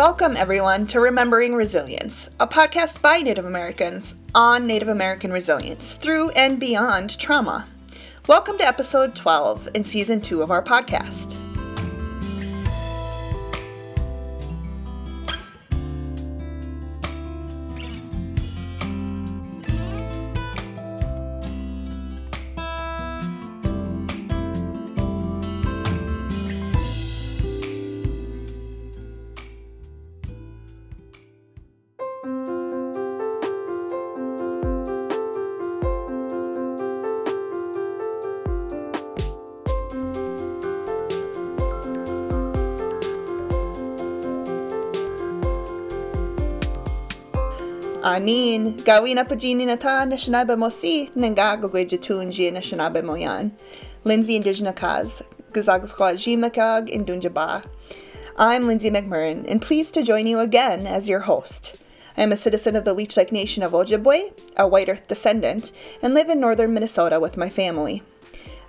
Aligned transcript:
Welcome, 0.00 0.34
everyone, 0.34 0.86
to 0.86 0.98
Remembering 0.98 1.54
Resilience, 1.54 2.30
a 2.40 2.46
podcast 2.46 3.02
by 3.02 3.18
Native 3.18 3.44
Americans 3.44 4.16
on 4.34 4.66
Native 4.66 4.88
American 4.88 5.30
resilience 5.30 5.92
through 5.92 6.30
and 6.30 6.58
beyond 6.58 7.18
trauma. 7.18 7.68
Welcome 8.26 8.56
to 8.56 8.66
episode 8.66 9.14
12 9.14 9.68
in 9.74 9.84
season 9.84 10.22
2 10.22 10.40
of 10.40 10.50
our 10.50 10.62
podcast. 10.64 11.36
Anin, 48.10 48.84
gawin 48.84 49.14
na 49.14 49.24
pajini 49.24 49.64
na 49.64 49.76
ta 49.76 50.04
na 50.04 50.16
shinabe 50.16 50.58
mo 50.58 50.68
si 50.68 51.10
nangagagwe 51.16 51.86
jatunji 51.86 52.52
na 52.52 52.58
shinabe 52.58 53.04
mo 53.04 53.14
yan. 53.14 53.52
Lindsay 54.02 54.34
Indigenous 54.34 54.74
Kaz, 54.74 55.22
Gazagskwa 55.52 56.14
Jimakag 56.18 56.88
in 56.88 57.04
Dunjaba. 57.04 57.64
I'm 58.36 58.66
Lindsay 58.66 58.90
McMurrin, 58.90 59.48
and 59.48 59.62
pleased 59.62 59.94
to 59.94 60.02
join 60.02 60.26
you 60.26 60.40
again 60.40 60.88
as 60.88 61.08
your 61.08 61.20
host. 61.20 61.76
I 62.16 62.24
am 62.24 62.32
a 62.32 62.36
citizen 62.36 62.74
of 62.74 62.84
the 62.84 62.94
Leech 62.94 63.16
Lake 63.16 63.30
Nation 63.30 63.62
of 63.62 63.70
Ojibwe, 63.70 64.32
a 64.56 64.66
White 64.66 64.88
Earth 64.88 65.06
descendant, 65.06 65.70
and 66.02 66.12
live 66.12 66.28
in 66.28 66.40
northern 66.40 66.74
Minnesota 66.74 67.20
with 67.20 67.36
my 67.36 67.48
family. 67.48 68.02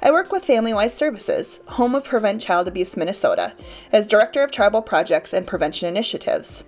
I 0.03 0.11
work 0.11 0.31
with 0.31 0.45
Family 0.45 0.72
Wise 0.72 0.94
Services, 0.94 1.61
home 1.66 1.95
of 1.95 2.03
Prevent 2.03 2.42
Child 2.42 2.67
Abuse 2.67 2.95
Minnesota, 2.95 3.55
as 3.92 4.08
Director 4.08 4.44
of 4.44 4.52
Tribal 4.52 4.83
Projects 4.83 5.33
and 5.33 5.48
Prevention 5.48 5.89
Initiatives. 5.89 6.64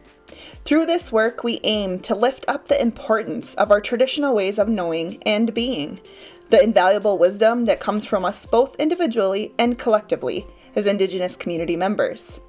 Through 0.65 0.85
this 0.85 1.11
work, 1.11 1.43
we 1.43 1.59
aim 1.65 1.99
to 1.99 2.15
lift 2.15 2.45
up 2.47 2.67
the 2.67 2.81
importance 2.81 3.53
of 3.55 3.69
our 3.69 3.81
traditional 3.81 4.33
ways 4.33 4.57
of 4.57 4.69
knowing 4.69 5.21
and 5.25 5.53
being, 5.53 5.99
the 6.51 6.63
invaluable 6.63 7.17
wisdom 7.17 7.65
that 7.65 7.81
comes 7.81 8.05
from 8.05 8.23
us 8.23 8.45
both 8.45 8.77
individually 8.77 9.53
and 9.59 9.77
collectively 9.77 10.47
as 10.73 10.85
Indigenous 10.85 11.35
community 11.35 11.75
members. 11.75 12.39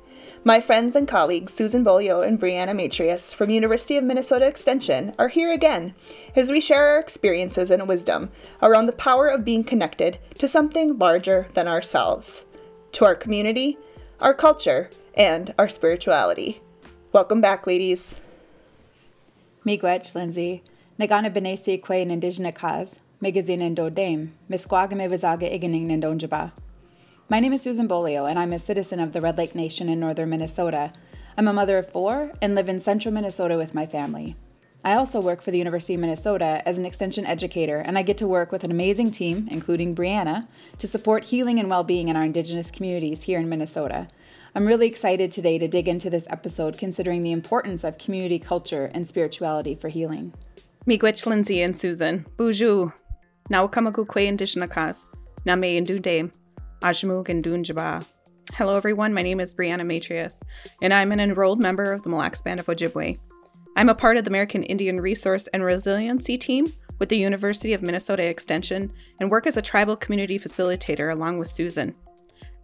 My 0.45 0.61
friends 0.61 0.95
and 0.95 1.09
colleagues 1.09 1.53
Susan 1.53 1.83
Beaulieu 1.83 2.21
and 2.21 2.39
Brianna 2.39 2.77
Matrius 2.77 3.34
from 3.34 3.51
University 3.51 3.97
of 3.97 4.05
Minnesota 4.05 4.47
Extension 4.47 5.12
are 5.19 5.28
here 5.28 5.51
again 5.51 5.95
as 6.37 6.51
we 6.51 6.61
share 6.61 6.87
our 6.87 7.01
experiences 7.01 7.71
and 7.71 7.89
wisdom 7.89 8.31
around 8.62 8.87
the 8.87 8.93
power 8.93 9.27
of 9.27 9.45
being 9.45 9.65
connected 9.65 10.19
to 10.39 10.47
something 10.47 10.99
larger 10.99 11.49
than 11.55 11.67
ourselves, 11.67 12.45
to 12.93 13.05
our 13.05 13.17
community, 13.17 13.77
our 14.21 14.34
culture, 14.34 14.89
and 15.15 15.53
our 15.59 15.69
spirituality. 15.69 16.61
Welcome 17.15 17.41
back, 17.41 17.65
ladies. 17.69 18.17
Miigwech, 19.65 20.17
Lindsay. 20.17 20.65
Nagana 20.98 21.31
benesi 21.33 21.81
kwe 21.81 22.03
indigenous 22.03 22.59
cause. 22.59 22.98
Megazin 23.23 23.62
endo 23.62 23.89
dame. 23.89 24.33
vizaga 24.50 25.49
iganing 25.49 25.87
nendonjaba. 25.87 26.50
My 27.28 27.38
name 27.38 27.53
is 27.53 27.62
Susan 27.62 27.87
Beaulieu, 27.87 28.25
and 28.25 28.37
I'm 28.37 28.53
a 28.53 28.59
citizen 28.59 28.99
of 28.99 29.12
the 29.12 29.21
Red 29.21 29.38
Lake 29.38 29.55
Nation 29.55 29.88
in 29.88 30.00
northern 30.00 30.28
Minnesota. 30.28 30.93
I'm 31.38 31.47
a 31.47 31.53
mother 31.53 31.78
of 31.78 31.88
four 31.88 32.33
and 32.43 32.56
live 32.56 32.69
in 32.69 32.81
central 32.81 33.15
Minnesota 33.15 33.56
with 33.56 33.75
my 33.75 33.87
family. 33.87 34.34
I 34.83 34.94
also 34.94 35.21
work 35.21 35.41
for 35.41 35.53
the 35.53 35.59
University 35.59 35.94
of 35.94 36.00
Minnesota 36.00 36.62
as 36.67 36.81
an 36.81 36.84
extension 36.84 37.25
educator, 37.25 37.78
and 37.78 37.97
I 37.97 38.03
get 38.03 38.19
to 38.19 38.27
work 38.27 38.50
with 38.50 38.65
an 38.65 38.72
amazing 38.72 39.12
team, 39.12 39.47
including 39.53 39.94
Brianna, 39.94 40.49
to 40.81 40.88
support 40.88 41.27
healing 41.27 41.61
and 41.61 41.71
well 41.71 41.84
being 41.84 42.09
in 42.09 42.17
our 42.17 42.25
Indigenous 42.25 42.72
communities 42.72 43.22
here 43.22 43.38
in 43.38 43.49
Minnesota. 43.49 44.09
I'm 44.56 44.66
really 44.66 44.87
excited 44.87 45.32
today 45.32 45.59
to 45.59 45.66
dig 45.66 45.88
into 45.88 46.09
this 46.09 46.28
episode 46.31 46.78
considering 46.78 47.22
the 47.22 47.32
importance 47.32 47.82
of 47.82 47.98
community 47.98 48.38
culture 48.38 48.88
and 48.94 49.04
spirituality 49.04 49.75
for 49.75 49.88
healing. 49.88 50.32
Miigwech 50.87 51.26
Lindsay 51.26 51.60
and 51.60 51.76
Susan. 51.76 52.25
Buju. 52.37 52.93
Nawakamagu 53.50 54.06
kwe 54.06 54.28
indishnakas. 54.28 55.09
Name 55.44 55.82
indude. 55.82 56.31
Ajmug 56.82 57.28
and 57.28 58.06
Hello 58.54 58.76
everyone, 58.76 59.12
my 59.12 59.22
name 59.22 59.41
is 59.41 59.56
Brianna 59.56 59.84
Matrius, 59.84 60.41
and 60.81 60.94
I'm 60.94 61.10
an 61.10 61.19
enrolled 61.19 61.60
member 61.60 61.93
of 61.93 62.04
the 62.04 62.09
Mille 62.09 62.19
Lacs 62.19 62.43
Band 62.43 62.60
of 62.60 62.66
Ojibwe. 62.66 63.19
I'm 63.76 63.88
a 63.88 63.94
part 63.94 64.19
of 64.19 64.25
the 64.25 64.31
American 64.31 64.62
Indian 64.62 65.00
Resource 65.00 65.48
and 65.48 65.64
Resiliency 65.64 66.38
Team 66.38 66.72
with 67.00 67.09
the 67.09 67.19
University 67.19 67.72
of 67.72 67.82
Minnesota 67.82 68.22
Extension 68.22 68.93
and 69.19 69.32
work 69.32 69.48
as 69.48 69.56
a 69.56 69.62
tribal 69.62 69.97
community 69.97 70.38
facilitator 70.38 71.12
along 71.12 71.38
with 71.38 71.48
Susan. 71.48 71.97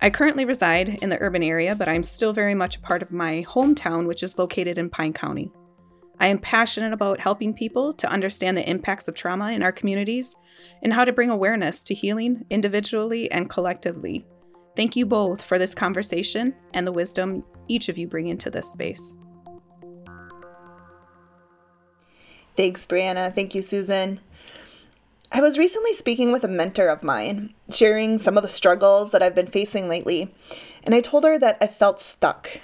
I 0.02 0.08
currently 0.08 0.46
reside 0.46 0.98
in 1.02 1.10
the 1.10 1.20
urban 1.20 1.42
area, 1.42 1.74
but 1.74 1.88
I'm 1.88 2.02
still 2.02 2.32
very 2.32 2.54
much 2.54 2.76
a 2.76 2.80
part 2.80 3.02
of 3.02 3.12
my 3.12 3.44
hometown, 3.46 4.06
which 4.06 4.22
is 4.22 4.38
located 4.38 4.78
in 4.78 4.88
Pine 4.88 5.12
County. 5.12 5.50
I 6.18 6.28
am 6.28 6.38
passionate 6.38 6.92
about 6.92 7.20
helping 7.20 7.52
people 7.52 7.92
to 7.94 8.10
understand 8.10 8.56
the 8.56 8.68
impacts 8.68 9.08
of 9.08 9.14
trauma 9.14 9.52
in 9.52 9.62
our 9.62 9.72
communities 9.72 10.34
and 10.82 10.92
how 10.92 11.04
to 11.04 11.12
bring 11.12 11.28
awareness 11.28 11.84
to 11.84 11.94
healing 11.94 12.46
individually 12.50 13.30
and 13.30 13.50
collectively. 13.50 14.26
Thank 14.74 14.96
you 14.96 15.04
both 15.04 15.42
for 15.42 15.58
this 15.58 15.74
conversation 15.74 16.54
and 16.72 16.86
the 16.86 16.92
wisdom 16.92 17.44
each 17.68 17.88
of 17.88 17.98
you 17.98 18.06
bring 18.06 18.26
into 18.26 18.50
this 18.50 18.70
space. 18.70 19.14
Thanks, 22.56 22.86
Brianna. 22.86 23.34
Thank 23.34 23.54
you, 23.54 23.62
Susan. 23.62 24.20
I 25.32 25.40
was 25.40 25.58
recently 25.58 25.94
speaking 25.94 26.32
with 26.32 26.42
a 26.42 26.48
mentor 26.48 26.88
of 26.88 27.04
mine, 27.04 27.54
sharing 27.72 28.18
some 28.18 28.36
of 28.36 28.42
the 28.42 28.48
struggles 28.48 29.12
that 29.12 29.22
I've 29.22 29.34
been 29.34 29.46
facing 29.46 29.88
lately, 29.88 30.34
and 30.82 30.92
I 30.92 31.00
told 31.00 31.22
her 31.22 31.38
that 31.38 31.56
I 31.60 31.68
felt 31.68 32.00
stuck. 32.00 32.60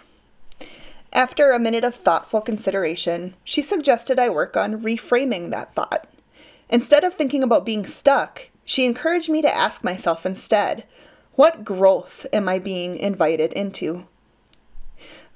After 1.12 1.52
a 1.52 1.60
minute 1.60 1.84
of 1.84 1.94
thoughtful 1.94 2.40
consideration, 2.40 3.34
she 3.44 3.62
suggested 3.62 4.18
I 4.18 4.30
work 4.30 4.56
on 4.56 4.82
reframing 4.82 5.50
that 5.50 5.74
thought. 5.74 6.08
Instead 6.68 7.04
of 7.04 7.14
thinking 7.14 7.44
about 7.44 7.64
being 7.64 7.86
stuck, 7.86 8.48
she 8.64 8.84
encouraged 8.84 9.28
me 9.28 9.42
to 9.42 9.56
ask 9.56 9.84
myself 9.84 10.26
instead, 10.26 10.84
what 11.36 11.64
growth 11.64 12.26
am 12.32 12.48
I 12.48 12.58
being 12.58 12.96
invited 12.96 13.52
into? 13.52 14.08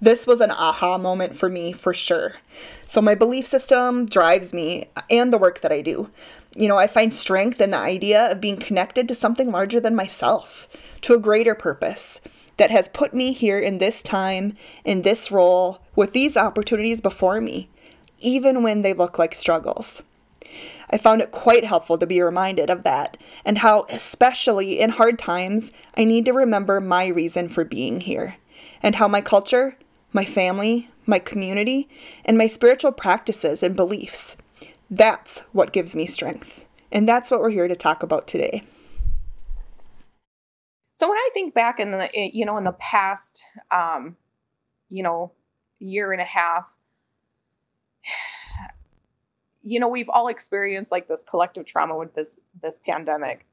This 0.00 0.26
was 0.26 0.40
an 0.40 0.50
aha 0.50 0.98
moment 0.98 1.36
for 1.36 1.48
me 1.48 1.72
for 1.72 1.94
sure. 1.94 2.36
So, 2.88 3.00
my 3.00 3.14
belief 3.14 3.46
system 3.46 4.06
drives 4.06 4.52
me 4.52 4.88
and 5.10 5.32
the 5.32 5.38
work 5.38 5.60
that 5.60 5.70
I 5.70 5.82
do. 5.82 6.10
You 6.54 6.66
know, 6.66 6.78
I 6.78 6.88
find 6.88 7.14
strength 7.14 7.60
in 7.60 7.70
the 7.70 7.76
idea 7.76 8.30
of 8.30 8.40
being 8.40 8.56
connected 8.56 9.06
to 9.08 9.14
something 9.14 9.52
larger 9.52 9.78
than 9.78 9.94
myself, 9.94 10.68
to 11.02 11.14
a 11.14 11.18
greater 11.18 11.54
purpose 11.54 12.20
that 12.56 12.70
has 12.70 12.88
put 12.88 13.14
me 13.14 13.32
here 13.32 13.58
in 13.58 13.78
this 13.78 14.02
time, 14.02 14.54
in 14.84 15.02
this 15.02 15.30
role, 15.30 15.80
with 15.94 16.12
these 16.12 16.36
opportunities 16.36 17.00
before 17.00 17.40
me, 17.40 17.68
even 18.18 18.62
when 18.62 18.82
they 18.82 18.92
look 18.92 19.18
like 19.18 19.34
struggles. 19.34 20.02
I 20.90 20.98
found 20.98 21.22
it 21.22 21.30
quite 21.30 21.64
helpful 21.64 21.96
to 21.98 22.06
be 22.06 22.20
reminded 22.20 22.68
of 22.68 22.82
that 22.82 23.16
and 23.44 23.58
how, 23.58 23.86
especially 23.88 24.80
in 24.80 24.90
hard 24.90 25.18
times, 25.18 25.70
I 25.96 26.04
need 26.04 26.24
to 26.24 26.32
remember 26.32 26.80
my 26.80 27.06
reason 27.06 27.48
for 27.48 27.64
being 27.64 28.00
here 28.00 28.36
and 28.82 28.96
how 28.96 29.06
my 29.06 29.20
culture, 29.20 29.76
my 30.12 30.24
family, 30.24 30.88
my 31.06 31.20
community, 31.20 31.88
and 32.24 32.36
my 32.36 32.48
spiritual 32.48 32.92
practices 32.92 33.62
and 33.62 33.76
beliefs 33.76 34.36
that's 34.90 35.40
what 35.52 35.72
gives 35.72 35.94
me 35.94 36.06
strength. 36.06 36.66
And 36.90 37.08
that's 37.08 37.30
what 37.30 37.40
we're 37.40 37.50
here 37.50 37.68
to 37.68 37.76
talk 37.76 38.02
about 38.02 38.26
today. 38.26 38.64
So 40.92 41.08
when 41.08 41.16
I 41.16 41.30
think 41.32 41.54
back 41.54 41.78
in 41.78 41.92
the 41.92 42.10
you 42.12 42.44
know 42.44 42.58
in 42.58 42.64
the 42.64 42.72
past 42.72 43.44
um, 43.70 44.16
you 44.90 45.02
know 45.02 45.32
year 45.78 46.12
and 46.12 46.20
a 46.20 46.24
half 46.24 46.76
you 49.62 49.80
know 49.80 49.88
we've 49.88 50.10
all 50.10 50.28
experienced 50.28 50.92
like 50.92 51.08
this 51.08 51.24
collective 51.24 51.64
trauma 51.64 51.96
with 51.96 52.14
this 52.14 52.38
this 52.60 52.78
pandemic. 52.84 53.46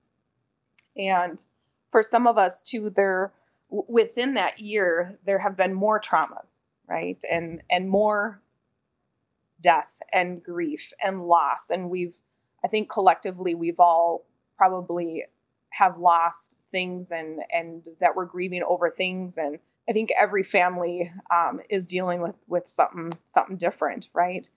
And 0.97 1.43
for 1.91 2.01
some 2.01 2.25
of 2.25 2.37
us 2.37 2.63
too 2.63 2.89
there 2.89 3.31
within 3.69 4.33
that 4.33 4.59
year 4.59 5.19
there 5.25 5.39
have 5.39 5.55
been 5.55 5.73
more 5.73 6.01
traumas, 6.01 6.63
right? 6.87 7.21
And 7.31 7.61
and 7.69 7.87
more 7.89 8.41
death 9.61 10.01
and 10.13 10.43
grief 10.43 10.93
and 11.03 11.27
loss. 11.27 11.69
And 11.69 11.89
we've 11.89 12.21
i 12.63 12.67
think 12.67 12.89
collectively 12.89 13.55
we've 13.55 13.79
all 13.79 14.25
probably 14.57 15.23
have 15.71 15.97
lost 15.97 16.57
things 16.71 17.11
and 17.11 17.39
and 17.53 17.87
that 17.99 18.15
we're 18.15 18.25
grieving 18.25 18.63
over 18.63 18.89
things. 18.89 19.37
And 19.37 19.59
i 19.89 19.93
think 19.93 20.11
every 20.19 20.43
family 20.43 21.11
um, 21.33 21.59
is 21.69 21.85
dealing 21.85 22.21
with 22.21 22.35
with 22.47 22.67
something 22.67 23.13
something 23.25 23.57
different 23.57 24.09
right? 24.13 24.49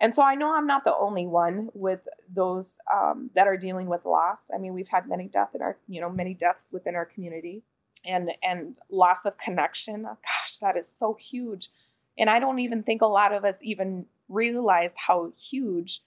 And 0.00 0.12
so 0.12 0.22
i 0.22 0.34
know 0.34 0.56
i'm 0.56 0.66
not 0.66 0.84
the 0.84 0.94
only 0.96 1.26
one 1.26 1.70
with 1.74 2.00
those 2.32 2.78
um, 2.92 3.30
that 3.34 3.46
are 3.46 3.56
dealing 3.56 3.86
with 3.86 4.04
loss. 4.04 4.50
I 4.54 4.58
mean 4.58 4.74
we've 4.74 4.88
had 4.88 5.08
many 5.08 5.28
deaths 5.28 5.54
in 5.54 5.62
our 5.62 5.76
you 5.88 6.00
know 6.00 6.10
many 6.10 6.34
deaths 6.34 6.70
within 6.72 6.94
our 6.94 7.06
community 7.06 7.62
and 8.04 8.30
and 8.42 8.78
loss 8.90 9.24
of 9.24 9.38
connection. 9.38 10.02
Gosh 10.02 10.58
that 10.60 10.76
is 10.76 10.90
so 10.90 11.14
huge. 11.14 11.70
And 12.16 12.30
I 12.30 12.38
don't 12.38 12.60
even 12.60 12.82
think 12.82 13.02
a 13.02 13.06
lot 13.06 13.32
of 13.32 13.44
us 13.44 13.58
even 13.62 14.06
realized 14.28 14.96
how 15.06 15.32
huge 15.38 16.00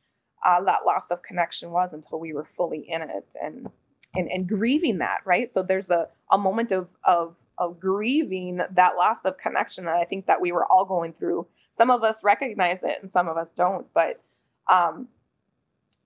uh, 0.46 0.64
that 0.64 0.86
loss 0.86 1.10
of 1.12 1.22
connection 1.22 1.72
was 1.72 1.94
until 1.94 2.19
we 2.19 2.34
were 2.34 2.46
fully 2.46 2.86
in 2.88 3.02
it 3.02 3.36
and 3.42 3.69
and, 4.16 4.31
and 4.31 4.48
grieving 4.48 5.00
that, 5.00 5.19
right? 5.25 5.48
So 5.48 5.62
there's 5.62 5.92
a, 5.92 6.08
a 6.31 6.38
moment 6.38 6.72
of, 6.72 6.90
of 7.04 7.36
of 7.60 7.80
grieving 7.80 8.58
that 8.58 8.96
loss 8.96 9.25
of 9.25 9.38
connection 9.38 9.86
that 9.86 9.96
I 9.96 10.06
think 10.06 10.28
that 10.28 10.42
we 10.42 10.52
were 10.52 10.66
all 10.66 10.86
going 10.86 11.12
through. 11.12 11.48
Some 11.72 11.90
of 11.90 12.04
us 12.04 12.24
recognize 12.24 12.84
it 12.84 13.00
and 13.02 13.10
some 13.10 13.28
of 13.28 13.38
us 13.38 13.52
don't, 13.52 13.88
but 13.94 14.22
um 14.69 15.08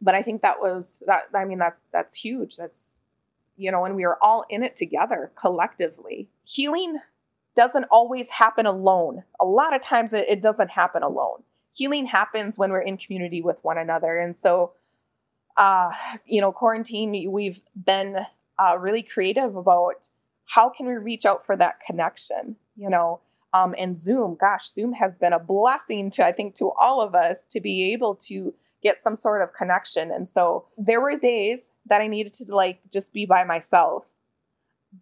but 0.02 0.16
I 0.16 0.22
think 0.22 0.42
that 0.42 0.60
was 0.60 1.04
that 1.06 1.24
I 1.36 1.46
mean 1.46 1.60
that's 1.60 1.84
that's 1.92 2.16
huge. 2.16 2.58
That's 2.58 3.00
you 3.58 3.72
know, 3.72 3.86
and 3.86 3.96
we 3.96 4.06
are 4.06 4.18
all 4.22 4.46
in 4.50 4.64
it 4.64 4.76
together 4.76 5.32
collectively. 5.40 6.30
Healing 6.44 7.00
doesn't 7.56 7.86
always 7.92 8.30
happen 8.30 8.66
alone. 8.66 9.24
A 9.40 9.46
lot 9.46 9.76
of 9.76 9.82
times 9.82 10.14
it, 10.14 10.26
it 10.28 10.42
doesn't 10.42 10.72
happen 10.72 11.04
alone. 11.04 11.44
Healing 11.74 12.06
happens 12.06 12.58
when 12.58 12.72
we're 12.72 12.82
in 12.82 12.98
community 12.98 13.42
with 13.42 13.58
one 13.62 13.78
another. 13.78 14.18
And 14.18 14.38
so, 14.38 14.74
uh, 15.58 15.92
you 16.26 16.42
know, 16.42 16.52
quarantine, 16.52 17.32
we've 17.32 17.62
been 17.76 18.18
uh, 18.60 18.78
really 18.78 19.04
creative 19.04 19.56
about 19.56 20.10
how 20.46 20.70
can 20.70 20.86
we 20.86 20.94
reach 20.94 21.26
out 21.26 21.46
for 21.46 21.56
that 21.56 21.80
connection, 21.86 22.56
you 22.76 22.90
know, 22.90 23.22
um, 23.54 23.76
and 23.78 23.98
Zoom, 23.98 24.38
gosh, 24.40 24.70
Zoom 24.70 24.94
has 24.94 25.18
been 25.18 25.34
a 25.34 25.40
blessing 25.40 26.10
to, 26.12 26.26
I 26.26 26.32
think, 26.32 26.56
to 26.56 26.72
all 26.72 27.02
of 27.02 27.16
us 27.16 27.44
to 27.52 27.60
be 27.60 27.92
able 27.92 28.16
to 28.28 28.54
get 28.82 29.04
some 29.04 29.16
sort 29.16 29.42
of 29.42 29.54
connection. 29.54 30.12
And 30.12 30.30
so 30.30 30.66
there 30.78 31.02
were 31.02 31.18
days 31.18 31.72
that 31.88 32.02
I 32.02 32.08
needed 32.08 32.34
to 32.36 32.56
like 32.56 32.80
just 32.90 33.14
be 33.14 33.26
by 33.26 33.44
myself 33.44 34.08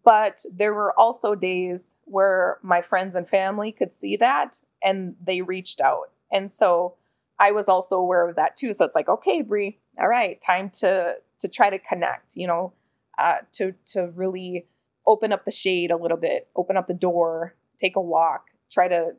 but 0.04 0.44
there 0.52 0.74
were 0.74 0.98
also 1.00 1.36
days 1.36 1.96
where 2.06 2.58
my 2.62 2.82
friends 2.82 3.16
and 3.16 3.28
family 3.28 3.72
could 3.72 3.94
see 3.94 4.16
that 4.18 4.62
and 4.84 5.16
they 5.24 5.42
reached 5.42 5.82
out. 5.82 6.12
And 6.32 6.52
so 6.52 6.96
I 7.40 7.52
was 7.52 7.70
also 7.70 7.98
aware 7.98 8.28
of 8.28 8.36
that 8.36 8.56
too. 8.56 8.74
So 8.74 8.86
it's 8.86 8.96
like, 8.96 9.10
okay, 9.10 9.42
Brie, 9.42 9.80
all 10.00 10.08
right, 10.08 10.40
time 10.42 10.70
to 10.82 11.16
to 11.40 11.48
try 11.48 11.70
to 11.70 11.80
connect, 11.80 12.36
you 12.36 12.48
know, 12.48 12.74
uh, 13.18 13.38
to 13.54 13.74
to 13.88 14.12
really 14.16 14.66
open 15.08 15.32
up 15.32 15.46
the 15.46 15.52
shade 15.52 15.92
a 15.92 15.98
little 15.98 16.18
bit, 16.18 16.48
open 16.56 16.78
up 16.78 16.88
the 16.88 16.94
door, 16.94 17.56
take 17.78 17.96
a 17.96 18.02
walk, 18.02 18.48
try 18.70 18.88
to 18.88 19.12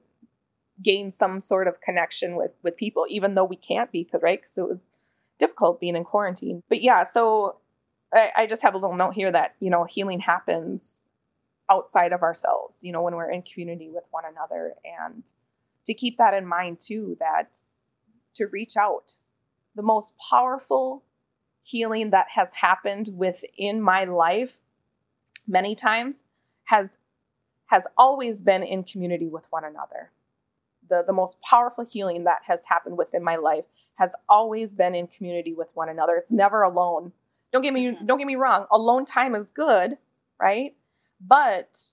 gain 0.83 1.11
some 1.11 1.41
sort 1.41 1.67
of 1.67 1.81
connection 1.81 2.37
with 2.37 2.53
with 2.63 2.77
people, 2.77 3.07
even 3.09 3.35
though 3.35 3.45
we 3.45 3.57
can't 3.57 3.91
be, 3.91 4.09
right, 4.21 4.41
because 4.41 4.59
it 4.59 4.69
was 4.69 4.89
difficult 5.39 5.81
being 5.81 5.97
in 5.97 6.05
quarantine. 6.05 6.63
But 6.69 6.83
yeah, 6.83 7.03
so 7.03 7.57
I, 8.13 8.31
I 8.37 8.47
just 8.47 8.63
have 8.63 8.75
a 8.75 8.79
little 8.79 8.97
note 8.97 9.15
here 9.15 9.33
that 9.33 9.55
you 9.61 9.71
know 9.71 9.85
healing 9.85 10.21
happens 10.21 11.03
outside 11.71 12.13
of 12.13 12.23
ourselves 12.23 12.81
you 12.83 12.91
know 12.91 13.03
when 13.03 13.15
we're 13.15 13.31
in 13.31 13.43
community 13.43 13.89
with 13.91 14.03
one 14.11 14.25
another 14.29 14.75
and 14.85 15.33
to 15.91 15.95
keep 15.95 16.19
that 16.19 16.35
in 16.35 16.47
mind 16.47 16.79
too 16.81 17.17
that 17.21 17.61
to 18.35 18.47
reach 18.47 18.77
out 18.77 19.15
the 19.75 19.83
most 19.83 20.15
powerful 20.31 21.03
healing 21.63 22.11
that 22.11 22.27
has 22.31 22.55
happened 22.55 23.11
within 23.15 23.81
my 23.81 24.05
life 24.05 24.59
many 25.47 25.75
times 25.75 26.25
has 26.65 26.97
has 27.67 27.87
always 27.97 28.43
been 28.43 28.63
in 28.63 28.83
community 28.83 29.29
with 29.29 29.47
one 29.51 29.65
another 29.65 30.11
the, 30.89 31.05
the 31.07 31.13
most 31.13 31.41
powerful 31.43 31.85
healing 31.85 32.25
that 32.25 32.41
has 32.45 32.65
happened 32.67 32.99
within 32.99 33.23
my 33.23 33.37
life 33.37 33.65
has 33.95 34.13
always 34.29 34.75
been 34.75 34.95
in 34.95 35.07
community 35.07 35.53
with 35.53 35.69
one 35.75 35.89
another 35.89 36.17
it's 36.17 36.33
never 36.33 36.63
alone 36.63 37.13
don't 37.53 37.63
get 37.63 37.75
me 37.75 37.87
mm-hmm. 37.87 38.07
don't 38.07 38.19
get 38.19 38.27
me 38.27 38.37
wrong. 38.37 38.67
Alone 38.71 39.05
time 39.05 39.35
is 39.35 39.51
good, 39.51 39.97
right? 40.41 40.75
But 41.21 41.93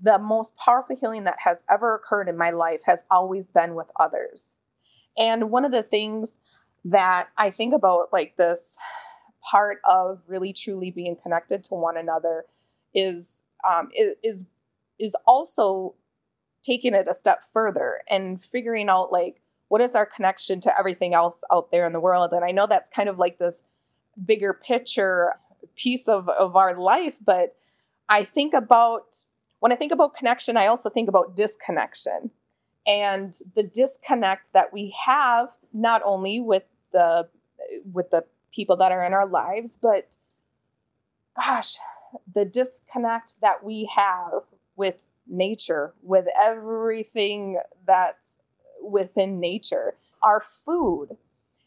the 0.00 0.18
most 0.18 0.56
powerful 0.56 0.96
healing 0.96 1.24
that 1.24 1.38
has 1.44 1.62
ever 1.70 1.94
occurred 1.94 2.28
in 2.28 2.36
my 2.36 2.50
life 2.50 2.80
has 2.84 3.04
always 3.10 3.46
been 3.46 3.74
with 3.74 3.86
others. 3.98 4.56
And 5.18 5.50
one 5.50 5.64
of 5.64 5.72
the 5.72 5.82
things 5.82 6.38
that 6.84 7.28
I 7.36 7.50
think 7.50 7.74
about 7.74 8.08
like 8.12 8.36
this 8.36 8.78
part 9.42 9.78
of 9.88 10.22
really 10.28 10.52
truly 10.52 10.90
being 10.90 11.16
connected 11.16 11.64
to 11.64 11.74
one 11.74 11.96
another 11.96 12.44
is 12.94 13.42
um, 13.68 13.90
is 14.22 14.46
is 14.98 15.16
also 15.26 15.94
taking 16.62 16.94
it 16.94 17.08
a 17.08 17.14
step 17.14 17.42
further 17.52 18.00
and 18.08 18.42
figuring 18.42 18.88
out 18.88 19.12
like 19.12 19.40
what 19.68 19.80
is 19.80 19.94
our 19.94 20.06
connection 20.06 20.60
to 20.60 20.78
everything 20.78 21.14
else 21.14 21.42
out 21.52 21.70
there 21.70 21.86
in 21.86 21.92
the 21.92 22.00
world 22.00 22.32
and 22.32 22.44
i 22.44 22.50
know 22.50 22.66
that's 22.66 22.90
kind 22.90 23.08
of 23.08 23.18
like 23.18 23.38
this 23.38 23.62
bigger 24.24 24.52
picture 24.52 25.34
piece 25.76 26.08
of, 26.08 26.28
of 26.28 26.56
our 26.56 26.78
life. 26.78 27.16
But 27.24 27.54
I 28.08 28.24
think 28.24 28.54
about, 28.54 29.26
when 29.66 29.72
I 29.72 29.76
think 29.76 29.90
about 29.90 30.14
connection, 30.14 30.56
I 30.56 30.68
also 30.68 30.88
think 30.88 31.08
about 31.08 31.34
disconnection. 31.34 32.30
And 32.86 33.34
the 33.56 33.64
disconnect 33.64 34.52
that 34.52 34.72
we 34.72 34.94
have 35.04 35.48
not 35.72 36.02
only 36.04 36.38
with 36.38 36.62
the 36.92 37.28
with 37.92 38.10
the 38.10 38.24
people 38.54 38.76
that 38.76 38.92
are 38.92 39.02
in 39.02 39.12
our 39.12 39.26
lives 39.26 39.76
but 39.82 40.18
gosh 41.34 41.78
the 42.32 42.44
disconnect 42.44 43.40
that 43.40 43.64
we 43.64 43.90
have 43.92 44.42
with 44.76 45.02
nature 45.26 45.94
with 46.00 46.26
everything 46.40 47.58
that's 47.84 48.38
within 48.80 49.40
nature 49.40 49.96
our 50.22 50.40
food. 50.40 51.16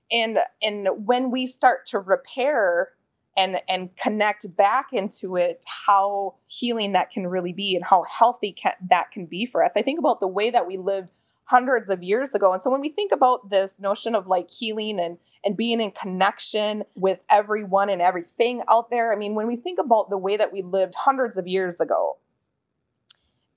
And 0.10 0.40
and 0.62 0.88
when 1.06 1.32
we 1.32 1.46
start 1.46 1.86
to 1.88 2.00
repair 2.00 2.92
and 3.40 3.62
and 3.70 3.96
connect 3.96 4.56
back 4.58 4.88
into 4.92 5.38
it 5.38 5.66
how 5.88 6.36
healing 6.48 6.92
that 6.92 7.10
can 7.10 7.26
really 7.26 7.54
be 7.54 7.76
and 7.76 7.86
how 7.86 8.04
healthy 8.04 8.52
can, 8.52 8.74
that 8.90 9.12
can 9.12 9.26
be 9.26 9.46
for 9.46 9.64
us. 9.64 9.74
I 9.78 9.82
think 9.82 9.98
about 9.98 10.20
the 10.20 10.28
way 10.28 10.50
that 10.50 10.68
we 10.68 10.78
lived 10.78 11.12
hundreds 11.46 11.90
of 11.90 12.04
years 12.04 12.36
ago 12.36 12.54
and 12.54 12.62
so 12.62 12.70
when 12.70 12.80
we 12.80 12.90
think 12.90 13.12
about 13.12 13.50
this 13.50 13.82
notion 13.82 14.14
of 14.14 14.28
like 14.28 14.52
healing 14.52 15.00
and 15.00 15.18
and 15.44 15.58
being 15.58 15.82
in 15.82 15.90
connection 15.90 16.84
with 16.94 17.26
everyone 17.28 17.90
and 17.90 18.04
everything 18.04 18.62
out 18.70 18.92
there 18.92 19.12
i 19.12 19.16
mean 19.16 19.34
when 19.34 19.48
we 19.48 19.56
think 19.56 19.80
about 19.80 20.12
the 20.12 20.18
way 20.18 20.38
that 20.38 20.54
we 20.54 20.62
lived 20.62 20.94
hundreds 20.96 21.40
of 21.40 21.48
years 21.48 21.80
ago 21.80 22.18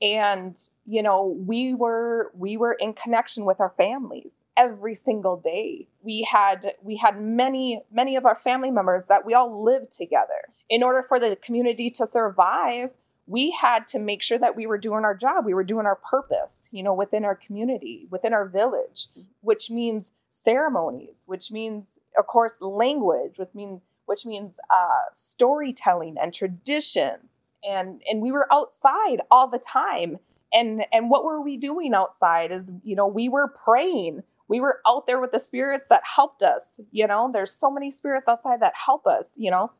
and 0.02 0.58
you 0.84 1.00
know 1.00 1.24
we 1.46 1.72
were 1.72 2.32
we 2.34 2.56
were 2.56 2.72
in 2.72 2.92
connection 2.92 3.44
with 3.44 3.60
our 3.60 3.72
families 3.76 4.36
every 4.56 4.94
single 4.94 5.36
day. 5.36 5.86
We 6.02 6.22
had 6.24 6.74
we 6.82 6.96
had 6.96 7.22
many 7.22 7.82
many 7.90 8.16
of 8.16 8.26
our 8.26 8.36
family 8.36 8.72
members 8.72 9.06
that 9.06 9.24
we 9.24 9.32
all 9.32 9.64
lived 9.64 9.92
together. 9.92 10.50
In 10.68 10.82
order 10.82 11.02
for 11.02 11.20
the 11.20 11.36
community 11.36 11.88
to 11.90 12.06
survive 12.06 12.90
we 13.28 13.52
had 13.52 13.86
to 13.86 14.00
make 14.00 14.20
sure 14.20 14.38
that 14.38 14.56
we 14.56 14.66
were 14.66 14.76
doing 14.76 15.04
our 15.04 15.14
job. 15.14 15.46
We 15.46 15.54
were 15.54 15.62
doing 15.62 15.86
our 15.86 15.94
purpose 15.96 16.68
you 16.72 16.82
know 16.82 16.94
within 16.94 17.24
our 17.24 17.36
community 17.36 18.08
within 18.10 18.32
our 18.32 18.48
village 18.48 19.06
which 19.40 19.70
means 19.70 20.12
ceremonies 20.30 21.22
which 21.26 21.52
means 21.52 22.00
of 22.18 22.26
course 22.26 22.60
language 22.60 23.38
which 23.38 23.54
means 23.54 23.80
which 24.06 24.26
means 24.26 24.58
uh, 24.68 25.06
storytelling 25.12 26.16
and 26.20 26.34
traditions 26.34 27.40
and 27.68 28.02
and 28.08 28.22
we 28.22 28.32
were 28.32 28.46
outside 28.52 29.20
all 29.30 29.48
the 29.48 29.58
time. 29.58 30.18
And 30.52 30.84
and 30.92 31.10
what 31.10 31.24
were 31.24 31.40
we 31.40 31.56
doing 31.56 31.94
outside 31.94 32.52
is 32.52 32.70
you 32.84 32.96
know 32.96 33.06
we 33.06 33.28
were 33.28 33.48
praying. 33.48 34.22
We 34.48 34.60
were 34.60 34.80
out 34.86 35.06
there 35.06 35.20
with 35.20 35.32
the 35.32 35.38
spirits 35.38 35.88
that 35.88 36.02
helped 36.04 36.42
us 36.42 36.80
you 36.90 37.06
know? 37.06 37.30
There's 37.32 37.52
so 37.52 37.70
many 37.70 37.90
spirits 37.90 38.28
outside 38.28 38.60
that 38.60 38.74
help 38.74 39.06
us 39.06 39.32
you 39.36 39.50
know? 39.50 39.72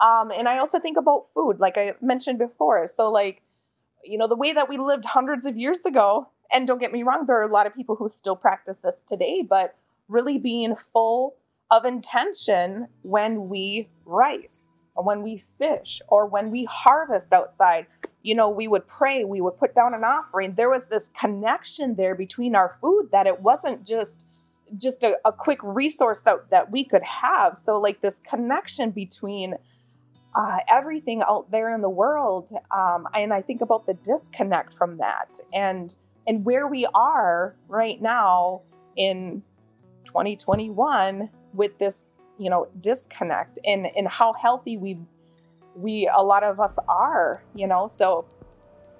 Um 0.00 0.30
and 0.30 0.48
i 0.48 0.58
also 0.58 0.78
think 0.78 0.96
about 0.96 1.26
food 1.32 1.58
like 1.58 1.76
i 1.76 1.94
mentioned 2.00 2.38
before. 2.38 2.86
So 2.86 3.10
like 3.10 3.42
you 4.04 4.18
know 4.18 4.26
the 4.26 4.36
way 4.36 4.52
that 4.52 4.68
we 4.68 4.78
lived 4.78 5.04
hundreds 5.04 5.46
of 5.46 5.56
years 5.56 5.80
ago 5.82 6.28
and 6.52 6.66
don't 6.66 6.80
get 6.80 6.92
me 6.92 7.02
wrong 7.02 7.24
there 7.26 7.38
are 7.38 7.48
a 7.48 7.52
lot 7.52 7.66
of 7.66 7.74
people 7.74 7.96
who 7.96 8.08
still 8.08 8.36
practice 8.36 8.82
this 8.82 9.00
today 9.06 9.42
but 9.42 9.76
really 10.08 10.38
being 10.38 10.74
full 10.74 11.36
of 11.70 11.84
intention 11.84 12.88
when 13.02 13.48
we 13.48 13.88
rice 14.04 14.66
when 14.94 15.22
we 15.22 15.38
fish 15.38 16.02
or 16.08 16.26
when 16.26 16.50
we 16.50 16.64
harvest 16.64 17.32
outside 17.32 17.86
you 18.22 18.34
know 18.34 18.48
we 18.48 18.68
would 18.68 18.86
pray 18.86 19.24
we 19.24 19.40
would 19.40 19.56
put 19.58 19.74
down 19.74 19.94
an 19.94 20.04
offering. 20.04 20.54
There 20.54 20.70
was 20.70 20.86
this 20.86 21.08
connection 21.08 21.96
there 21.96 22.14
between 22.14 22.54
our 22.54 22.76
food 22.80 23.08
that 23.12 23.26
it 23.26 23.40
wasn't 23.40 23.86
just 23.86 24.28
just 24.76 25.02
a, 25.04 25.18
a 25.24 25.32
quick 25.32 25.58
resource 25.62 26.22
that 26.22 26.50
that 26.50 26.70
we 26.70 26.84
could 26.84 27.02
have. 27.02 27.58
So 27.58 27.80
like 27.80 28.00
this 28.00 28.20
connection 28.20 28.90
between 28.90 29.56
uh, 30.34 30.58
everything 30.68 31.22
out 31.22 31.50
there 31.50 31.74
in 31.74 31.82
the 31.82 31.90
world 31.90 32.50
um, 32.74 33.06
and 33.14 33.34
i 33.34 33.42
think 33.42 33.60
about 33.60 33.86
the 33.86 33.94
disconnect 33.94 34.72
from 34.72 34.96
that 34.96 35.38
and 35.52 35.96
and 36.26 36.44
where 36.44 36.66
we 36.66 36.86
are 36.94 37.54
right 37.68 38.00
now 38.00 38.62
in 38.96 39.42
2021 40.04 41.28
with 41.52 41.78
this 41.78 42.06
you 42.38 42.50
know 42.50 42.66
disconnect 42.80 43.58
and 43.64 43.86
and 43.96 44.08
how 44.08 44.32
healthy 44.32 44.76
we 44.76 44.98
we 45.74 46.08
a 46.14 46.22
lot 46.22 46.42
of 46.42 46.60
us 46.60 46.78
are 46.88 47.42
you 47.54 47.66
know? 47.66 47.86
So 47.86 48.24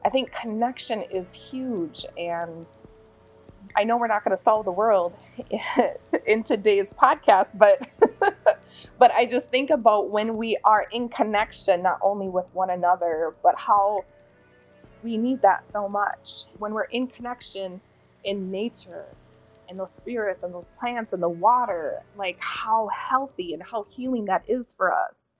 i 0.04 0.08
think 0.08 0.32
connection 0.32 1.02
is 1.02 1.32
huge 1.32 2.04
and 2.16 2.66
i 3.76 3.84
know 3.84 3.96
we're 3.96 4.08
not 4.08 4.24
going 4.24 4.36
to 4.36 4.42
solve 4.42 4.64
the 4.64 4.72
world 4.72 5.16
in 6.26 6.42
today's 6.42 6.92
podcast 6.92 7.56
but 7.56 7.88
but 8.98 9.12
i 9.12 9.24
just 9.24 9.50
think 9.50 9.70
about 9.70 10.10
when 10.10 10.36
we 10.36 10.56
are 10.64 10.86
in 10.90 11.08
connection 11.08 11.82
not 11.82 11.98
only 12.02 12.28
with 12.28 12.46
one 12.52 12.70
another 12.70 13.34
but 13.42 13.54
how 13.56 14.04
we 15.02 15.18
need 15.18 15.42
that 15.42 15.66
so 15.66 15.88
much. 15.88 16.46
When 16.58 16.74
we're 16.74 16.84
in 16.84 17.06
connection 17.06 17.80
in 18.24 18.50
nature 18.50 19.06
and 19.69 19.78
those 19.78 19.92
spirits 19.92 20.42
and 20.42 20.52
those 20.52 20.69
plants 20.69 21.12
and 21.12 21.23
the 21.23 21.28
water, 21.28 22.02
like 22.16 22.38
how 22.40 22.88
healthy 22.88 23.52
and 23.54 23.62
how 23.62 23.87
healing 23.88 24.26
that 24.26 24.45
is 24.49 24.75
for 24.76 24.92
us. 24.92 25.35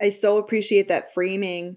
I 0.00 0.10
so 0.10 0.38
appreciate 0.38 0.88
that 0.88 1.14
framing 1.14 1.76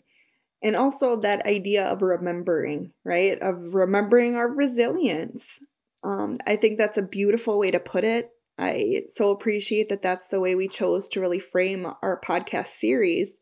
and 0.64 0.76
also 0.76 1.16
that 1.18 1.46
idea 1.46 1.86
of 1.86 2.02
remembering, 2.02 2.92
right? 3.04 3.40
Of 3.40 3.76
remembering 3.76 4.36
our 4.36 4.48
resilience. 4.48 5.60
Um, 6.04 6.34
I 6.48 6.56
think 6.56 6.78
that's 6.78 6.98
a 6.98 7.04
beautiful 7.04 7.60
way 7.60 7.72
to 7.72 7.80
put 7.80 8.04
it. 8.04 8.32
I 8.58 9.04
so 9.08 9.32
appreciate 9.32 9.90
that 9.90 10.02
that's 10.02 10.28
the 10.28 10.40
way 10.40 10.56
we 10.56 10.68
chose 10.68 11.08
to 11.10 11.22
really 11.22 11.40
frame 11.40 11.86
our 12.02 12.20
podcast 12.26 12.68
series 12.68 13.40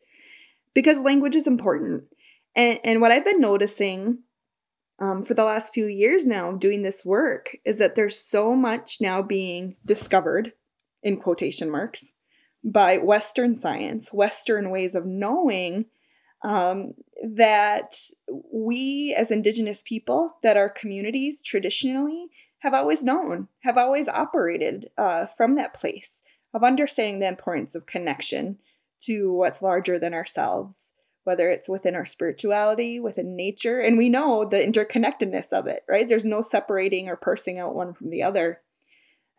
because 0.74 1.00
language 1.00 1.36
is 1.36 1.46
important. 1.46 2.04
And, 2.56 2.80
and 2.84 3.00
what 3.00 3.12
I've 3.12 3.24
been 3.24 3.40
noticing 3.40 4.18
um, 4.98 5.24
for 5.24 5.34
the 5.34 5.44
last 5.44 5.74
few 5.74 5.86
years 5.86 6.26
now 6.26 6.52
doing 6.52 6.82
this 6.82 7.04
work 7.04 7.56
is 7.64 7.78
that 7.78 7.94
there's 7.94 8.18
so 8.18 8.54
much 8.54 9.00
now 9.00 9.22
being 9.22 9.76
discovered 9.84 10.52
in 11.02 11.16
quotation 11.18 11.70
marks 11.70 12.12
by 12.62 12.96
Western 12.96 13.56
science, 13.56 14.12
Western 14.12 14.70
ways 14.70 14.94
of 14.94 15.04
knowing 15.04 15.86
um, 16.42 16.94
that 17.22 17.96
we 18.52 19.14
as 19.16 19.30
Indigenous 19.30 19.82
people, 19.82 20.36
that 20.42 20.56
our 20.56 20.68
communities 20.68 21.42
traditionally 21.42 22.28
have 22.60 22.72
always 22.72 23.04
known, 23.04 23.48
have 23.60 23.76
always 23.76 24.08
operated 24.08 24.88
uh, 24.96 25.26
from 25.26 25.54
that 25.54 25.74
place 25.74 26.22
of 26.54 26.62
understanding 26.64 27.18
the 27.18 27.28
importance 27.28 27.74
of 27.74 27.86
connection 27.86 28.58
to 29.00 29.32
what's 29.32 29.60
larger 29.60 29.98
than 29.98 30.14
ourselves 30.14 30.92
whether 31.24 31.50
it's 31.50 31.68
within 31.68 31.94
our 31.94 32.06
spirituality, 32.06 33.00
within 33.00 33.34
nature, 33.34 33.80
and 33.80 33.98
we 33.98 34.08
know 34.08 34.44
the 34.44 34.58
interconnectedness 34.58 35.52
of 35.52 35.66
it, 35.66 35.82
right? 35.88 36.08
There's 36.08 36.24
no 36.24 36.42
separating 36.42 37.08
or 37.08 37.16
parsing 37.16 37.58
out 37.58 37.74
one 37.74 37.94
from 37.94 38.10
the 38.10 38.22
other. 38.22 38.60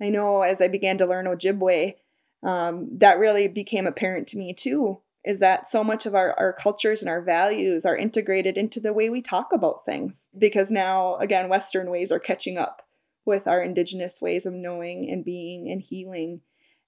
I 0.01 0.09
know 0.09 0.41
as 0.41 0.61
I 0.61 0.67
began 0.67 0.97
to 0.97 1.05
learn 1.05 1.25
Ojibwe, 1.25 1.95
um, 2.43 2.89
that 2.97 3.19
really 3.19 3.47
became 3.47 3.87
apparent 3.87 4.27
to 4.29 4.37
me 4.37 4.53
too, 4.53 4.99
is 5.23 5.39
that 5.39 5.65
so 5.67 5.83
much 5.83 6.05
of 6.05 6.13
our, 6.13 6.33
our 6.37 6.53
cultures 6.53 7.01
and 7.01 7.09
our 7.09 7.21
values 7.21 7.85
are 7.85 7.95
integrated 7.95 8.57
into 8.57 8.79
the 8.79 8.93
way 8.93 9.09
we 9.09 9.21
talk 9.21 9.49
about 9.53 9.85
things. 9.85 10.27
Because 10.37 10.71
now, 10.71 11.15
again, 11.17 11.49
Western 11.49 11.89
ways 11.89 12.11
are 12.11 12.19
catching 12.19 12.57
up 12.57 12.83
with 13.25 13.47
our 13.47 13.61
indigenous 13.61 14.21
ways 14.21 14.45
of 14.45 14.53
knowing 14.53 15.09
and 15.09 15.25
being 15.25 15.71
and 15.71 15.81
healing. 15.81 16.41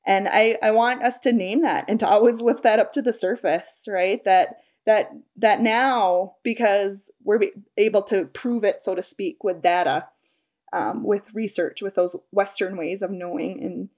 And 0.06 0.28
I, 0.30 0.58
I 0.62 0.72
want 0.72 1.04
us 1.04 1.20
to 1.20 1.34
name 1.34 1.64
that 1.64 1.86
and 1.88 2.00
to 2.00 2.08
always 2.08 2.42
lift 2.42 2.64
that 2.64 2.80
up 2.80 2.94
to 2.94 3.02
the 3.02 3.12
surface, 3.12 3.88
right? 3.90 4.24
That 4.24 4.58
that 4.88 5.12
that 5.36 5.62
now 5.62 6.34
because 6.42 7.12
we're 7.24 7.42
able 7.76 8.02
to 8.02 8.26
prove 8.26 8.64
it 8.64 8.82
so 8.82 8.96
to 8.96 9.04
speak 9.04 9.44
with 9.44 9.62
data 9.62 10.08
um, 10.74 11.04
with 11.04 11.34
research 11.34 11.82
with 11.82 11.94
those 11.94 12.16
western 12.32 12.78
ways 12.78 13.04
of 13.04 13.12
knowing 13.12 13.62
and 13.62 13.90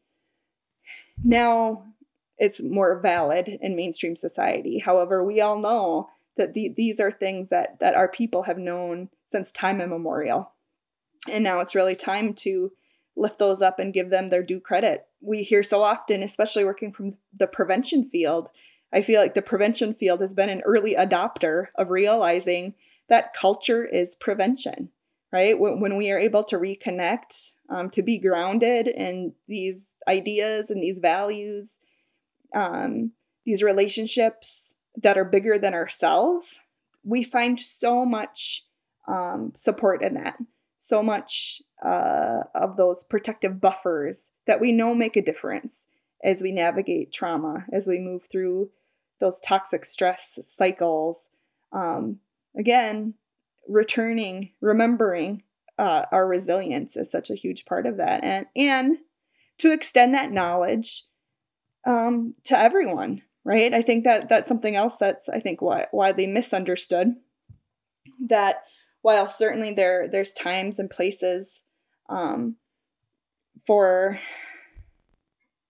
now 1.24 1.84
it's 2.38 2.62
more 2.62 3.00
valid 3.00 3.60
in 3.62 3.76
mainstream 3.76 4.16
society. 4.16 4.80
However 4.80 5.24
we 5.24 5.40
all 5.40 5.60
know 5.60 6.10
that 6.38 6.54
the, 6.54 6.74
these 6.76 7.00
are 7.00 7.12
things 7.12 7.50
that 7.50 7.80
that 7.80 7.96
our 7.96 8.08
people 8.08 8.44
have 8.44 8.58
known 8.58 9.10
since 9.28 9.52
time 9.52 9.80
immemorial. 9.80 10.52
And 11.30 11.44
now 11.44 11.60
it's 11.60 11.76
really 11.76 11.96
time 11.96 12.34
to 12.36 12.72
lift 13.16 13.38
those 13.38 13.62
up 13.62 13.78
and 13.78 13.94
give 13.94 14.10
them 14.10 14.30
their 14.30 14.42
due 14.42 14.60
credit. 14.60 15.06
We 15.22 15.44
hear 15.44 15.62
so 15.62 15.84
often 15.84 16.24
especially 16.24 16.66
working 16.66 16.92
from 16.94 17.18
the 17.38 17.46
prevention 17.46 18.06
field 18.06 18.50
I 18.92 19.02
feel 19.02 19.22
like 19.22 19.36
the 19.36 19.42
prevention 19.42 19.94
field 19.94 20.22
has 20.22 20.34
been 20.34 20.50
an 20.50 20.62
early 20.66 20.96
adopter 20.96 21.68
of 21.76 21.90
realizing 21.90 22.74
that 23.08 23.34
culture 23.34 23.86
is 23.86 24.16
prevention, 24.16 24.90
right? 25.32 25.60
When, 25.60 25.80
when 25.80 25.96
we 25.96 26.12
are 26.12 26.20
able 26.20 26.44
to 26.46 26.58
reconnect, 26.58 27.54
um, 27.70 27.90
to 27.92 28.02
be 28.02 28.18
grounded 28.18 28.88
in 28.88 29.34
these 29.48 29.96
ideas 30.08 30.72
and 30.72 30.82
these 30.82 31.00
values, 31.00 31.80
um, 32.56 33.12
these 33.46 33.62
relationships 33.62 34.76
that 35.02 35.18
are 35.18 35.26
bigger 35.26 35.60
than 35.60 35.74
ourselves, 35.74 36.60
we 37.04 37.24
find 37.24 37.60
so 37.60 38.06
much 38.06 38.66
um, 39.08 39.52
support 39.56 40.04
in 40.04 40.16
that, 40.16 40.38
so 40.80 41.04
much 41.04 41.62
uh, 41.86 42.42
of 42.56 42.76
those 42.78 43.04
protective 43.04 43.62
buffers 43.62 44.32
that 44.48 44.60
we 44.60 44.72
know 44.72 44.94
make 44.94 45.16
a 45.16 45.22
difference 45.22 45.86
as 46.24 46.42
we 46.42 46.52
navigate 46.52 47.12
trauma, 47.12 47.66
as 47.72 47.88
we 47.88 47.98
move 48.00 48.28
through 48.32 48.70
those 49.20 49.40
toxic 49.40 49.86
stress 49.86 50.40
cycles. 50.46 51.30
Um, 51.72 52.20
again, 52.58 53.16
returning, 53.68 54.52
remembering 54.62 55.44
uh, 55.78 56.06
our 56.12 56.28
resilience 56.28 56.98
is 56.98 57.12
such 57.12 57.30
a 57.30 57.36
huge 57.36 57.66
part 57.66 57.86
of 57.86 57.98
that, 57.98 58.24
and 58.24 58.46
and 58.56 58.98
to 59.60 59.72
extend 59.72 60.14
that 60.14 60.32
knowledge 60.32 61.06
um, 61.86 62.36
to 62.46 62.58
everyone. 62.58 63.22
Right? 63.46 63.74
I 63.74 63.82
think 63.82 64.04
that 64.04 64.30
that's 64.30 64.48
something 64.48 64.76
else 64.76 64.98
that's 64.98 65.30
I 65.30 65.40
think 65.40 65.62
widely 65.62 66.28
misunderstood. 66.28 67.16
That 68.28 68.64
while 69.02 69.30
certainly 69.30 69.74
there 69.74 70.08
there's 70.12 70.34
times 70.34 70.78
and 70.78 70.90
places 70.90 71.62
um, 72.10 72.58
for 73.66 74.20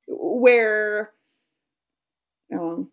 where 0.07 1.11
um, 2.51 2.89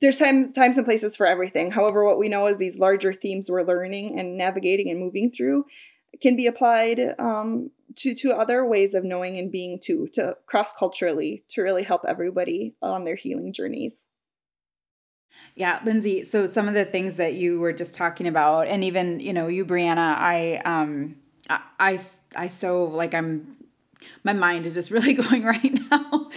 there's 0.00 0.18
times 0.18 0.52
times 0.52 0.76
and 0.76 0.86
places 0.86 1.16
for 1.16 1.26
everything. 1.26 1.70
However, 1.70 2.04
what 2.04 2.18
we 2.18 2.28
know 2.28 2.46
is 2.46 2.58
these 2.58 2.78
larger 2.78 3.12
themes 3.12 3.50
we're 3.50 3.62
learning 3.62 4.18
and 4.18 4.36
navigating 4.36 4.90
and 4.90 5.00
moving 5.00 5.30
through 5.30 5.64
can 6.20 6.36
be 6.36 6.46
applied 6.46 7.14
um, 7.18 7.70
to 7.96 8.14
to 8.14 8.32
other 8.32 8.64
ways 8.64 8.94
of 8.94 9.04
knowing 9.04 9.38
and 9.38 9.50
being 9.50 9.78
too, 9.78 10.08
to 10.12 10.36
cross 10.46 10.72
culturally 10.72 11.44
to 11.48 11.62
really 11.62 11.82
help 11.82 12.04
everybody 12.06 12.74
on 12.82 13.04
their 13.04 13.16
healing 13.16 13.52
journeys. 13.52 14.08
Yeah, 15.54 15.80
Lindsay. 15.84 16.24
So 16.24 16.44
some 16.46 16.68
of 16.68 16.74
the 16.74 16.84
things 16.84 17.16
that 17.16 17.34
you 17.34 17.60
were 17.60 17.72
just 17.72 17.94
talking 17.94 18.26
about, 18.26 18.66
and 18.66 18.84
even 18.84 19.20
you 19.20 19.32
know 19.32 19.46
you, 19.46 19.64
Brianna, 19.64 20.16
I 20.18 20.60
um, 20.64 21.16
I 21.48 21.60
I, 21.78 21.98
I 22.34 22.48
so 22.48 22.84
like 22.84 23.14
I'm 23.14 23.56
my 24.24 24.34
mind 24.34 24.66
is 24.66 24.74
just 24.74 24.90
really 24.90 25.14
going 25.14 25.44
right 25.44 25.90
now. 25.90 26.30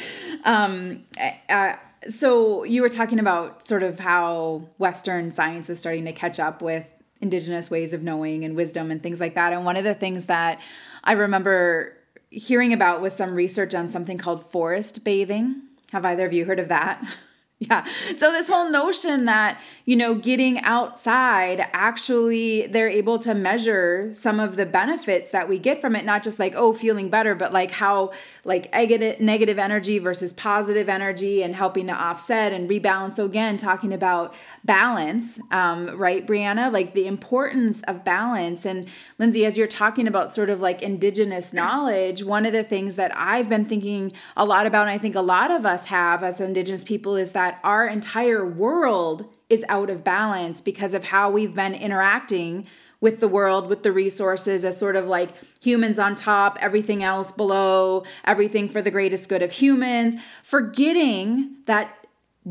um, 0.46 1.04
I, 1.18 1.78
so 2.08 2.64
you 2.64 2.82
were 2.82 2.90
talking 2.90 3.20
about 3.20 3.64
sort 3.64 3.84
of 3.84 4.00
how 4.00 4.70
Western 4.78 5.32
science 5.32 5.70
is 5.70 5.80
starting 5.80 6.06
to 6.06 6.14
catch 6.14 6.40
up 6.40 6.62
with 6.62 6.86
indigenous 7.22 7.70
ways 7.70 7.92
of 7.92 8.04
knowing 8.04 8.46
and 8.46 8.56
wisdom 8.56 8.92
and 8.92 9.04
things 9.04 9.20
like 9.20 9.36
that. 9.36 9.52
And 9.52 9.66
one 9.66 9.76
of 9.76 9.84
the 9.84 9.94
things 9.94 10.28
that 10.28 10.62
I 11.04 11.14
remember 11.14 11.98
hearing 12.30 12.72
about 12.72 13.02
was 13.02 13.14
some 13.14 13.34
research 13.36 13.76
on 13.76 13.90
something 13.90 14.18
called 14.18 14.50
forest 14.52 15.04
bathing. 15.04 15.64
Have 15.92 16.06
either 16.06 16.26
of 16.26 16.34
you 16.34 16.46
heard 16.46 16.60
of 16.60 16.68
that? 16.70 17.04
Yeah. 17.70 17.86
So 18.16 18.32
this 18.32 18.48
whole 18.48 18.70
notion 18.70 19.26
that, 19.26 19.60
you 19.84 19.98
know, 19.98 20.16
getting 20.16 20.62
outside 20.62 21.68
actually 21.74 22.68
they're 22.68 22.88
able 22.88 23.20
to 23.20 23.34
measure 23.34 24.14
some 24.14 24.40
of 24.40 24.56
the 24.56 24.66
benefits 24.66 25.32
that 25.32 25.50
we 25.50 25.60
get 25.60 25.82
from 25.82 25.94
it, 25.94 26.06
not 26.06 26.24
just 26.24 26.40
like, 26.40 26.54
oh, 26.56 26.72
feeling 26.72 27.10
better, 27.10 27.36
but 27.36 27.52
like 27.52 27.72
how 27.72 28.14
like 28.46 28.72
negative 28.74 29.60
energy 29.60 30.00
versus 30.00 30.32
positive 30.32 30.88
energy 30.88 31.44
and 31.44 31.54
helping 31.54 31.88
to 31.88 31.94
offset 31.94 32.54
and 32.54 32.70
rebalance. 32.70 33.16
So 33.16 33.26
again, 33.26 33.58
talking 33.58 33.94
about 33.94 34.34
balance, 34.64 35.42
um, 35.52 35.98
right, 35.98 36.26
Brianna? 36.26 36.72
Like 36.72 36.94
the 36.94 37.08
importance 37.08 37.84
of 37.84 38.06
balance. 38.06 38.66
And 38.66 38.88
Lindsay, 39.18 39.46
as 39.46 39.58
you're 39.58 39.68
talking 39.68 40.08
about 40.08 40.34
sort 40.34 40.50
of 40.50 40.62
like 40.62 40.82
indigenous 40.82 41.52
knowledge, 41.52 42.24
one 42.24 42.46
of 42.46 42.54
the 42.54 42.64
things 42.64 42.96
that 42.96 43.12
I've 43.18 43.50
been 43.50 43.66
thinking 43.66 44.14
a 44.38 44.46
lot 44.46 44.66
about, 44.66 44.84
and 44.84 44.92
I 44.92 44.98
think 44.98 45.16
a 45.16 45.22
lot 45.22 45.52
of 45.52 45.66
us 45.66 45.86
have 45.86 46.24
as 46.24 46.40
indigenous 46.40 46.86
people, 46.86 47.18
is 47.18 47.32
that 47.32 47.49
our 47.64 47.88
entire 47.88 48.46
world 48.46 49.26
is 49.50 49.66
out 49.70 49.90
of 49.90 50.04
balance 50.04 50.62
because 50.62 50.94
of 50.94 51.06
how 51.06 51.32
we've 51.32 51.56
been 51.56 51.74
interacting 51.74 52.68
with 53.02 53.20
the 53.20 53.28
world, 53.28 53.70
with 53.70 53.84
the 53.84 53.92
resources, 53.92 54.66
as 54.66 54.78
sort 54.78 54.96
of 54.96 55.06
like 55.06 55.30
humans 55.62 55.98
on 55.98 56.16
top, 56.16 56.58
everything 56.62 57.02
else 57.02 57.32
below, 57.32 58.04
everything 58.26 58.68
for 58.68 58.82
the 58.82 58.92
greatest 58.92 59.30
good 59.30 59.42
of 59.42 59.54
humans, 59.54 60.16
forgetting 60.44 61.56
that 61.66 61.96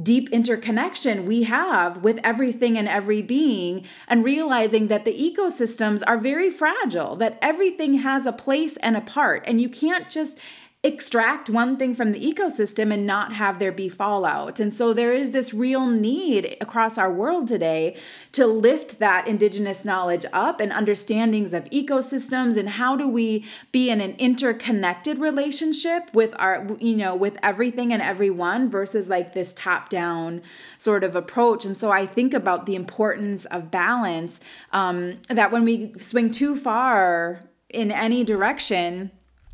deep 0.02 0.28
interconnection 0.30 1.26
we 1.26 1.42
have 1.42 1.98
with 2.04 2.20
everything 2.22 2.78
and 2.78 2.88
every 2.88 3.20
being, 3.20 3.84
and 4.06 4.24
realizing 4.24 4.88
that 4.88 5.04
the 5.04 5.12
ecosystems 5.12 6.02
are 6.06 6.18
very 6.18 6.50
fragile, 6.50 7.16
that 7.16 7.38
everything 7.42 7.94
has 7.94 8.26
a 8.26 8.32
place 8.32 8.76
and 8.78 8.96
a 8.96 9.00
part, 9.00 9.44
and 9.46 9.60
you 9.60 9.68
can't 9.68 10.08
just 10.10 10.38
extract 10.84 11.50
one 11.50 11.76
thing 11.76 11.92
from 11.92 12.12
the 12.12 12.20
ecosystem 12.20 12.94
and 12.94 13.04
not 13.04 13.32
have 13.32 13.58
there 13.58 13.72
be 13.72 13.88
fallout. 13.88 14.60
And 14.60 14.72
so 14.72 14.92
there 14.92 15.12
is 15.12 15.32
this 15.32 15.52
real 15.52 15.86
need 15.86 16.56
across 16.60 16.96
our 16.96 17.12
world 17.12 17.48
today 17.48 17.96
to 18.30 18.46
lift 18.46 19.00
that 19.00 19.26
indigenous 19.26 19.84
knowledge 19.84 20.24
up 20.32 20.60
and 20.60 20.70
understandings 20.70 21.52
of 21.52 21.64
ecosystems 21.70 22.56
and 22.56 22.68
how 22.68 22.94
do 22.94 23.08
we 23.08 23.44
be 23.72 23.90
in 23.90 24.00
an 24.00 24.14
interconnected 24.18 25.18
relationship 25.18 26.14
with 26.14 26.32
our 26.38 26.68
you 26.78 26.96
know 26.96 27.16
with 27.16 27.36
everything 27.42 27.92
and 27.92 28.00
everyone 28.00 28.70
versus 28.70 29.08
like 29.08 29.32
this 29.32 29.52
top 29.54 29.88
down 29.88 30.40
sort 30.76 31.02
of 31.02 31.16
approach. 31.16 31.64
And 31.64 31.76
so 31.76 31.90
I 31.90 32.06
think 32.06 32.32
about 32.32 32.66
the 32.66 32.76
importance 32.76 33.46
of 33.46 33.72
balance 33.72 34.38
um, 34.72 35.18
that 35.28 35.50
when 35.50 35.64
we 35.64 35.92
swing 35.98 36.30
too 36.30 36.54
far 36.54 37.40
in 37.68 37.90
any 37.90 38.22
direction 38.22 39.10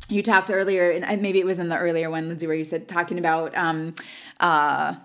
you 0.09 0.21
talked 0.21 0.51
earlier, 0.51 0.91
and 0.91 1.21
maybe 1.21 1.39
it 1.39 1.45
was 1.45 1.59
in 1.59 1.69
the 1.69 1.77
earlier 1.77 2.09
one, 2.09 2.27
Lindsay, 2.27 2.47
where 2.47 2.55
you 2.55 2.63
said 2.63 2.87
talking 2.87 3.17
about 3.17 3.55
um, 3.57 3.95
uh, 4.39 4.95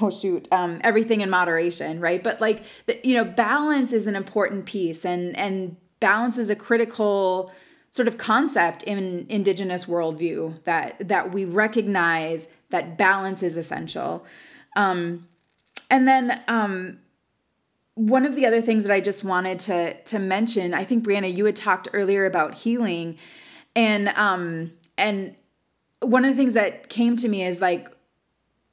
oh 0.00 0.10
shoot, 0.10 0.48
um, 0.52 0.80
everything 0.82 1.20
in 1.20 1.30
moderation, 1.30 2.00
right? 2.00 2.22
But 2.22 2.40
like, 2.40 2.62
the, 2.86 3.00
you 3.02 3.14
know, 3.14 3.24
balance 3.24 3.92
is 3.92 4.06
an 4.06 4.16
important 4.16 4.66
piece, 4.66 5.04
and 5.04 5.36
and 5.36 5.76
balance 6.00 6.38
is 6.38 6.50
a 6.50 6.56
critical 6.56 7.52
sort 7.90 8.08
of 8.08 8.18
concept 8.18 8.82
in 8.82 9.24
indigenous 9.28 9.86
worldview 9.86 10.62
that 10.64 11.08
that 11.08 11.32
we 11.32 11.44
recognize 11.44 12.48
that 12.70 12.98
balance 12.98 13.42
is 13.42 13.56
essential. 13.56 14.26
Um, 14.76 15.28
and 15.90 16.08
then 16.08 16.42
um, 16.48 16.98
one 17.94 18.26
of 18.26 18.34
the 18.34 18.46
other 18.46 18.60
things 18.60 18.84
that 18.84 18.92
I 18.92 19.00
just 19.00 19.24
wanted 19.24 19.58
to 19.60 19.94
to 19.94 20.18
mention, 20.18 20.74
I 20.74 20.84
think 20.84 21.04
Brianna, 21.06 21.32
you 21.34 21.46
had 21.46 21.56
talked 21.56 21.88
earlier 21.92 22.26
about 22.26 22.54
healing 22.58 23.16
and 23.74 24.08
um 24.10 24.72
and 24.96 25.36
one 26.00 26.24
of 26.24 26.34
the 26.34 26.36
things 26.36 26.54
that 26.54 26.88
came 26.88 27.16
to 27.16 27.28
me 27.28 27.44
is 27.44 27.60
like 27.60 27.88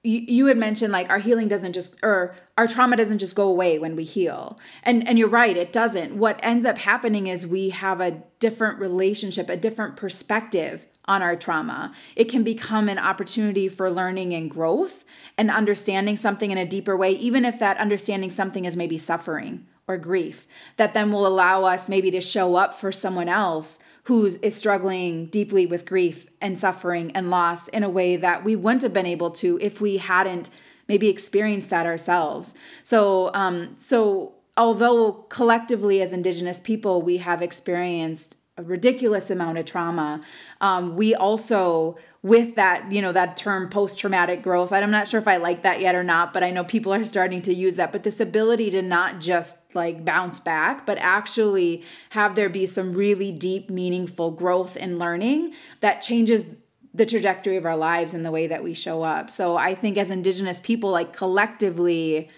you, 0.03 0.19
you 0.19 0.45
had 0.47 0.57
mentioned 0.57 0.91
like 0.91 1.09
our 1.09 1.19
healing 1.19 1.47
doesn't 1.47 1.73
just 1.73 1.95
or 2.03 2.35
our 2.57 2.67
trauma 2.67 2.97
doesn't 2.97 3.19
just 3.19 3.35
go 3.35 3.47
away 3.47 3.77
when 3.79 3.95
we 3.95 4.03
heal. 4.03 4.59
And 4.83 5.07
and 5.07 5.17
you're 5.17 5.29
right 5.29 5.55
it 5.55 5.71
doesn't. 5.71 6.15
What 6.15 6.39
ends 6.43 6.65
up 6.65 6.79
happening 6.79 7.27
is 7.27 7.45
we 7.45 7.69
have 7.69 8.01
a 8.01 8.23
different 8.39 8.79
relationship 8.79 9.49
a 9.49 9.57
different 9.57 9.95
perspective 9.95 10.85
on 11.05 11.21
our 11.21 11.35
trauma. 11.35 11.91
It 12.15 12.25
can 12.25 12.43
become 12.43 12.87
an 12.87 12.99
opportunity 12.99 13.67
for 13.67 13.89
learning 13.89 14.33
and 14.33 14.49
growth 14.49 15.03
and 15.37 15.49
understanding 15.49 16.15
something 16.15 16.51
in 16.51 16.57
a 16.57 16.65
deeper 16.65 16.97
way 16.97 17.11
even 17.11 17.45
if 17.45 17.59
that 17.59 17.77
understanding 17.77 18.31
something 18.31 18.65
is 18.65 18.77
maybe 18.77 18.97
suffering 18.97 19.67
or 19.87 19.97
grief 19.97 20.47
that 20.77 20.93
then 20.93 21.11
will 21.11 21.27
allow 21.27 21.63
us 21.63 21.89
maybe 21.89 22.11
to 22.11 22.21
show 22.21 22.55
up 22.55 22.73
for 22.73 22.91
someone 22.91 23.27
else 23.27 23.79
who 24.03 24.25
is 24.25 24.55
struggling 24.55 25.27
deeply 25.27 25.65
with 25.65 25.85
grief 25.85 26.25
and 26.39 26.57
suffering 26.57 27.11
and 27.11 27.29
loss 27.29 27.67
in 27.67 27.83
a 27.83 27.89
way 27.89 28.15
that 28.15 28.43
we 28.43 28.55
wouldn't 28.55 28.81
have 28.81 28.93
been 28.93 29.05
able 29.05 29.31
to 29.31 29.59
if 29.61 29.79
we 29.79 29.97
hadn't 29.97 30.49
maybe 30.87 31.07
experienced 31.07 31.69
that 31.69 31.85
ourselves. 31.85 32.53
So, 32.83 33.31
um, 33.33 33.75
so 33.77 34.33
although 34.57 35.13
collectively 35.29 36.01
as 36.01 36.13
Indigenous 36.13 36.59
people 36.59 37.01
we 37.01 37.17
have 37.17 37.41
experienced 37.41 38.35
a 38.57 38.63
ridiculous 38.63 39.29
amount 39.29 39.57
of 39.57 39.65
trauma, 39.65 40.21
um, 40.59 40.95
we 40.95 41.15
also 41.15 41.97
with 42.23 42.53
that, 42.55 42.91
you 42.91 43.01
know, 43.01 43.11
that 43.11 43.35
term 43.35 43.67
post 43.69 43.97
traumatic 43.97 44.43
growth. 44.43 44.71
I'm 44.71 44.91
not 44.91 45.07
sure 45.07 45.19
if 45.19 45.27
I 45.27 45.37
like 45.37 45.63
that 45.63 45.79
yet 45.79 45.95
or 45.95 46.03
not, 46.03 46.33
but 46.33 46.43
I 46.43 46.51
know 46.51 46.63
people 46.63 46.93
are 46.93 47.03
starting 47.03 47.41
to 47.43 47.53
use 47.53 47.77
that. 47.77 47.91
But 47.91 48.03
this 48.03 48.19
ability 48.19 48.69
to 48.71 48.81
not 48.83 49.19
just 49.19 49.73
like 49.73 50.05
bounce 50.05 50.39
back, 50.39 50.85
but 50.85 50.99
actually 50.99 51.83
have 52.11 52.35
there 52.35 52.49
be 52.49 52.67
some 52.67 52.93
really 52.93 53.31
deep, 53.31 53.71
meaningful 53.71 54.29
growth 54.31 54.77
and 54.79 54.99
learning 54.99 55.53
that 55.79 56.01
changes 56.01 56.45
the 56.93 57.05
trajectory 57.05 57.57
of 57.57 57.65
our 57.65 57.77
lives 57.77 58.13
and 58.13 58.23
the 58.23 58.31
way 58.31 58.47
that 58.47 58.63
we 58.63 58.73
show 58.73 59.01
up. 59.01 59.29
So 59.31 59.57
I 59.57 59.73
think 59.73 59.97
as 59.97 60.11
Indigenous 60.11 60.59
people, 60.59 60.91
like 60.91 61.13
collectively, 61.13 62.29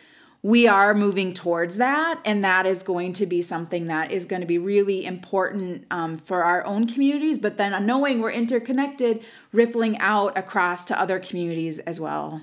we 0.46 0.68
are 0.68 0.94
moving 0.94 1.34
towards 1.34 1.78
that 1.78 2.20
and 2.26 2.44
that 2.44 2.66
is 2.66 2.84
going 2.84 3.14
to 3.14 3.26
be 3.26 3.42
something 3.42 3.88
that 3.88 4.12
is 4.12 4.26
going 4.26 4.42
to 4.42 4.46
be 4.46 4.58
really 4.58 5.06
important 5.06 5.86
um, 5.90 6.18
for 6.18 6.44
our 6.44 6.66
own 6.66 6.86
communities 6.86 7.40
but 7.40 7.56
then 7.56 7.86
knowing 7.86 8.20
we're 8.20 8.30
interconnected 8.30 9.24
rippling 9.54 9.98
out 10.00 10.38
across 10.38 10.84
to 10.84 11.00
other 11.00 11.18
communities 11.18 11.80
as 11.80 12.00
well. 12.00 12.42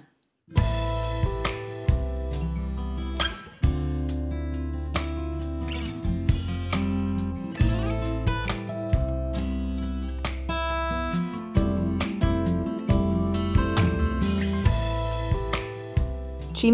Chi 16.61 16.69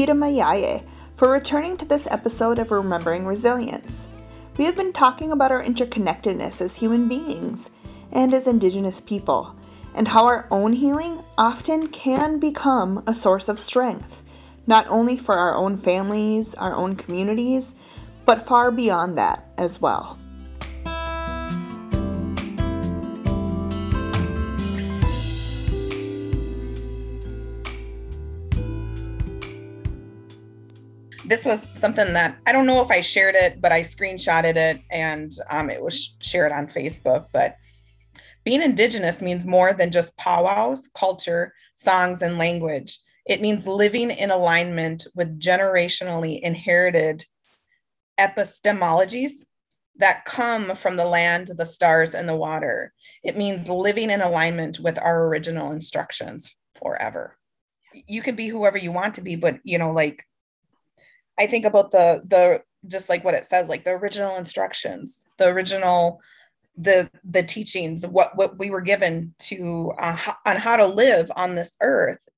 Pita 0.00 0.14
Mayaye, 0.14 0.82
for 1.14 1.30
returning 1.30 1.76
to 1.76 1.84
this 1.84 2.06
episode 2.10 2.58
of 2.58 2.70
Remembering 2.70 3.26
Resilience. 3.26 4.08
We 4.56 4.64
have 4.64 4.74
been 4.74 4.94
talking 4.94 5.30
about 5.30 5.52
our 5.52 5.62
interconnectedness 5.62 6.62
as 6.62 6.76
human 6.76 7.06
beings 7.06 7.68
and 8.10 8.32
as 8.32 8.46
Indigenous 8.46 9.02
people, 9.02 9.54
and 9.94 10.08
how 10.08 10.24
our 10.24 10.46
own 10.50 10.72
healing 10.72 11.18
often 11.36 11.88
can 11.88 12.38
become 12.38 13.02
a 13.06 13.12
source 13.12 13.46
of 13.46 13.60
strength, 13.60 14.22
not 14.66 14.86
only 14.88 15.18
for 15.18 15.34
our 15.34 15.54
own 15.54 15.76
families, 15.76 16.54
our 16.54 16.74
own 16.74 16.96
communities, 16.96 17.74
but 18.24 18.46
far 18.46 18.70
beyond 18.70 19.18
that 19.18 19.44
as 19.58 19.82
well. 19.82 20.16
This 31.30 31.44
was 31.44 31.60
something 31.78 32.12
that 32.12 32.36
I 32.44 32.50
don't 32.50 32.66
know 32.66 32.82
if 32.82 32.90
I 32.90 33.00
shared 33.00 33.36
it, 33.36 33.60
but 33.60 33.70
I 33.70 33.82
screenshotted 33.82 34.56
it 34.56 34.82
and 34.90 35.30
um, 35.48 35.70
it 35.70 35.80
was 35.80 36.16
shared 36.20 36.50
on 36.50 36.66
Facebook. 36.66 37.26
But 37.32 37.56
being 38.44 38.62
Indigenous 38.62 39.22
means 39.22 39.46
more 39.46 39.72
than 39.72 39.92
just 39.92 40.16
powwows, 40.16 40.88
culture, 40.92 41.54
songs, 41.76 42.22
and 42.22 42.36
language. 42.36 42.98
It 43.26 43.40
means 43.40 43.64
living 43.64 44.10
in 44.10 44.32
alignment 44.32 45.06
with 45.14 45.40
generationally 45.40 46.40
inherited 46.40 47.24
epistemologies 48.18 49.44
that 49.98 50.24
come 50.24 50.74
from 50.74 50.96
the 50.96 51.04
land, 51.04 51.52
the 51.56 51.66
stars, 51.66 52.14
and 52.16 52.28
the 52.28 52.34
water. 52.34 52.92
It 53.22 53.36
means 53.36 53.68
living 53.68 54.10
in 54.10 54.20
alignment 54.20 54.80
with 54.80 54.98
our 54.98 55.26
original 55.28 55.70
instructions 55.70 56.56
forever. 56.74 57.36
You 58.08 58.20
can 58.20 58.34
be 58.34 58.48
whoever 58.48 58.78
you 58.78 58.90
want 58.90 59.14
to 59.14 59.20
be, 59.20 59.36
but 59.36 59.60
you 59.62 59.78
know, 59.78 59.92
like 59.92 60.24
I 61.40 61.46
think 61.46 61.64
about 61.64 61.90
the 61.90 62.22
the 62.28 62.62
just 62.86 63.08
like 63.08 63.24
what 63.24 63.34
it 63.34 63.46
said, 63.46 63.68
like 63.68 63.84
the 63.84 63.92
original 63.92 64.36
instructions, 64.36 65.24
the 65.38 65.48
original 65.48 66.20
the 66.76 67.10
the 67.24 67.42
teachings, 67.42 68.06
what 68.06 68.36
what 68.36 68.58
we 68.58 68.68
were 68.68 68.82
given 68.82 69.34
to 69.38 69.90
uh, 69.98 70.18
on 70.44 70.56
how 70.56 70.76
to 70.76 70.86
live 70.86 71.32
on 71.34 71.54
this 71.54 71.72
earth, 71.80 72.28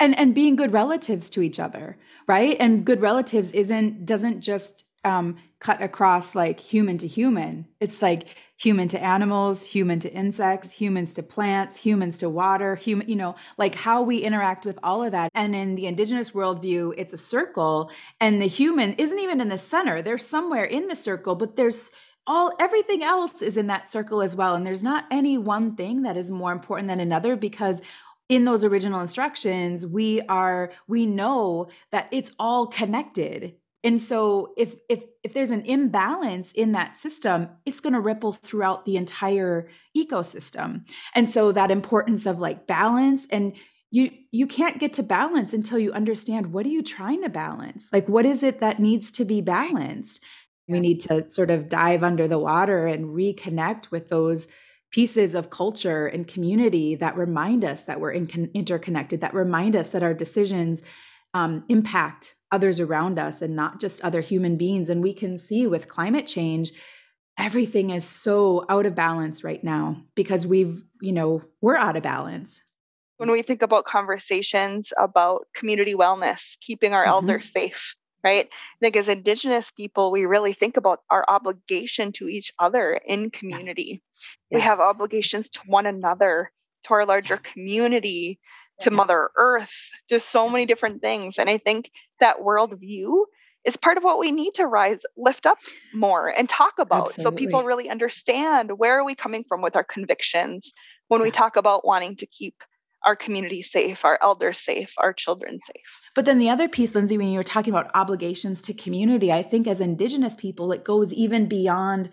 and 0.00 0.18
and 0.18 0.34
being 0.34 0.56
good 0.56 0.72
relatives 0.72 1.30
to 1.30 1.42
each 1.42 1.60
other, 1.60 1.96
right? 2.26 2.56
And 2.58 2.84
good 2.84 3.00
relatives 3.00 3.52
isn't 3.52 4.04
doesn't 4.06 4.40
just 4.40 4.84
um, 5.04 5.36
cut 5.58 5.82
across 5.82 6.34
like 6.34 6.60
human 6.60 6.98
to 6.98 7.06
human. 7.06 7.66
It's 7.80 8.02
like 8.02 8.28
human 8.56 8.88
to 8.88 9.02
animals, 9.02 9.62
human 9.62 9.98
to 10.00 10.12
insects, 10.12 10.70
humans 10.70 11.14
to 11.14 11.22
plants, 11.22 11.76
humans 11.76 12.18
to 12.18 12.28
water, 12.28 12.76
human, 12.76 13.08
you 13.08 13.16
know, 13.16 13.34
like 13.56 13.74
how 13.74 14.02
we 14.02 14.18
interact 14.18 14.66
with 14.66 14.78
all 14.82 15.02
of 15.02 15.12
that. 15.12 15.30
And 15.34 15.56
in 15.56 15.76
the 15.76 15.86
indigenous 15.86 16.32
worldview, 16.32 16.94
it's 16.98 17.14
a 17.14 17.18
circle, 17.18 17.90
and 18.20 18.40
the 18.40 18.46
human 18.46 18.92
isn't 18.94 19.18
even 19.18 19.40
in 19.40 19.48
the 19.48 19.58
center. 19.58 20.02
They're 20.02 20.18
somewhere 20.18 20.64
in 20.64 20.88
the 20.88 20.96
circle, 20.96 21.34
but 21.34 21.56
there's 21.56 21.90
all 22.26 22.52
everything 22.60 23.02
else 23.02 23.40
is 23.40 23.56
in 23.56 23.66
that 23.68 23.90
circle 23.90 24.20
as 24.20 24.36
well. 24.36 24.54
And 24.54 24.66
there's 24.66 24.82
not 24.82 25.06
any 25.10 25.38
one 25.38 25.74
thing 25.74 26.02
that 26.02 26.18
is 26.18 26.30
more 26.30 26.52
important 26.52 26.88
than 26.88 27.00
another 27.00 27.36
because 27.36 27.80
in 28.28 28.44
those 28.44 28.62
original 28.62 29.00
instructions 29.00 29.84
we 29.84 30.20
are 30.22 30.70
we 30.86 31.04
know 31.04 31.68
that 31.90 32.08
it's 32.12 32.30
all 32.38 32.66
connected 32.66 33.54
and 33.82 33.98
so 33.98 34.52
if 34.56 34.74
if 34.88 35.02
if 35.22 35.32
there's 35.32 35.50
an 35.50 35.64
imbalance 35.64 36.52
in 36.52 36.72
that 36.72 36.96
system, 36.96 37.48
it's 37.64 37.80
going 37.80 37.92
to 37.92 38.00
ripple 38.00 38.32
throughout 38.32 38.84
the 38.84 38.96
entire 38.96 39.68
ecosystem. 39.96 40.86
And 41.14 41.28
so 41.28 41.52
that 41.52 41.70
importance 41.70 42.26
of 42.26 42.38
like 42.38 42.66
balance 42.66 43.26
and 43.30 43.54
you 43.90 44.10
you 44.30 44.46
can't 44.46 44.78
get 44.78 44.92
to 44.94 45.02
balance 45.02 45.52
until 45.52 45.78
you 45.78 45.92
understand 45.92 46.52
what 46.52 46.66
are 46.66 46.70
you 46.70 46.82
trying 46.82 47.22
to 47.22 47.28
balance? 47.28 47.88
Like 47.92 48.08
what 48.08 48.26
is 48.26 48.42
it 48.42 48.60
that 48.60 48.80
needs 48.80 49.10
to 49.12 49.24
be 49.24 49.40
balanced? 49.40 50.22
We 50.68 50.78
need 50.78 51.00
to 51.00 51.28
sort 51.28 51.50
of 51.50 51.68
dive 51.68 52.04
under 52.04 52.28
the 52.28 52.38
water 52.38 52.86
and 52.86 53.06
reconnect 53.06 53.90
with 53.90 54.08
those 54.08 54.46
pieces 54.92 55.34
of 55.34 55.50
culture 55.50 56.06
and 56.06 56.28
community 56.28 56.96
that 56.96 57.16
remind 57.16 57.64
us 57.64 57.84
that 57.84 58.00
we're 58.00 58.12
in- 58.12 58.50
interconnected, 58.54 59.20
that 59.22 59.34
remind 59.34 59.74
us 59.74 59.90
that 59.90 60.02
our 60.02 60.14
decisions 60.14 60.82
um, 61.32 61.64
impact 61.68 62.34
others 62.52 62.80
around 62.80 63.18
us 63.18 63.42
and 63.42 63.54
not 63.54 63.80
just 63.80 64.02
other 64.02 64.20
human 64.20 64.56
beings. 64.56 64.90
And 64.90 65.02
we 65.02 65.14
can 65.14 65.38
see 65.38 65.66
with 65.66 65.88
climate 65.88 66.26
change 66.26 66.72
everything 67.38 67.90
is 67.90 68.04
so 68.04 68.66
out 68.68 68.86
of 68.86 68.94
balance 68.94 69.42
right 69.42 69.64
now 69.64 69.96
because 70.14 70.46
we've, 70.46 70.82
you 71.00 71.12
know, 71.12 71.42
we're 71.62 71.76
out 71.76 71.96
of 71.96 72.02
balance. 72.02 72.62
When 73.16 73.30
we 73.30 73.42
think 73.42 73.62
about 73.62 73.84
conversations 73.86 74.92
about 74.98 75.46
community 75.54 75.94
wellness, 75.94 76.58
keeping 76.60 76.92
our 76.92 77.02
mm-hmm. 77.02 77.10
elders 77.10 77.52
safe, 77.52 77.94
right? 78.22 78.46
I 78.46 78.78
think 78.80 78.96
as 78.96 79.08
Indigenous 79.08 79.70
people, 79.70 80.10
we 80.10 80.26
really 80.26 80.52
think 80.52 80.76
about 80.76 81.00
our 81.10 81.24
obligation 81.28 82.12
to 82.12 82.28
each 82.28 82.52
other 82.58 83.00
in 83.06 83.30
community. 83.30 84.02
Yes. 84.50 84.58
We 84.58 84.60
have 84.60 84.80
obligations 84.80 85.50
to 85.50 85.60
one 85.66 85.86
another, 85.86 86.50
to 86.84 86.94
our 86.94 87.06
larger 87.06 87.38
community, 87.38 88.38
to 88.80 88.90
Mother 88.90 89.30
Earth, 89.36 89.90
just 90.08 90.30
so 90.30 90.48
many 90.48 90.66
different 90.66 91.00
things. 91.00 91.38
And 91.38 91.48
I 91.48 91.58
think 91.58 91.90
that 92.20 92.38
worldview 92.38 93.24
is 93.64 93.76
part 93.76 93.98
of 93.98 94.04
what 94.04 94.18
we 94.18 94.32
need 94.32 94.54
to 94.54 94.66
rise, 94.66 95.02
lift 95.16 95.46
up 95.46 95.58
more 95.94 96.28
and 96.28 96.48
talk 96.48 96.78
about 96.78 97.08
Absolutely. 97.08 97.22
so 97.22 97.46
people 97.46 97.64
really 97.64 97.90
understand 97.90 98.78
where 98.78 98.98
are 98.98 99.04
we 99.04 99.14
coming 99.14 99.44
from 99.46 99.60
with 99.60 99.76
our 99.76 99.84
convictions 99.84 100.72
when 101.08 101.20
we 101.20 101.30
talk 101.30 101.56
about 101.56 101.86
wanting 101.86 102.16
to 102.16 102.26
keep 102.26 102.54
our 103.04 103.16
community 103.16 103.62
safe, 103.62 104.04
our 104.04 104.18
elders 104.20 104.58
safe, 104.58 104.92
our 104.98 105.12
children 105.12 105.58
safe. 105.64 106.00
But 106.14 106.24
then 106.26 106.38
the 106.38 106.50
other 106.50 106.68
piece, 106.68 106.94
Lindsay, 106.94 107.16
when 107.16 107.28
you 107.28 107.38
were 107.38 107.42
talking 107.42 107.72
about 107.72 107.90
obligations 107.94 108.60
to 108.62 108.74
community, 108.74 109.32
I 109.32 109.42
think 109.42 109.66
as 109.66 109.80
Indigenous 109.80 110.36
people, 110.36 110.70
it 110.72 110.84
goes 110.84 111.12
even 111.12 111.46
beyond 111.46 112.10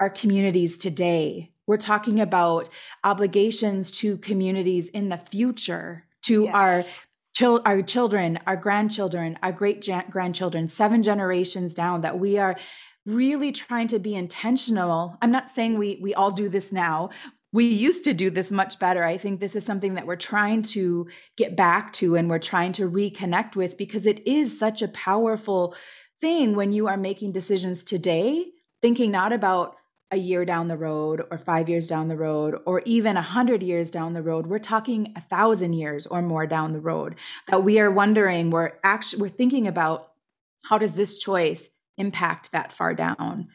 our 0.00 0.10
communities 0.10 0.76
today. 0.76 1.52
We're 1.66 1.76
talking 1.76 2.20
about 2.20 2.68
obligations 3.04 3.90
to 3.92 4.16
communities 4.18 4.88
in 4.88 5.08
the 5.08 5.16
future, 5.16 6.04
to 6.22 6.44
yes. 6.44 6.54
our 6.54 6.84
chil- 7.34 7.62
our 7.64 7.82
children, 7.82 8.38
our 8.46 8.56
grandchildren, 8.56 9.38
our 9.42 9.52
great 9.52 9.88
grandchildren, 10.10 10.68
seven 10.68 11.02
generations 11.02 11.74
down, 11.74 12.02
that 12.02 12.18
we 12.18 12.38
are 12.38 12.56
really 13.04 13.52
trying 13.52 13.88
to 13.88 13.98
be 13.98 14.14
intentional. 14.14 15.16
I'm 15.22 15.30
not 15.30 15.50
saying 15.50 15.78
we 15.78 15.98
we 16.02 16.14
all 16.14 16.32
do 16.32 16.48
this 16.48 16.72
now. 16.72 17.10
We 17.52 17.64
used 17.64 18.04
to 18.04 18.12
do 18.12 18.28
this 18.28 18.52
much 18.52 18.78
better. 18.78 19.04
I 19.04 19.16
think 19.16 19.40
this 19.40 19.56
is 19.56 19.64
something 19.64 19.94
that 19.94 20.06
we're 20.06 20.16
trying 20.16 20.62
to 20.62 21.08
get 21.36 21.56
back 21.56 21.92
to 21.94 22.16
and 22.16 22.28
we're 22.28 22.38
trying 22.38 22.72
to 22.72 22.90
reconnect 22.90 23.56
with 23.56 23.78
because 23.78 24.04
it 24.04 24.26
is 24.26 24.58
such 24.58 24.82
a 24.82 24.88
powerful 24.88 25.74
thing 26.20 26.54
when 26.54 26.72
you 26.72 26.86
are 26.88 26.96
making 26.96 27.32
decisions 27.32 27.84
today, 27.84 28.46
thinking 28.82 29.10
not 29.10 29.32
about 29.32 29.76
a 30.12 30.16
year 30.16 30.44
down 30.44 30.68
the 30.68 30.76
road 30.76 31.22
or 31.30 31.38
five 31.38 31.68
years 31.68 31.88
down 31.88 32.08
the 32.08 32.16
road 32.16 32.60
or 32.64 32.80
even 32.84 33.16
a 33.16 33.22
hundred 33.22 33.62
years 33.62 33.90
down 33.90 34.12
the 34.12 34.22
road 34.22 34.46
we're 34.46 34.58
talking 34.58 35.12
a 35.16 35.20
thousand 35.20 35.72
years 35.72 36.06
or 36.06 36.22
more 36.22 36.46
down 36.46 36.72
the 36.72 36.80
road 36.80 37.16
that 37.48 37.64
we 37.64 37.80
are 37.80 37.90
wondering 37.90 38.50
we're 38.50 38.72
actually 38.84 39.20
we're 39.20 39.28
thinking 39.28 39.66
about 39.66 40.12
how 40.68 40.78
does 40.78 40.94
this 40.94 41.18
choice 41.18 41.70
impact 41.96 42.52
that 42.52 42.72
far 42.72 42.94
down? 42.94 43.48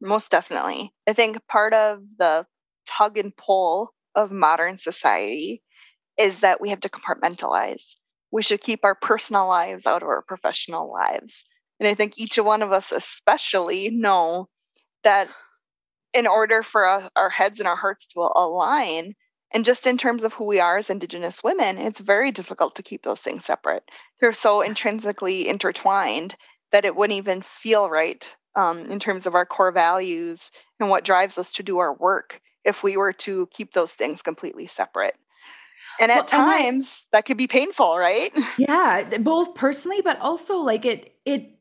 Most 0.00 0.30
definitely. 0.30 0.92
I 1.06 1.12
think 1.12 1.38
part 1.48 1.72
of 1.72 2.00
the 2.18 2.46
tug 2.86 3.18
and 3.18 3.34
pull 3.36 3.92
of 4.14 4.30
modern 4.30 4.78
society 4.78 5.62
is 6.18 6.40
that 6.40 6.60
we 6.60 6.70
have 6.70 6.80
to 6.80 6.88
compartmentalize. 6.88 7.94
We 8.30 8.42
should 8.42 8.60
keep 8.60 8.84
our 8.84 8.94
personal 8.94 9.48
lives 9.48 9.86
out 9.86 10.02
of 10.02 10.08
our 10.08 10.22
professional 10.22 10.92
lives. 10.92 11.44
And 11.78 11.86
i 11.86 11.94
think 11.94 12.14
each 12.16 12.38
one 12.38 12.62
of 12.62 12.72
us 12.72 12.90
especially 12.90 13.90
know 13.90 14.48
that 15.04 15.28
in 16.16 16.26
order 16.26 16.62
for 16.62 16.86
us, 16.86 17.08
our 17.14 17.30
heads 17.30 17.60
and 17.60 17.68
our 17.68 17.76
hearts 17.76 18.06
to 18.08 18.20
align. 18.20 19.14
And 19.52 19.64
just 19.64 19.86
in 19.86 19.96
terms 19.96 20.24
of 20.24 20.32
who 20.32 20.44
we 20.44 20.58
are 20.58 20.76
as 20.76 20.90
indigenous 20.90 21.42
women 21.44 21.78
it's 21.78 22.00
very 22.00 22.32
difficult 22.32 22.74
to 22.76 22.82
keep 22.82 23.02
those 23.02 23.20
things 23.20 23.44
separate. 23.44 23.84
They're 24.20 24.32
so 24.32 24.60
intrinsically 24.60 25.48
intertwined 25.48 26.34
that 26.72 26.84
it 26.84 26.96
wouldn't 26.96 27.18
even 27.18 27.42
feel 27.42 27.88
right 27.88 28.36
um, 28.56 28.80
in 28.86 28.98
terms 28.98 29.26
of 29.26 29.34
our 29.34 29.46
core 29.46 29.70
values 29.70 30.50
and 30.80 30.90
what 30.90 31.04
drives 31.04 31.38
us 31.38 31.52
to 31.54 31.62
do 31.62 31.78
our 31.78 31.94
work 31.94 32.40
if 32.64 32.82
we 32.82 32.96
were 32.96 33.12
to 33.12 33.48
keep 33.52 33.72
those 33.72 33.92
things 33.92 34.22
completely 34.22 34.66
separate. 34.66 35.14
And 36.00 36.10
at 36.10 36.16
well, 36.16 36.24
times 36.24 37.06
I, 37.12 37.16
that 37.16 37.26
could 37.26 37.36
be 37.36 37.46
painful 37.46 37.96
right? 37.96 38.32
Yeah 38.58 39.18
both 39.18 39.54
personally 39.54 40.00
but 40.02 40.20
also 40.20 40.56
like 40.56 40.84
it 40.84 41.14
it 41.24 41.55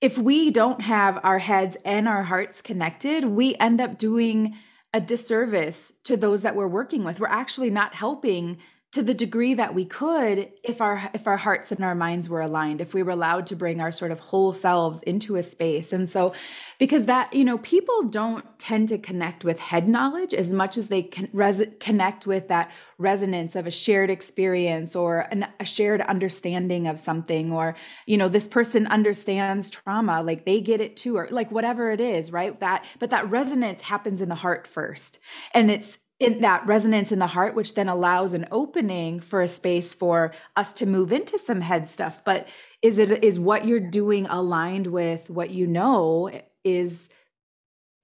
if 0.00 0.18
we 0.18 0.50
don't 0.50 0.82
have 0.82 1.18
our 1.22 1.38
heads 1.38 1.76
and 1.84 2.06
our 2.06 2.24
hearts 2.24 2.60
connected, 2.60 3.24
we 3.24 3.54
end 3.56 3.80
up 3.80 3.98
doing 3.98 4.56
a 4.92 5.00
disservice 5.00 5.92
to 6.04 6.16
those 6.16 6.42
that 6.42 6.54
we're 6.54 6.66
working 6.66 7.04
with. 7.04 7.20
We're 7.20 7.28
actually 7.28 7.70
not 7.70 7.94
helping 7.94 8.58
to 8.92 9.02
the 9.02 9.14
degree 9.14 9.52
that 9.52 9.74
we 9.74 9.84
could 9.84 10.50
if 10.62 10.80
our 10.80 11.10
if 11.12 11.26
our 11.26 11.36
hearts 11.36 11.70
and 11.70 11.84
our 11.84 11.94
minds 11.94 12.28
were 12.28 12.40
aligned 12.40 12.80
if 12.80 12.94
we 12.94 13.02
were 13.02 13.10
allowed 13.10 13.46
to 13.46 13.54
bring 13.54 13.80
our 13.80 13.92
sort 13.92 14.10
of 14.10 14.20
whole 14.20 14.52
selves 14.52 15.02
into 15.02 15.36
a 15.36 15.42
space. 15.42 15.92
And 15.92 16.08
so 16.08 16.32
because 16.78 17.06
that 17.06 17.32
you 17.34 17.44
know 17.44 17.58
people 17.58 18.04
don't 18.04 18.44
tend 18.58 18.88
to 18.88 18.98
connect 18.98 19.44
with 19.44 19.58
head 19.58 19.86
knowledge 19.86 20.32
as 20.32 20.52
much 20.52 20.78
as 20.78 20.88
they 20.88 21.02
can 21.02 21.28
res- 21.32 21.68
connect 21.78 22.26
with 22.26 22.48
that 22.48 22.70
resonance 22.96 23.54
of 23.54 23.66
a 23.66 23.70
shared 23.70 24.08
experience 24.08 24.96
or 24.96 25.20
an, 25.30 25.46
a 25.60 25.64
shared 25.64 26.00
understanding 26.02 26.86
of 26.86 26.98
something 26.98 27.52
or 27.52 27.76
you 28.06 28.16
know 28.16 28.28
this 28.28 28.46
person 28.46 28.86
understands 28.86 29.68
trauma 29.68 30.22
like 30.22 30.46
they 30.46 30.60
get 30.60 30.80
it 30.80 30.96
too 30.96 31.16
or 31.16 31.28
like 31.30 31.52
whatever 31.52 31.90
it 31.90 32.00
is 32.00 32.32
right? 32.32 32.58
That 32.60 32.84
but 32.98 33.10
that 33.10 33.28
resonance 33.30 33.82
happens 33.82 34.22
in 34.22 34.28
the 34.28 34.34
heart 34.34 34.66
first. 34.66 35.18
And 35.52 35.70
it's 35.70 35.98
in 36.18 36.40
that 36.40 36.66
resonance 36.66 37.12
in 37.12 37.18
the 37.18 37.26
heart, 37.26 37.54
which 37.54 37.74
then 37.74 37.88
allows 37.88 38.32
an 38.32 38.46
opening 38.50 39.20
for 39.20 39.42
a 39.42 39.48
space 39.48 39.92
for 39.92 40.32
us 40.56 40.72
to 40.74 40.86
move 40.86 41.12
into 41.12 41.38
some 41.38 41.60
head 41.60 41.88
stuff. 41.88 42.22
But 42.24 42.48
is 42.80 42.98
it 42.98 43.22
is 43.22 43.38
what 43.38 43.66
you're 43.66 43.80
doing 43.80 44.26
aligned 44.26 44.86
with 44.86 45.28
what 45.28 45.50
you 45.50 45.66
know 45.66 46.30
is 46.64 47.10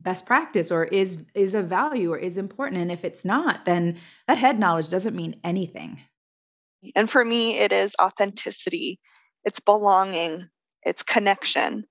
best 0.00 0.26
practice 0.26 0.70
or 0.70 0.84
is 0.84 1.24
is 1.34 1.54
a 1.54 1.62
value 1.62 2.12
or 2.12 2.18
is 2.18 2.36
important? 2.36 2.82
And 2.82 2.92
if 2.92 3.04
it's 3.04 3.24
not, 3.24 3.64
then 3.64 3.98
that 4.28 4.38
head 4.38 4.58
knowledge 4.58 4.88
doesn't 4.88 5.16
mean 5.16 5.40
anything. 5.42 6.00
And 6.94 7.08
for 7.08 7.24
me, 7.24 7.58
it 7.58 7.72
is 7.72 7.94
authenticity, 8.00 8.98
it's 9.44 9.60
belonging, 9.60 10.48
it's 10.82 11.02
connection. 11.02 11.84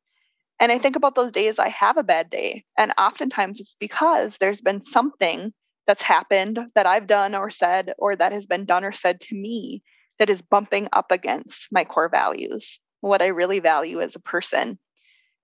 And 0.60 0.71
I 0.71 0.77
think 0.77 0.95
about 0.95 1.15
those 1.15 1.31
days 1.31 1.57
I 1.57 1.69
have 1.69 1.97
a 1.97 2.03
bad 2.03 2.29
day. 2.29 2.65
And 2.77 2.93
oftentimes 2.99 3.60
it's 3.60 3.75
because 3.79 4.38
there's 4.38 4.62
been 4.62 4.81
something 4.81 5.53
that's 5.87 6.01
happened 6.01 6.59
that 6.75 6.85
I've 6.85 7.07
done 7.07 7.35
or 7.35 7.49
said, 7.49 7.93
or 7.97 8.15
that 8.15 8.31
has 8.31 8.45
been 8.45 8.65
done 8.65 8.83
or 8.83 8.91
said 8.91 9.19
to 9.21 9.35
me 9.35 9.83
that 10.19 10.29
is 10.29 10.41
bumping 10.41 10.87
up 10.93 11.11
against 11.11 11.67
my 11.71 11.83
core 11.83 12.09
values, 12.09 12.79
what 13.01 13.21
I 13.21 13.27
really 13.27 13.59
value 13.59 14.01
as 14.01 14.15
a 14.15 14.19
person. 14.19 14.77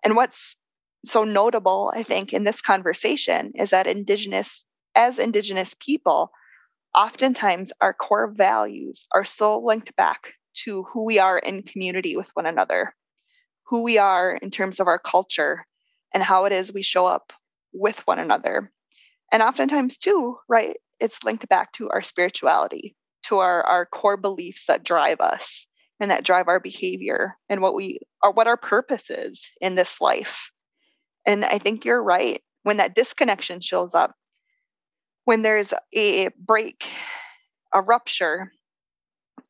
And 0.03 0.15
what's 0.15 0.55
so 1.05 1.23
notable, 1.23 1.91
I 1.95 2.03
think, 2.03 2.33
in 2.33 2.43
this 2.43 2.61
conversation 2.61 3.53
is 3.55 3.71
that 3.71 3.87
Indigenous, 3.87 4.63
as 4.95 5.19
Indigenous 5.19 5.73
people, 5.79 6.31
oftentimes 6.95 7.71
our 7.81 7.93
core 7.93 8.31
values 8.35 9.05
are 9.13 9.25
so 9.25 9.59
linked 9.59 9.95
back 9.95 10.33
to 10.65 10.83
who 10.83 11.05
we 11.05 11.19
are 11.19 11.37
in 11.37 11.63
community 11.63 12.15
with 12.15 12.29
one 12.33 12.45
another, 12.45 12.93
who 13.67 13.83
we 13.83 13.97
are 13.97 14.35
in 14.35 14.49
terms 14.49 14.79
of 14.79 14.87
our 14.87 14.99
culture, 14.99 15.65
and 16.13 16.23
how 16.23 16.45
it 16.45 16.53
is 16.53 16.73
we 16.73 16.81
show 16.81 17.05
up 17.05 17.33
with 17.73 17.99
one 18.07 18.19
another. 18.19 18.71
And 19.31 19.43
oftentimes, 19.43 19.97
too, 19.97 20.37
right, 20.47 20.77
it's 20.99 21.23
linked 21.23 21.47
back 21.49 21.73
to 21.73 21.89
our 21.89 22.01
spirituality, 22.01 22.95
to 23.23 23.37
our, 23.37 23.63
our 23.63 23.85
core 23.85 24.17
beliefs 24.17 24.65
that 24.67 24.83
drive 24.83 25.19
us 25.19 25.67
and 25.99 26.11
that 26.11 26.23
drive 26.23 26.47
our 26.47 26.59
behavior 26.59 27.35
and 27.49 27.61
what 27.61 27.75
we 27.75 27.99
are, 28.23 28.31
what 28.31 28.47
our 28.47 28.57
purpose 28.57 29.09
is 29.09 29.45
in 29.59 29.75
this 29.75 29.99
life. 29.99 30.51
And 31.25 31.43
I 31.43 31.57
think 31.57 31.83
you're 31.83 32.03
right. 32.03 32.41
When 32.63 32.77
that 32.77 32.95
disconnection 32.95 33.61
shows 33.61 33.93
up, 33.93 34.13
when 35.25 35.41
there's 35.41 35.73
a 35.93 36.29
break, 36.37 36.85
a 37.73 37.81
rupture 37.81 38.51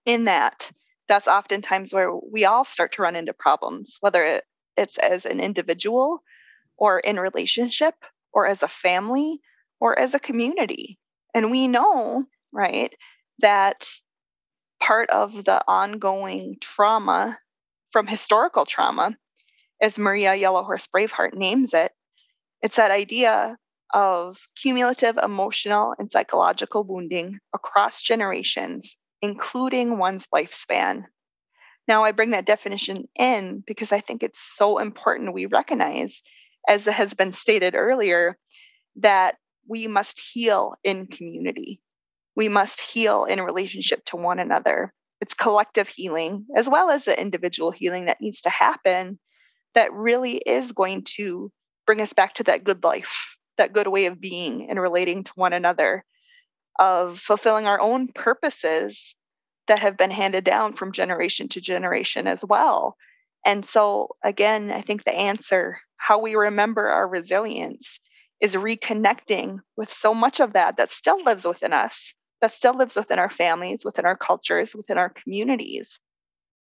in 0.05 0.25
that, 0.25 0.71
that's 1.07 1.27
oftentimes 1.27 1.93
where 1.93 2.11
we 2.15 2.45
all 2.45 2.65
start 2.65 2.91
to 2.93 3.01
run 3.01 3.15
into 3.15 3.33
problems, 3.33 3.97
whether 4.01 4.41
it's 4.75 4.97
as 4.97 5.25
an 5.25 5.39
individual 5.39 6.23
or 6.77 6.99
in 6.99 7.19
relationship 7.19 7.95
or 8.33 8.47
as 8.47 8.63
a 8.63 8.67
family 8.67 9.39
or 9.79 9.97
as 9.97 10.13
a 10.13 10.19
community. 10.19 10.97
And 11.33 11.51
we 11.51 11.67
know, 11.67 12.25
right, 12.51 12.93
that 13.39 13.87
part 14.79 15.09
of 15.09 15.43
the 15.43 15.63
ongoing 15.67 16.57
trauma 16.61 17.37
from 17.91 18.07
historical 18.07 18.65
trauma, 18.65 19.15
as 19.81 19.99
Maria 19.99 20.35
Yellow 20.35 20.63
Horse 20.63 20.87
Brave 20.87 21.11
Heart 21.11 21.35
names 21.35 21.73
it, 21.73 21.91
it's 22.61 22.77
that 22.77 22.91
idea 22.91 23.57
of 23.93 24.37
cumulative 24.61 25.17
emotional 25.17 25.93
and 25.97 26.11
psychological 26.11 26.83
wounding 26.83 27.39
across 27.53 28.01
generations, 28.01 28.97
including 29.21 29.97
one's 29.97 30.27
lifespan. 30.33 31.03
Now, 31.87 32.03
I 32.03 32.11
bring 32.11 32.31
that 32.31 32.45
definition 32.45 33.07
in 33.17 33.63
because 33.65 33.91
I 33.91 34.01
think 34.01 34.23
it's 34.23 34.41
so 34.41 34.79
important 34.79 35.33
we 35.33 35.45
recognize, 35.45 36.21
as 36.67 36.85
has 36.85 37.13
been 37.13 37.31
stated 37.31 37.75
earlier, 37.75 38.37
that 38.97 39.35
we 39.67 39.87
must 39.87 40.19
heal 40.19 40.75
in 40.83 41.07
community. 41.07 41.81
We 42.35 42.49
must 42.49 42.81
heal 42.81 43.25
in 43.25 43.41
relationship 43.41 44.05
to 44.05 44.15
one 44.15 44.39
another. 44.39 44.93
It's 45.21 45.33
collective 45.33 45.87
healing 45.87 46.45
as 46.55 46.69
well 46.69 46.89
as 46.89 47.05
the 47.05 47.19
individual 47.19 47.71
healing 47.71 48.05
that 48.05 48.21
needs 48.21 48.41
to 48.41 48.49
happen 48.49 49.19
that 49.73 49.93
really 49.93 50.37
is 50.37 50.71
going 50.71 51.03
to 51.03 51.51
bring 51.85 52.01
us 52.01 52.13
back 52.13 52.33
to 52.35 52.43
that 52.43 52.63
good 52.63 52.83
life, 52.83 53.37
that 53.57 53.73
good 53.73 53.87
way 53.87 54.05
of 54.05 54.21
being 54.21 54.69
and 54.69 54.79
relating 54.79 55.23
to 55.23 55.31
one 55.35 55.53
another, 55.53 56.03
of 56.79 57.19
fulfilling 57.19 57.65
our 57.65 57.79
own 57.79 58.07
purposes 58.07 59.15
that 59.67 59.79
have 59.79 59.97
been 59.97 60.11
handed 60.11 60.43
down 60.43 60.73
from 60.73 60.91
generation 60.91 61.47
to 61.49 61.61
generation 61.61 62.27
as 62.27 62.43
well. 62.45 62.95
And 63.45 63.65
so, 63.65 64.09
again, 64.23 64.71
I 64.71 64.81
think 64.81 65.03
the 65.03 65.15
answer, 65.15 65.79
how 65.97 66.19
we 66.19 66.35
remember 66.35 66.87
our 66.87 67.07
resilience, 67.07 67.99
is 68.41 68.55
reconnecting 68.55 69.59
with 69.75 69.91
so 69.91 70.13
much 70.13 70.39
of 70.39 70.53
that 70.53 70.77
that 70.77 70.91
still 70.91 71.23
lives 71.23 71.45
within 71.45 71.73
us, 71.73 72.13
that 72.41 72.53
still 72.53 72.75
lives 72.75 72.95
within 72.95 73.19
our 73.19 73.29
families, 73.29 73.83
within 73.83 74.05
our 74.05 74.17
cultures, 74.17 74.75
within 74.75 74.97
our 74.97 75.09
communities. 75.09 75.99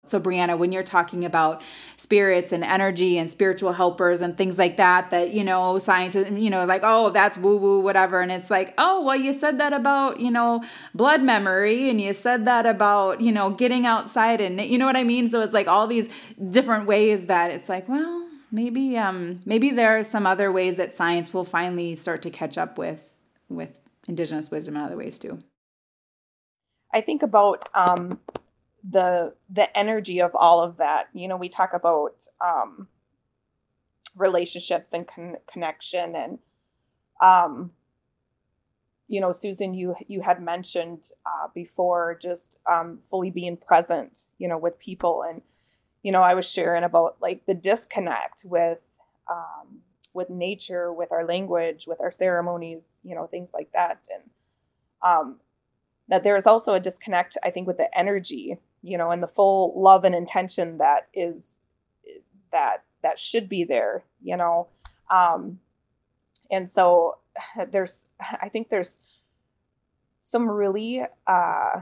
So, 0.07 0.21
Brianna, 0.21 0.59
when 0.59 0.71
you're 0.71 0.83
talking 0.83 1.25
about 1.25 1.63
spirits 1.97 2.53
and 2.53 2.63
energy 2.63 3.17
and 3.17 3.31
spiritual 3.31 3.73
helpers 3.73 4.21
and 4.21 4.37
things 4.37 4.59
like 4.59 4.77
that, 4.77 5.09
that, 5.11 5.33
you 5.33 5.43
know, 5.43 5.79
science, 5.79 6.15
you 6.15 6.51
know, 6.51 6.65
like, 6.65 6.83
oh, 6.85 7.09
that's 7.09 7.39
woo 7.39 7.57
woo, 7.57 7.81
whatever. 7.81 8.21
And 8.21 8.31
it's 8.31 8.51
like, 8.51 8.75
oh, 8.77 9.03
well, 9.03 9.17
you 9.17 9.33
said 9.33 9.59
that 9.61 9.73
about, 9.73 10.21
you 10.21 10.31
know, 10.31 10.63
blood 10.95 11.23
memory 11.23 11.89
and 11.89 12.01
you 12.01 12.13
said 12.13 12.45
that 12.45 12.67
about, 12.67 13.23
you 13.23 13.33
know, 13.33 13.51
getting 13.51 13.87
outside 13.87 14.43
and, 14.43 14.61
you 14.61 14.77
know 14.77 14.85
what 14.87 14.97
I 14.97 15.05
mean? 15.05 15.31
So 15.31 15.41
it's 15.41 15.55
like 15.55 15.69
all 15.69 15.87
these 15.87 16.11
different 16.51 16.87
ways 16.87 17.25
that 17.27 17.51
it's 17.51 17.71
like, 17.71 17.89
well, 17.89 18.24
maybe, 18.55 18.97
um, 18.97 19.41
maybe 19.45 19.71
there 19.71 19.99
are 19.99 20.05
some 20.05 20.27
other 20.27 20.51
ways 20.51 20.77
that 20.77 20.95
science 20.95 21.35
will 21.35 21.45
finally 21.45 21.95
start 21.95 22.23
to 22.23 22.31
catch 22.31 22.57
up 22.57 22.79
with, 22.79 23.09
with 23.49 23.79
indigenous 24.09 24.51
wisdom 24.51 24.77
in 24.77 24.83
other 24.83 24.97
ways 24.97 25.19
too. 25.19 25.41
I 26.93 27.01
think 27.01 27.23
about, 27.23 27.69
um, 27.75 28.21
the 28.89 29.35
the 29.49 29.77
energy 29.77 30.21
of 30.21 30.35
all 30.35 30.61
of 30.61 30.77
that 30.77 31.09
you 31.15 31.27
know 31.27 31.37
we 31.37 31.49
talk 31.49 31.73
about 31.73 32.27
um 32.45 32.87
relationships 34.15 34.93
and 34.93 35.09
con- 35.09 35.39
connection 35.51 36.15
and 36.15 36.39
um 37.23 37.71
you 39.09 39.21
know 39.21 39.33
susan 39.33 39.73
you 39.73 39.95
you 40.07 40.21
had 40.21 40.43
mentioned 40.43 41.11
uh, 41.25 41.49
before 41.55 42.17
just 42.21 42.59
um, 42.71 42.99
fully 43.03 43.31
being 43.31 43.57
present 43.57 44.29
you 44.39 44.47
know 44.47 44.59
with 44.59 44.79
people 44.79 45.23
and 45.23 45.41
you 46.05 46.13
know 46.13 46.23
i 46.23 46.35
was 46.35 46.49
sharing 46.49 46.85
about 46.85 47.17
like 47.21 47.45
the 47.47 47.55
disconnect 47.55 48.45
with 48.47 48.87
um, 49.29 49.81
with 50.13 50.31
nature 50.31 50.93
with 50.93 51.11
our 51.11 51.25
language 51.27 51.87
with 51.89 52.01
our 52.01 52.13
ceremonies 52.13 52.99
you 53.03 53.17
know 53.17 53.27
things 53.27 53.51
like 53.53 53.73
that 53.73 54.07
and 54.15 54.31
um, 55.03 55.37
that 56.07 56.23
there 56.23 56.37
is 56.37 56.47
also 56.47 56.75
a 56.75 56.81
disconnect 56.81 57.37
i 57.43 57.51
think 57.51 57.67
with 57.67 57.79
the 57.79 57.99
energy 57.99 58.61
you 58.85 58.99
know, 58.99 59.11
and 59.11 59.23
the 59.23 59.27
full 59.27 59.73
love 59.75 60.05
and 60.05 60.15
intention 60.15 60.79
that 60.79 61.09
is 61.15 61.59
that 62.53 62.85
that 63.03 63.19
should 63.19 63.49
be 63.49 63.65
there, 63.65 64.05
you 64.23 64.37
know. 64.37 64.69
Um, 65.11 65.59
and 66.51 66.71
so 66.71 67.17
there's, 67.71 68.07
I 68.21 68.51
think 68.51 68.69
there's 68.69 68.99
some 70.21 70.49
really 70.49 71.03
uh, 71.27 71.81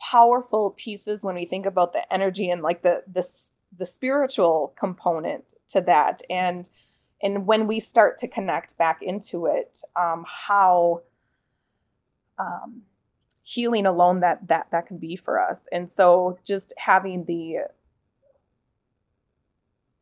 powerful 0.00 0.74
pieces 0.76 1.22
when 1.22 1.34
we 1.34 1.46
think 1.46 1.66
about 1.66 1.92
the 1.92 2.12
energy 2.12 2.50
and 2.50 2.62
like 2.62 2.82
the 2.82 3.02
the 3.10 3.26
the 3.76 3.86
spiritual 3.86 4.74
component 4.76 5.54
to 5.68 5.80
that, 5.82 6.22
and 6.28 6.68
and 7.22 7.46
when 7.46 7.66
we 7.66 7.80
start 7.80 8.18
to 8.18 8.28
connect 8.28 8.76
back 8.78 9.02
into 9.02 9.46
it, 9.46 9.82
um, 9.94 10.24
how 10.26 11.02
um, 12.38 12.82
healing 13.42 13.86
alone 13.86 14.20
that 14.20 14.48
that 14.48 14.68
that 14.72 14.86
can 14.86 14.98
be 14.98 15.16
for 15.16 15.40
us. 15.40 15.66
And 15.70 15.90
so 15.90 16.38
just 16.44 16.72
having 16.78 17.24
the 17.24 17.66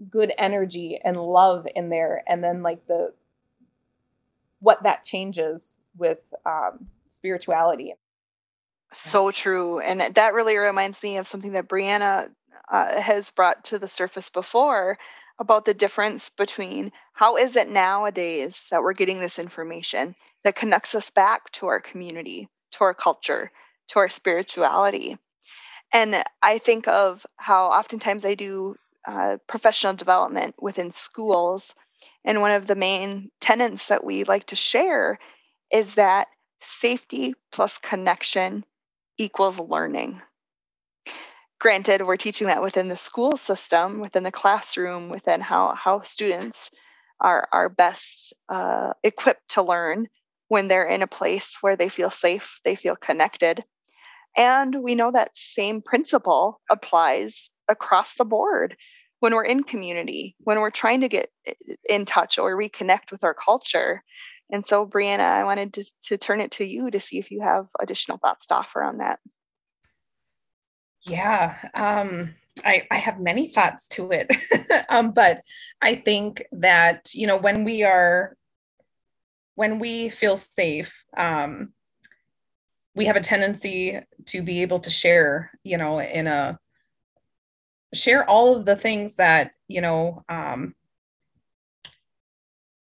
good 0.09 0.33
energy 0.39 0.99
and 1.05 1.17
love 1.17 1.67
in 1.75 1.89
there 1.89 2.23
and 2.29 2.43
then 2.43 2.63
like 2.63 2.87
the 2.87 3.13
what 4.61 4.83
that 4.85 5.03
changes 5.03 5.79
with 5.97 6.33
um, 6.47 6.89
spirituality 7.09 7.95
so 8.93 9.31
true 9.31 9.81
and 9.81 10.01
that 10.15 10.35
really 10.35 10.57
reminds 10.57 11.03
me 11.03 11.19
of 11.19 11.27
something 11.27 11.53
that 11.53 11.69
brianna 11.69 12.29
uh, 12.71 13.01
has 13.01 13.31
brought 13.31 13.65
to 13.65 13.79
the 13.79 13.89
surface 13.89 14.31
before 14.31 14.99
about 15.39 15.65
the 15.65 15.75
difference 15.75 16.31
between 16.31 16.91
how 17.13 17.37
is 17.37 17.57
it 17.57 17.69
nowadays 17.69 18.67
that 18.71 18.83
we're 18.83 18.93
getting 18.93 19.21
this 19.21 19.39
information 19.39 20.15
that 20.45 20.57
connects 20.57 20.95
us 20.95 21.11
back 21.11 21.51
to 21.53 21.67
our 21.67 21.81
community 21.81 22.49
to 22.73 22.85
our 22.85 22.95
culture, 22.95 23.51
to 23.89 23.99
our 23.99 24.09
spirituality. 24.09 25.19
And 25.93 26.23
I 26.43 26.59
think 26.59 26.87
of 26.89 27.25
how 27.37 27.67
oftentimes 27.67 28.25
I 28.25 28.35
do 28.35 28.77
uh, 29.07 29.39
professional 29.47 29.95
development 29.95 30.55
within 30.61 30.91
schools. 30.91 31.75
And 32.25 32.43
one 32.43 32.51
of 32.51 32.67
the 32.67 32.75
main 32.75 33.31
tenets 33.41 33.89
that 33.89 34.05
we 34.05 34.25
like 34.25 34.47
to 34.47 34.57
share 34.57 35.19
is 35.73 35.95
that 35.95 36.29
safety 36.61 37.35
plus 37.53 37.79
connection 37.79 38.65
equals 39.19 39.59
learning. 39.59 40.23
Granted, 41.61 42.07
we're 42.07 42.17
teaching 42.17 42.47
that 42.47 42.63
within 42.63 42.89
the 42.89 42.97
school 42.97 43.37
system, 43.37 43.99
within 44.01 44.23
the 44.23 44.31
classroom, 44.31 45.09
within 45.09 45.41
how, 45.41 45.75
how 45.75 46.03
students 46.03 46.71
are, 47.21 47.49
are 47.53 47.69
best 47.69 48.33
uh, 48.49 48.93
equipped 49.03 49.51
to 49.51 49.63
learn 49.63 50.07
when 50.47 50.69
they're 50.69 50.87
in 50.87 51.03
a 51.03 51.07
place 51.07 51.59
where 51.61 51.77
they 51.77 51.89
feel 51.89 52.11
safe, 52.11 52.61
they 52.65 52.77
feel 52.77 52.97
connected. 52.97 53.65
And 54.37 54.83
we 54.83 54.95
know 54.95 55.11
that 55.11 55.37
same 55.37 55.83
principle 55.83 56.61
applies 56.71 57.51
across 57.69 58.15
the 58.15 58.25
board 58.25 58.77
when 59.21 59.35
we're 59.35 59.45
in 59.45 59.65
community, 59.65 60.37
when 60.41 60.61
we're 60.61 60.71
trying 60.71 61.01
to 61.01 61.09
get 61.09 61.31
in 61.89 62.05
touch 62.05 62.39
or 62.39 62.57
reconnect 62.57 63.11
with 63.11 63.25
our 63.25 63.35
culture. 63.35 64.03
And 64.51 64.67
so, 64.67 64.87
Brianna, 64.87 65.21
I 65.21 65.45
wanted 65.45 65.75
to, 65.75 65.85
to 66.05 66.19
turn 66.19 66.41
it 66.41 66.53
to 66.53 66.65
you 66.65 66.91
to 66.91 67.01
see 67.01 67.19
if 67.19 67.31
you 67.31 67.43
have 67.43 67.67
additional 67.81 68.19
thoughts 68.19 68.47
to 68.47 68.57
offer 68.57 68.83
on 68.83 68.99
that. 68.99 69.19
Yeah, 71.03 71.57
um, 71.75 72.35
I, 72.65 72.87
I 72.91 72.97
have 72.97 73.21
many 73.21 73.49
thoughts 73.49 73.89
to 73.89 74.11
it. 74.11 74.35
um, 74.89 75.13
but 75.13 75.43
I 75.83 75.97
think 75.97 76.45
that, 76.53 77.15
you 77.15 77.27
know, 77.27 77.37
when 77.37 77.65
we 77.65 77.85
are 77.85 78.37
when 79.55 79.81
we 79.81 80.09
feel 80.09 80.37
safe, 80.37 81.05
um, 81.17 81.73
we 82.95 83.07
have 83.07 83.17
a 83.17 83.21
tendency 83.21 84.01
to 84.27 84.43
be 84.43 84.63
able 84.63 84.79
to 84.79 84.91
share, 84.91 85.51
you 85.65 85.77
know, 85.77 86.01
in 86.01 86.29
a 86.29 86.59
share 87.93 88.29
all 88.29 88.57
of 88.57 88.67
the 88.67 88.77
things 88.77 89.17
that, 89.17 89.53
you 89.67 89.81
know, 89.81 90.23
um, 90.29 90.75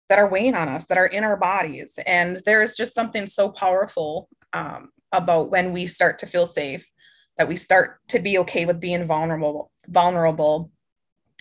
that 0.08 0.18
are 0.18 0.28
weighing 0.28 0.54
on 0.54 0.68
us, 0.68 0.86
that 0.86 0.98
are 0.98 1.06
in 1.06 1.24
our 1.24 1.36
bodies. 1.36 1.98
And 2.06 2.40
there's 2.44 2.74
just 2.74 2.94
something 2.94 3.26
so 3.26 3.50
powerful 3.50 4.28
um, 4.52 4.90
about 5.12 5.50
when 5.50 5.72
we 5.72 5.86
start 5.86 6.18
to 6.18 6.26
feel 6.26 6.46
safe, 6.46 6.88
that 7.36 7.48
we 7.48 7.56
start 7.56 8.00
to 8.08 8.18
be 8.18 8.38
okay 8.38 8.64
with 8.64 8.80
being 8.80 9.06
vulnerable, 9.06 9.70
vulnerable, 9.86 10.70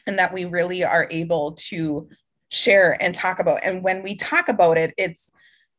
and 0.06 0.20
that 0.20 0.34
we 0.34 0.46
really 0.46 0.84
are 0.84 1.08
able 1.12 1.54
to 1.54 2.08
share 2.50 3.02
and 3.02 3.14
talk 3.14 3.40
about 3.40 3.60
and 3.64 3.84
when 3.84 4.02
we 4.02 4.16
talk 4.16 4.48
about 4.48 4.78
it 4.78 4.94
it's 4.98 5.32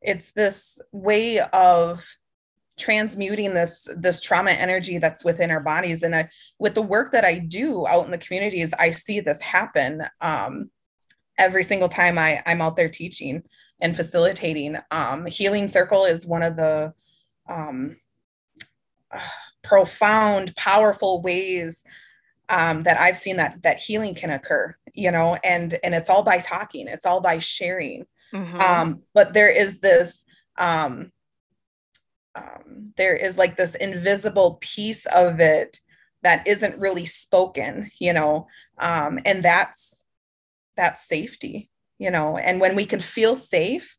it's 0.03 0.33
this 0.33 0.79
way 0.93 1.41
of 1.41 2.05
transmuting 2.79 3.55
this 3.55 3.89
this 3.97 4.21
trauma 4.21 4.51
energy 4.51 4.99
that's 4.99 5.25
within 5.25 5.51
our 5.51 5.61
bodies 5.61 6.03
and 6.03 6.15
I, 6.15 6.29
with 6.59 6.75
the 6.75 6.83
work 6.83 7.13
that 7.13 7.25
i 7.25 7.39
do 7.39 7.87
out 7.87 8.05
in 8.05 8.11
the 8.11 8.19
communities 8.19 8.71
i 8.79 8.91
see 8.91 9.21
this 9.21 9.41
happen 9.41 10.03
um, 10.21 10.71
every 11.39 11.65
single 11.65 11.89
time 11.89 12.19
I, 12.19 12.43
i'm 12.47 12.61
out 12.61 12.77
there 12.77 12.89
teaching 12.89 13.43
and 13.81 13.97
facilitating 13.97 14.77
um, 14.91 15.27
healing 15.27 15.69
circle 15.69 16.05
is 16.05 16.27
one 16.27 16.43
of 16.43 16.57
the 16.57 16.93
um, 17.49 17.97
uh, 19.13 19.21
profound 19.63 20.55
powerful 20.57 21.23
ways 21.23 21.85
um, 22.49 22.83
that 22.85 22.99
I've 22.99 23.17
seen 23.17 23.37
that 23.37 23.63
that 23.63 23.79
healing 23.79 24.15
can 24.15 24.31
occur, 24.31 24.75
you 24.95 25.11
know, 25.11 25.39
and 25.45 25.79
and 25.85 25.95
it's 25.95 26.09
all 26.09 26.23
by 26.23 26.39
talking, 26.39 26.89
it's 26.89 27.07
all 27.07 27.21
by 27.21 27.39
sharing. 27.39 28.07
Mm-hmm. 28.33 28.61
Um, 28.61 29.03
but 29.15 29.33
there 29.33 29.51
is 29.51 29.81
this 29.81 30.25
um, 30.57 31.13
um, 32.35 32.93
there 32.97 33.17
is 33.17 33.37
like 33.37 33.57
this 33.57 33.75
invisible 33.75 34.59
piece 34.61 35.07
of 35.07 35.41
it 35.41 35.81
that 36.23 36.47
isn't 36.47 36.79
really 36.79 37.07
spoken, 37.07 37.91
you 37.99 38.13
know, 38.13 38.49
um, 38.79 39.19
and 39.25 39.43
that's 39.45 40.05
that's 40.79 41.07
safety, 41.07 41.69
you 41.99 42.11
know, 42.11 42.39
and 42.39 42.61
when 42.61 42.75
we 42.75 42.87
can 42.87 43.01
feel 43.01 43.37
safe, 43.37 43.97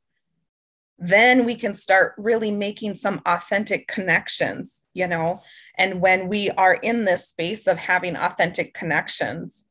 then 0.98 1.46
we 1.46 1.56
can 1.56 1.76
start 1.76 2.14
really 2.18 2.52
making 2.52 2.96
some 2.96 3.22
authentic 3.26 3.88
connections, 3.88 4.86
you 4.94 5.08
know, 5.08 5.42
and 5.78 6.02
when 6.02 6.28
we 6.28 6.50
are 6.52 6.74
in 6.74 7.06
this 7.06 7.30
space 7.30 7.68
of 7.68 7.78
having 7.78 8.16
authentic 8.16 8.74
connections, 8.74 9.66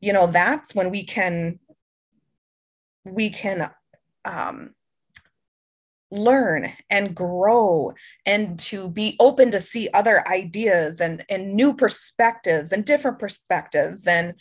you 0.00 0.12
know, 0.12 0.26
that's 0.26 0.74
when 0.74 0.90
we 0.90 1.04
can 1.04 1.60
we 3.04 3.30
can 3.30 3.70
um, 4.24 4.74
learn 6.10 6.72
and 6.90 7.14
grow 7.14 7.92
and 8.24 8.58
to 8.58 8.88
be 8.88 9.16
open 9.20 9.50
to 9.50 9.60
see 9.60 9.88
other 9.92 10.26
ideas 10.28 11.00
and 11.00 11.24
and 11.28 11.54
new 11.54 11.74
perspectives 11.74 12.72
and 12.72 12.84
different 12.84 13.18
perspectives 13.18 14.06
and 14.06 14.34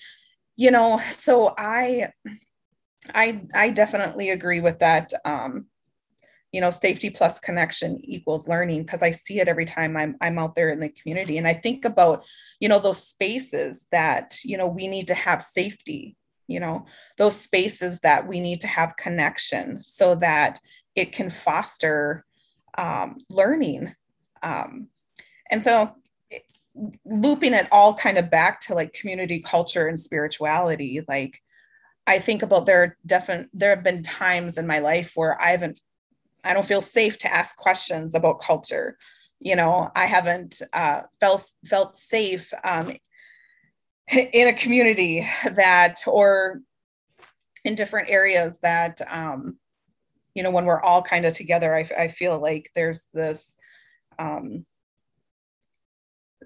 you 0.56 0.72
know 0.72 1.02
so 1.12 1.54
i 1.58 2.08
I 3.14 3.42
I 3.54 3.70
definitely 3.70 4.30
agree 4.30 4.62
with 4.62 4.80
that. 4.80 5.12
Um, 5.26 5.68
you 6.52 6.62
know, 6.62 6.72
safety 6.72 7.10
plus 7.10 7.40
connection 7.40 8.00
equals 8.04 8.48
learning 8.48 8.84
because 8.84 9.02
I 9.04 9.12
see 9.12 9.40
it 9.42 9.50
every 9.50 9.66
time 9.66 9.98
I'm 9.98 10.16
I'm 10.22 10.40
out 10.40 10.56
there 10.56 10.70
in 10.70 10.80
the 10.80 10.90
community, 10.90 11.38
and 11.38 11.48
I 11.48 11.54
think 11.54 11.86
about 11.86 12.24
you 12.60 12.70
know 12.70 12.80
those 12.80 13.06
spaces 13.06 13.86
that 13.92 14.38
you 14.44 14.58
know 14.58 14.68
we 14.68 14.88
need 14.88 15.08
to 15.08 15.16
have 15.16 15.42
safety. 15.42 16.16
You 16.48 16.60
know, 16.60 16.86
those 17.18 17.36
spaces 17.36 18.00
that 18.02 18.28
we 18.28 18.40
need 18.40 18.62
to 18.62 18.68
have 18.68 18.98
connection 18.98 19.84
so 19.84 20.16
that 20.16 20.60
it 20.96 21.12
can 21.12 21.32
foster 21.32 22.24
um, 22.78 23.18
learning. 23.32 23.96
Um, 24.44 24.90
and 25.50 25.64
so 25.64 25.96
looping 27.06 27.54
it 27.54 27.68
all 27.72 27.94
kind 27.94 28.18
of 28.18 28.30
back 28.30 28.60
to 28.60 28.74
like 28.74 28.94
community 28.94 29.40
culture 29.40 29.88
and 29.88 30.00
spirituality 30.00 31.02
like 31.08 31.42
i 32.06 32.20
think 32.20 32.42
about 32.42 32.66
there 32.66 32.84
are 32.84 32.98
definitely 33.06 33.48
there 33.54 33.70
have 33.70 33.84
been 33.84 34.04
times 34.04 34.58
in 34.58 34.68
my 34.68 34.80
life 34.80 35.12
where 35.16 35.40
i 35.42 35.52
haven't 35.52 35.80
i 36.44 36.54
don't 36.54 36.66
feel 36.66 36.82
safe 36.82 37.18
to 37.18 37.34
ask 37.34 37.56
questions 37.58 38.16
about 38.16 38.42
culture. 38.42 38.98
You 39.40 39.56
know 39.56 39.92
i 39.96 40.06
haven't 40.06 40.62
uh, 40.74 41.04
felt 41.20 41.50
felt 41.66 41.98
safe 41.98 42.54
um, 42.64 42.94
in 44.12 44.48
a 44.48 44.54
community 44.54 45.28
that 45.56 46.02
or 46.06 46.62
in 47.64 47.76
different 47.76 48.10
areas 48.10 48.60
that 48.60 49.02
um, 49.10 49.58
you 50.34 50.44
know 50.44 50.52
when 50.52 50.66
we're 50.66 50.82
all 50.82 51.02
kind 51.02 51.26
of 51.26 51.34
together 51.34 51.76
I, 51.76 51.90
I 51.98 52.08
feel 52.10 52.40
like 52.40 52.70
there's 52.76 53.04
this 53.14 53.54
um, 54.20 54.66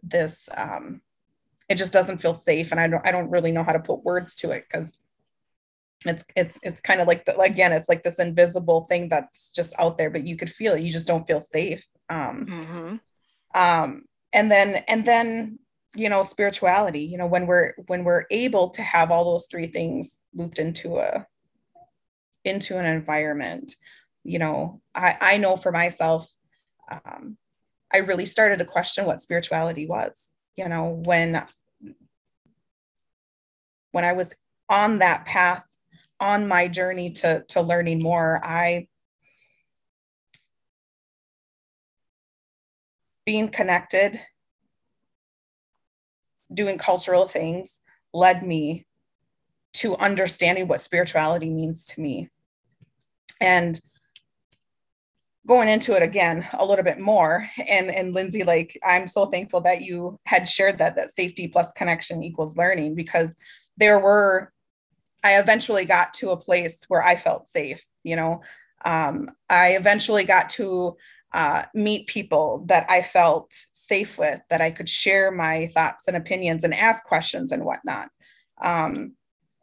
this 0.03 0.49
um, 0.55 1.01
it 1.67 1.75
just 1.75 1.93
doesn't 1.93 2.21
feel 2.21 2.33
safe 2.33 2.71
and 2.71 2.79
i 2.79 2.87
don't 2.87 3.05
i 3.05 3.11
don't 3.11 3.29
really 3.29 3.51
know 3.51 3.63
how 3.63 3.71
to 3.71 3.79
put 3.79 4.03
words 4.03 4.35
to 4.35 4.51
it 4.51 4.65
because 4.69 4.97
it's 6.05 6.23
it's 6.35 6.59
it's 6.63 6.81
kind 6.81 7.01
of 7.01 7.07
like 7.07 7.25
the, 7.25 7.37
again 7.39 7.71
it's 7.71 7.89
like 7.89 8.03
this 8.03 8.19
invisible 8.19 8.85
thing 8.89 9.09
that's 9.09 9.51
just 9.51 9.73
out 9.79 9.97
there 9.97 10.09
but 10.09 10.25
you 10.25 10.35
could 10.35 10.49
feel 10.49 10.73
it 10.73 10.81
you 10.81 10.91
just 10.91 11.07
don't 11.07 11.27
feel 11.27 11.41
safe 11.41 11.83
um 12.09 12.45
mm-hmm. 12.45 13.59
um 13.59 14.03
and 14.33 14.49
then 14.49 14.83
and 14.87 15.05
then 15.05 15.59
you 15.95 16.09
know 16.09 16.23
spirituality 16.23 17.01
you 17.01 17.17
know 17.17 17.27
when 17.27 17.47
we're 17.47 17.73
when 17.87 18.03
we're 18.03 18.25
able 18.31 18.69
to 18.69 18.81
have 18.81 19.11
all 19.11 19.25
those 19.25 19.47
three 19.47 19.67
things 19.67 20.19
looped 20.33 20.59
into 20.59 20.97
a 20.99 21.25
into 22.45 22.77
an 22.77 22.85
environment 22.85 23.75
you 24.23 24.39
know 24.39 24.81
i 24.95 25.17
i 25.19 25.37
know 25.37 25.57
for 25.57 25.71
myself 25.71 26.29
um 26.91 27.37
I 27.91 27.97
really 27.97 28.25
started 28.25 28.59
to 28.59 28.65
question 28.65 29.05
what 29.05 29.21
spirituality 29.21 29.85
was. 29.85 30.31
You 30.55 30.69
know, 30.69 31.01
when 31.05 31.45
when 33.91 34.05
I 34.05 34.13
was 34.13 34.33
on 34.69 34.99
that 34.99 35.25
path, 35.25 35.63
on 36.19 36.47
my 36.47 36.67
journey 36.67 37.11
to 37.11 37.43
to 37.49 37.61
learning 37.61 38.01
more, 38.01 38.41
I 38.43 38.87
being 43.25 43.49
connected, 43.49 44.19
doing 46.53 46.77
cultural 46.77 47.27
things 47.27 47.79
led 48.13 48.43
me 48.43 48.85
to 49.73 49.95
understanding 49.97 50.67
what 50.67 50.81
spirituality 50.81 51.49
means 51.49 51.85
to 51.87 52.01
me. 52.01 52.29
And 53.39 53.79
going 55.47 55.69
into 55.69 55.93
it 55.95 56.03
again 56.03 56.47
a 56.59 56.65
little 56.65 56.83
bit 56.83 56.99
more. 56.99 57.49
And 57.67 57.89
and 57.89 58.13
lindsay 58.13 58.43
like 58.43 58.77
i'm 58.83 59.07
so 59.07 59.25
thankful 59.25 59.61
that 59.61 59.81
you 59.81 60.19
had 60.25 60.47
shared 60.47 60.77
that 60.79 60.95
that 60.95 61.15
safety 61.15 61.47
plus 61.47 61.71
connection 61.73 62.23
equals 62.23 62.57
learning 62.57 62.95
because 62.95 63.35
there 63.77 63.99
were 63.99 64.51
i 65.23 65.39
eventually 65.39 65.85
got 65.85 66.13
to 66.15 66.31
a 66.31 66.37
place 66.37 66.81
where 66.87 67.03
i 67.03 67.15
felt 67.15 67.49
safe 67.49 67.83
you 68.03 68.15
know? 68.15 68.41
Um, 68.85 69.31
i 69.49 69.69
eventually 69.75 70.23
got 70.23 70.49
to 70.49 70.95
uh, 71.33 71.63
meet 71.73 72.07
people 72.07 72.63
that 72.67 72.85
i 72.89 73.01
felt 73.01 73.51
safe 73.73 74.17
with 74.17 74.39
that 74.49 74.61
i 74.61 74.71
could 74.71 74.89
share 74.89 75.31
my 75.31 75.67
thoughts 75.73 76.07
and 76.07 76.15
opinions 76.15 76.63
and 76.63 76.73
ask 76.73 77.03
questions 77.03 77.51
and 77.51 77.65
whatnot. 77.65 78.09
Um, 78.61 79.15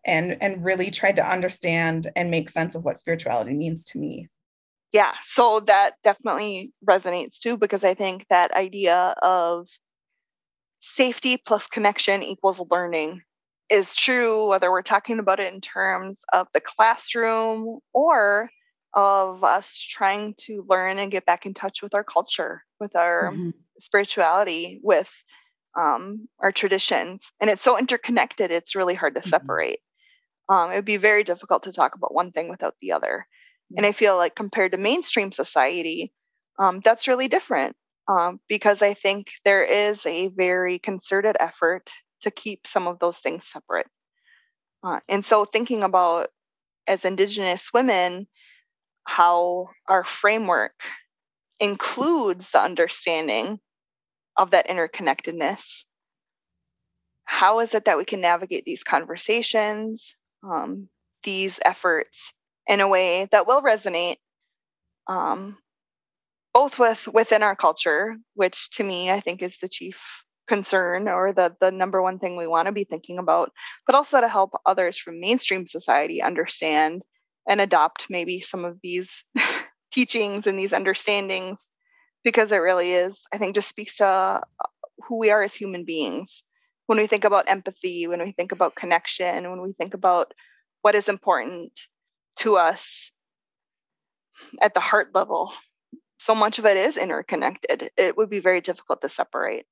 and 0.05 0.37
and 0.41 0.65
really 0.65 0.91
tried 0.91 1.17
to 1.17 1.29
understand 1.29 2.09
and 2.15 2.31
make 2.31 2.49
sense 2.49 2.75
of 2.75 2.85
what 2.85 2.99
spirituality 2.99 3.53
means 3.53 3.85
to 3.87 3.99
me 3.99 4.29
yeah, 4.97 5.13
so 5.21 5.61
that 5.67 5.97
definitely 6.03 6.73
resonates 6.89 7.39
too, 7.39 7.59
because 7.59 7.85
I 7.85 7.93
think 7.93 8.25
that 8.31 8.53
idea 8.53 9.15
of 9.21 9.69
safety 10.81 11.37
plus 11.37 11.67
connection 11.67 12.23
equals 12.23 12.63
learning 12.71 13.21
is 13.69 13.95
true, 13.95 14.49
whether 14.49 14.71
we're 14.71 14.81
talking 14.81 15.19
about 15.19 15.39
it 15.39 15.53
in 15.53 15.61
terms 15.61 16.23
of 16.33 16.47
the 16.55 16.63
classroom 16.63 17.81
or 17.93 18.49
of 18.95 19.45
us 19.45 19.79
trying 19.79 20.35
to 20.39 20.65
learn 20.67 20.99
and 20.99 21.13
get 21.13 21.27
back 21.27 21.45
in 21.45 21.53
touch 21.53 21.83
with 21.83 21.95
our 21.95 22.05
culture, 22.05 22.63
with 22.81 22.97
our 22.97 23.33
mm-hmm. 23.33 23.51
spirituality, 23.79 24.81
with 24.83 25.13
um, 25.79 26.27
our 26.39 26.53
traditions. 26.53 27.33
And 27.39 27.51
it's 27.51 27.61
so 27.61 27.79
interconnected, 27.79 28.51
it's 28.51 28.75
really 28.75 28.95
hard 28.95 29.15
to 29.17 29.21
mm-hmm. 29.21 29.29
separate. 29.29 29.81
Um, 30.49 30.71
it 30.71 30.77
would 30.77 30.87
be 30.87 30.97
very 30.97 31.23
difficult 31.23 31.65
to 31.65 31.73
talk 31.73 31.97
about 31.97 32.15
one 32.15 32.33
thing 32.33 32.49
without 32.49 32.77
the 32.81 32.93
other. 32.93 33.27
And 33.75 33.85
I 33.85 33.93
feel 33.93 34.17
like 34.17 34.35
compared 34.37 34.73
to 34.73 34.79
mainstream 34.79 35.33
society, 35.33 36.13
um, 36.59 36.81
that's 36.81 37.09
really 37.09 37.29
different 37.29 37.75
um, 38.09 38.39
because 38.49 38.83
I 38.83 38.95
think 38.95 39.29
there 39.45 39.65
is 39.65 40.05
a 40.07 40.29
very 40.29 40.79
concerted 40.79 41.37
effort 41.41 41.91
to 42.23 42.31
keep 42.31 42.67
some 42.67 42.87
of 42.87 42.99
those 42.99 43.19
things 43.19 43.47
separate. 43.47 43.87
Uh, 44.85 45.01
and 45.09 45.25
so, 45.25 45.45
thinking 45.45 45.83
about 45.83 46.29
as 46.87 47.05
Indigenous 47.05 47.71
women, 47.75 48.29
how 49.07 49.69
our 49.89 50.05
framework 50.05 50.75
includes 51.59 52.51
the 52.51 52.63
understanding 52.63 53.59
of 54.37 54.51
that 54.51 54.69
interconnectedness. 54.69 55.85
How 57.25 57.61
is 57.61 57.75
it 57.75 57.87
that 57.87 57.99
we 57.99 58.05
can 58.05 58.21
navigate 58.21 58.65
these 58.65 58.85
conversations, 58.85 60.15
um, 60.45 60.89
these 61.25 61.59
efforts, 61.65 62.33
in 62.67 62.81
a 62.81 62.89
way 62.89 63.29
that 63.33 63.47
will 63.47 63.63
resonate 63.63 64.17
um, 65.09 65.59
both 66.53 66.79
with 66.79 67.07
within 67.09 67.43
our 67.43 67.55
culture, 67.55 68.17
which 68.35 68.71
to 68.71 68.85
me 68.85 69.11
I 69.11 69.21
think 69.21 69.43
is 69.43 69.59
the 69.59 69.69
chief 69.69 70.25
concern 70.49 71.09
or 71.09 71.33
the 71.33 71.55
the 71.61 71.71
number 71.71 72.03
one 72.03 72.19
thing 72.19 72.37
we 72.37 72.47
want 72.47 72.67
to 72.67 72.73
be 72.73 72.85
thinking 72.85 73.19
about, 73.19 73.53
but 73.87 73.95
also 73.95 74.21
to 74.21 74.29
help 74.29 74.53
others 74.65 74.97
from 74.97 75.21
mainstream 75.21 75.67
society 75.67 76.23
understand 76.23 77.03
and 77.49 77.61
adopt 77.61 78.07
maybe 78.11 78.41
some 78.41 78.65
of 78.65 78.79
these 78.83 79.25
teachings 79.93 80.47
and 80.47 80.59
these 80.59 80.73
understandings 80.73 81.71
because 82.25 82.51
it 82.53 82.57
really 82.57 82.93
is 82.93 83.21
I 83.33 83.39
think 83.39 83.55
just 83.55 83.69
speaks 83.69 83.97
to 83.97 84.07
uh, 84.07 84.41
who 85.07 85.19
we 85.19 85.31
are 85.31 85.43
as 85.43 85.55
human 85.55 85.85
beings. 85.85 86.43
When 86.87 86.99
we 86.99 87.07
think 87.07 87.25
about 87.25 87.51
empathy, 87.51 88.07
when 88.07 88.23
we 88.23 88.33
think 88.33 88.53
about 88.53 88.77
connection, 88.77 89.51
when 89.51 89.61
we 89.61 89.73
think 89.73 89.93
about 89.95 90.33
what 90.83 90.95
is 90.95 91.09
important 91.09 91.73
to 92.37 92.57
us 92.57 93.11
at 94.61 94.75
the 94.75 94.81
heart 94.81 95.15
level. 95.15 95.53
So 96.19 96.35
much 96.35 96.59
of 96.59 96.67
it 96.67 96.77
is 96.77 96.97
interconnected. 96.97 97.91
It 97.97 98.17
would 98.17 98.31
be 98.31 98.41
very 98.41 98.61
difficult 98.61 99.01
to 99.03 99.09
separate. 99.09 99.67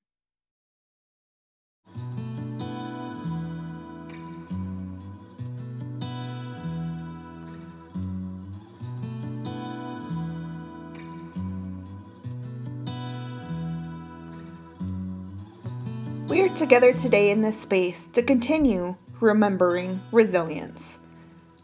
We 16.29 16.40
are 16.40 16.48
together 16.57 16.92
today 16.92 17.31
in 17.31 17.42
this 17.42 17.61
space 17.61 18.07
to 18.09 18.22
continue 18.22 18.96
remembering 19.20 20.00
resilience. 20.11 20.98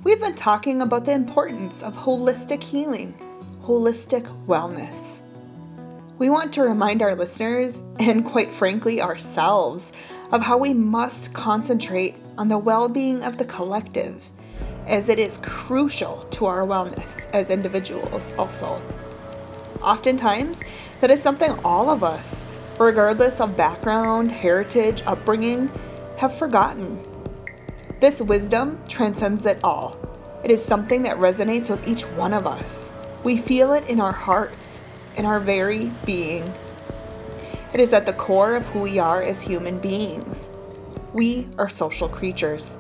We've 0.03 0.19
been 0.19 0.35
talking 0.35 0.81
about 0.81 1.05
the 1.05 1.13
importance 1.13 1.83
of 1.83 1.95
holistic 1.95 2.63
healing, 2.63 3.13
holistic 3.65 4.25
wellness. 4.47 5.21
We 6.17 6.31
want 6.31 6.55
to 6.55 6.63
remind 6.63 7.03
our 7.03 7.15
listeners, 7.15 7.83
and 7.99 8.25
quite 8.25 8.51
frankly 8.51 9.03
ourselves, 9.03 9.93
of 10.33 10.41
how 10.41 10.57
we 10.57 10.73
must 10.73 11.35
concentrate 11.35 12.15
on 12.39 12.49
the 12.49 12.57
well 12.57 12.89
being 12.89 13.23
of 13.23 13.37
the 13.37 13.45
collective, 13.45 14.31
as 14.87 15.11
it 15.11 15.19
is 15.19 15.37
crucial 15.43 16.23
to 16.31 16.47
our 16.47 16.63
wellness 16.63 17.29
as 17.35 17.51
individuals, 17.51 18.33
also. 18.39 18.81
Oftentimes, 19.83 20.63
that 21.03 21.11
is 21.11 21.23
something 21.23 21.51
all 21.63 21.91
of 21.91 22.03
us, 22.03 22.47
regardless 22.79 23.39
of 23.39 23.55
background, 23.55 24.33
heritage, 24.33 25.03
upbringing, 25.07 25.71
have 26.17 26.35
forgotten 26.35 27.05
this 28.01 28.21
wisdom 28.21 28.81
transcends 28.89 29.45
it 29.47 29.61
all. 29.63 29.99
It 30.43 30.51
is 30.51 30.65
something 30.65 31.03
that 31.03 31.19
resonates 31.19 31.69
with 31.69 31.87
each 31.87 32.03
one 32.03 32.33
of 32.33 32.47
us. 32.47 32.91
We 33.25 33.37
feel 33.37 33.73
it 33.75 33.87
in 33.89 34.01
our 34.01 34.13
hearts, 34.13 34.81
in 35.17 35.27
our 35.27 35.39
very 35.39 35.91
being. 36.07 36.53
It 37.75 37.81
is 37.81 37.93
at 37.93 38.07
the 38.07 38.15
core 38.15 38.57
of 38.57 38.69
who 38.69 38.81
we 38.81 38.99
are 38.99 39.23
as 39.23 39.43
human 39.43 39.79
beings. 39.79 40.49
We 41.13 41.49
are 41.59 41.69
social 41.69 42.09
creatures. 42.09 42.79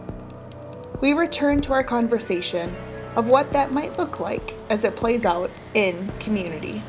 we 1.00 1.12
return 1.12 1.60
to 1.62 1.72
our 1.72 1.84
conversation 1.84 2.74
of 3.16 3.28
what 3.28 3.52
that 3.52 3.72
might 3.72 3.98
look 3.98 4.20
like 4.20 4.54
as 4.68 4.84
it 4.84 4.96
plays 4.96 5.24
out 5.24 5.50
in 5.74 6.08
community. 6.20 6.82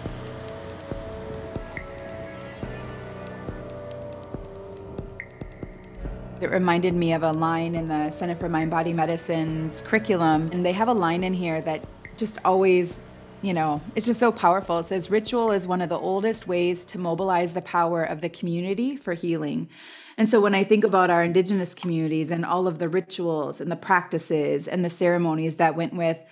It 6.42 6.50
reminded 6.50 6.96
me 6.96 7.14
of 7.14 7.22
a 7.22 7.32
line 7.32 7.76
in 7.76 7.88
the 7.88 8.10
Center 8.10 8.36
for 8.36 8.50
Mind 8.50 8.72
Body 8.72 8.94
Medicine's 8.94 9.80
curriculum, 9.82 10.50
and 10.52 10.66
they 10.66 10.72
have 10.72 10.88
a 10.88 10.94
line 10.94 11.24
in 11.24 11.34
here 11.34 11.62
that 11.62 11.86
just 12.18 12.40
always, 12.44 13.02
you 13.44 13.54
know, 13.54 13.80
it's 13.96 14.08
just 14.08 14.20
so 14.20 14.32
powerful. 14.32 14.80
It 14.80 14.88
says, 14.88 15.12
Ritual 15.12 15.52
is 15.52 15.68
one 15.68 15.82
of 15.82 15.90
the 15.90 16.00
oldest 16.00 16.48
ways 16.48 16.84
to 16.86 16.98
mobilize 16.98 17.54
the 17.54 17.62
power 17.62 18.04
of 18.04 18.22
the 18.22 18.30
community 18.30 18.96
for 18.96 19.14
healing. 19.14 19.70
And 20.18 20.28
so 20.28 20.42
when 20.42 20.56
I 20.56 20.64
think 20.64 20.84
about 20.84 21.12
our 21.12 21.24
Indigenous 21.24 21.76
communities 21.76 22.32
and 22.32 22.44
all 22.44 22.68
of 22.68 22.80
the 22.80 22.90
rituals 22.90 23.62
and 23.62 23.72
the 23.72 23.76
practices 23.76 24.68
and 24.68 24.84
the 24.84 24.90
ceremonies 24.90 25.58
that 25.58 25.76
went 25.76 25.94
with 25.94 26.24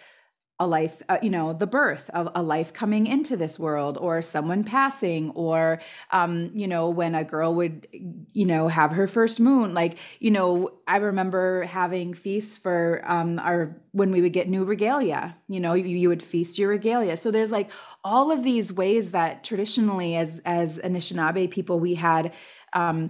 a 0.59 0.67
life, 0.67 1.01
uh, 1.07 1.17
you 1.21 1.29
know, 1.29 1.53
the 1.53 1.67
birth 1.67 2.09
of 2.13 2.29
a 2.35 2.43
life 2.43 2.73
coming 2.73 3.07
into 3.07 3.37
this 3.37 3.57
world, 3.57 3.97
or 3.97 4.21
someone 4.21 4.63
passing, 4.63 5.29
or, 5.31 5.79
um, 6.11 6.51
you 6.53 6.67
know, 6.67 6.89
when 6.89 7.15
a 7.15 7.23
girl 7.23 7.55
would, 7.55 7.87
you 8.33 8.45
know, 8.45 8.67
have 8.67 8.91
her 8.91 9.07
first 9.07 9.39
moon. 9.39 9.73
Like, 9.73 9.97
you 10.19 10.31
know, 10.31 10.71
I 10.87 10.97
remember 10.97 11.63
having 11.63 12.13
feasts 12.13 12.57
for 12.57 13.01
um, 13.05 13.39
our 13.39 13.81
when 13.91 14.11
we 14.11 14.21
would 14.21 14.33
get 14.33 14.49
new 14.49 14.65
regalia. 14.65 15.35
You 15.47 15.59
know, 15.59 15.73
you, 15.73 15.85
you 15.85 16.09
would 16.09 16.21
feast 16.21 16.59
your 16.59 16.69
regalia. 16.69 17.15
So 17.17 17.31
there's 17.31 17.51
like 17.51 17.71
all 18.03 18.31
of 18.31 18.43
these 18.43 18.71
ways 18.73 19.11
that 19.11 19.43
traditionally, 19.43 20.15
as 20.15 20.41
as 20.45 20.79
Anishinaabe 20.79 21.49
people, 21.49 21.79
we 21.79 21.95
had. 21.95 22.33
Um, 22.73 23.09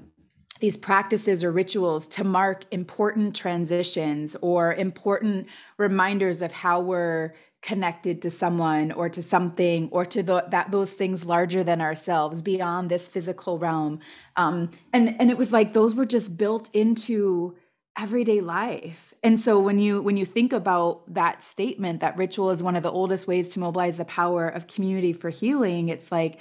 these 0.60 0.78
practices 0.78 1.44
or 1.44 1.52
rituals 1.52 2.08
to 2.08 2.24
mark 2.24 2.66
important 2.72 3.36
transitions 3.36 4.36
or 4.42 4.74
important 4.74 5.48
reminders 5.78 6.42
of 6.42 6.52
how 6.52 6.80
we're 6.82 7.34
connected 7.62 8.22
to 8.22 8.30
someone 8.30 8.92
or 8.92 9.10
to 9.10 9.22
something 9.22 9.90
or 9.92 10.06
to 10.06 10.24
the, 10.24 10.46
that 10.50 10.72
those 10.72 10.94
things 10.94 11.26
larger 11.26 11.64
than 11.64 11.82
ourselves 11.82 12.42
beyond 12.42 12.90
this 12.90 13.10
physical 13.10 13.58
realm. 13.58 14.00
Um, 14.38 14.72
and 14.94 15.16
and 15.20 15.30
it 15.30 15.38
was 15.38 15.52
like 15.52 15.74
those 15.74 15.94
were 15.94 16.06
just 16.06 16.38
built 16.38 16.70
into 16.74 17.58
everyday 17.98 18.40
life. 18.40 19.14
And 19.24 19.40
so 19.40 19.60
when 19.60 19.78
you 19.78 20.02
when 20.02 20.16
you 20.16 20.26
think 20.26 20.54
about 20.54 21.14
that 21.14 21.44
statement 21.44 22.00
that 22.00 22.18
ritual 22.18 22.52
is 22.52 22.64
one 22.64 22.78
of 22.78 22.84
the 22.84 22.92
oldest 22.92 23.28
ways 23.28 23.50
to 23.50 23.60
mobilize 23.60 23.98
the 23.98 24.06
power 24.06 24.48
of 24.48 24.68
community 24.68 25.12
for 25.12 25.30
healing 25.30 25.90
it's 25.90 26.12
like 26.12 26.40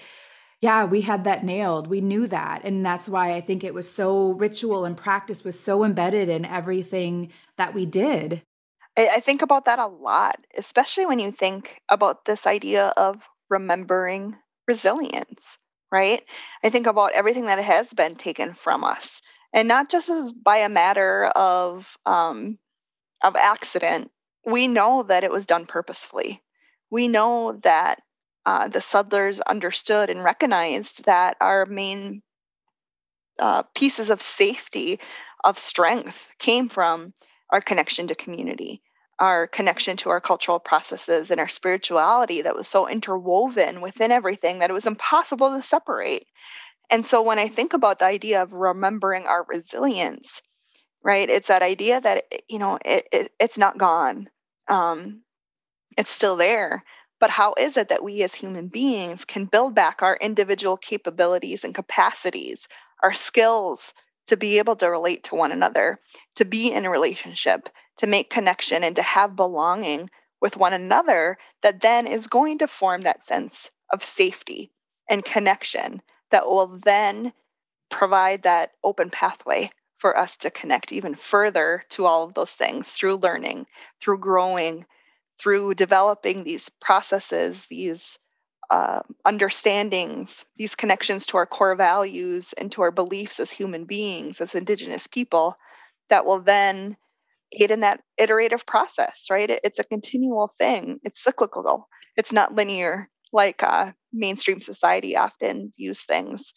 yeah, 0.60 0.84
we 0.84 1.02
had 1.02 1.24
that 1.24 1.44
nailed. 1.44 1.86
We 1.86 2.00
knew 2.00 2.26
that. 2.26 2.62
And 2.64 2.84
that's 2.84 3.08
why 3.08 3.34
I 3.34 3.40
think 3.40 3.62
it 3.62 3.74
was 3.74 3.90
so 3.90 4.32
ritual 4.32 4.84
and 4.84 4.96
practice 4.96 5.44
was 5.44 5.58
so 5.58 5.84
embedded 5.84 6.28
in 6.28 6.44
everything 6.44 7.32
that 7.56 7.74
we 7.74 7.86
did. 7.86 8.42
I, 8.96 9.20
think 9.20 9.42
about 9.42 9.66
that 9.66 9.78
a 9.78 9.86
lot, 9.86 10.40
especially 10.56 11.06
when 11.06 11.20
you 11.20 11.30
think 11.30 11.80
about 11.88 12.24
this 12.24 12.48
idea 12.48 12.86
of 12.96 13.22
remembering 13.48 14.34
resilience, 14.66 15.56
right? 15.92 16.24
I 16.64 16.70
think 16.70 16.88
about 16.88 17.12
everything 17.12 17.46
that 17.46 17.60
has 17.60 17.92
been 17.92 18.16
taken 18.16 18.54
from 18.54 18.82
us, 18.82 19.22
and 19.52 19.68
not 19.68 19.88
just 19.88 20.08
as 20.08 20.32
by 20.32 20.58
a 20.58 20.68
matter 20.68 21.26
of 21.26 21.96
um, 22.06 22.58
of 23.22 23.36
accident. 23.36 24.10
We 24.44 24.66
know 24.66 25.04
that 25.04 25.24
it 25.24 25.30
was 25.30 25.46
done 25.46 25.66
purposefully. 25.66 26.42
We 26.90 27.06
know 27.06 27.58
that 27.62 28.00
uh, 28.48 28.66
the 28.66 28.80
settlers 28.80 29.42
understood 29.42 30.08
and 30.08 30.24
recognized 30.24 31.04
that 31.04 31.36
our 31.38 31.66
main 31.66 32.22
uh, 33.38 33.62
pieces 33.74 34.08
of 34.08 34.22
safety, 34.22 34.98
of 35.44 35.58
strength, 35.58 36.30
came 36.38 36.70
from 36.70 37.12
our 37.50 37.60
connection 37.60 38.06
to 38.06 38.14
community, 38.14 38.80
our 39.18 39.46
connection 39.48 39.98
to 39.98 40.08
our 40.08 40.18
cultural 40.18 40.58
processes, 40.58 41.30
and 41.30 41.38
our 41.38 41.46
spirituality 41.46 42.40
that 42.40 42.56
was 42.56 42.66
so 42.66 42.88
interwoven 42.88 43.82
within 43.82 44.10
everything 44.10 44.60
that 44.60 44.70
it 44.70 44.72
was 44.72 44.86
impossible 44.86 45.50
to 45.50 45.62
separate. 45.62 46.26
And 46.88 47.04
so 47.04 47.20
when 47.20 47.38
I 47.38 47.48
think 47.48 47.74
about 47.74 47.98
the 47.98 48.06
idea 48.06 48.42
of 48.42 48.54
remembering 48.54 49.26
our 49.26 49.44
resilience, 49.46 50.40
right, 51.04 51.28
it's 51.28 51.48
that 51.48 51.60
idea 51.60 52.00
that, 52.00 52.24
you 52.48 52.58
know, 52.58 52.78
it, 52.82 53.06
it 53.12 53.30
it's 53.38 53.58
not 53.58 53.76
gone. 53.76 54.30
Um, 54.68 55.20
it's 55.98 56.10
still 56.10 56.36
there 56.36 56.82
but 57.20 57.30
how 57.30 57.54
is 57.58 57.76
it 57.76 57.88
that 57.88 58.04
we 58.04 58.22
as 58.22 58.34
human 58.34 58.68
beings 58.68 59.24
can 59.24 59.44
build 59.44 59.74
back 59.74 60.02
our 60.02 60.16
individual 60.20 60.76
capabilities 60.76 61.64
and 61.64 61.74
capacities, 61.74 62.68
our 63.02 63.14
skills 63.14 63.92
to 64.26 64.36
be 64.36 64.58
able 64.58 64.76
to 64.76 64.90
relate 64.90 65.24
to 65.24 65.34
one 65.34 65.52
another, 65.52 65.98
to 66.36 66.44
be 66.44 66.70
in 66.72 66.84
a 66.84 66.90
relationship, 66.90 67.68
to 67.96 68.06
make 68.06 68.30
connection, 68.30 68.84
and 68.84 68.94
to 68.96 69.02
have 69.02 69.34
belonging 69.34 70.08
with 70.40 70.56
one 70.56 70.72
another 70.72 71.38
that 71.62 71.80
then 71.80 72.06
is 72.06 72.26
going 72.26 72.58
to 72.58 72.66
form 72.66 73.02
that 73.02 73.24
sense 73.24 73.70
of 73.92 74.04
safety 74.04 74.70
and 75.08 75.24
connection 75.24 76.00
that 76.30 76.46
will 76.46 76.78
then 76.84 77.32
provide 77.90 78.42
that 78.42 78.72
open 78.84 79.10
pathway 79.10 79.70
for 79.96 80.16
us 80.16 80.36
to 80.36 80.50
connect 80.50 80.92
even 80.92 81.14
further 81.14 81.82
to 81.88 82.04
all 82.04 82.22
of 82.22 82.34
those 82.34 82.52
things 82.52 82.90
through 82.90 83.16
learning, 83.16 83.66
through 84.00 84.18
growing, 84.18 84.84
through 85.40 85.74
developing 85.74 86.44
these 86.44 86.68
processes, 86.80 87.66
these 87.66 88.18
uh, 88.70 89.00
understandings, 89.24 90.44
these 90.56 90.74
connections 90.74 91.24
to 91.26 91.36
our 91.36 91.46
core 91.46 91.74
values 91.74 92.52
and 92.58 92.70
to 92.72 92.82
our 92.82 92.90
beliefs 92.90 93.40
as 93.40 93.50
human 93.50 93.84
beings, 93.84 94.40
as 94.40 94.54
Indigenous 94.54 95.06
people, 95.06 95.56
that 96.10 96.26
will 96.26 96.40
then 96.40 96.96
aid 97.52 97.70
in 97.70 97.80
that 97.80 98.00
iterative 98.18 98.66
process, 98.66 99.26
right? 99.30 99.48
It, 99.48 99.60
it's 99.64 99.78
a 99.78 99.84
continual 99.84 100.52
thing, 100.58 101.00
it's 101.02 101.22
cyclical, 101.22 101.88
it's 102.16 102.32
not 102.32 102.54
linear 102.54 103.08
like 103.32 103.62
uh, 103.62 103.92
mainstream 104.12 104.60
society 104.60 105.16
often 105.16 105.72
views 105.76 106.02
things. 106.02 106.52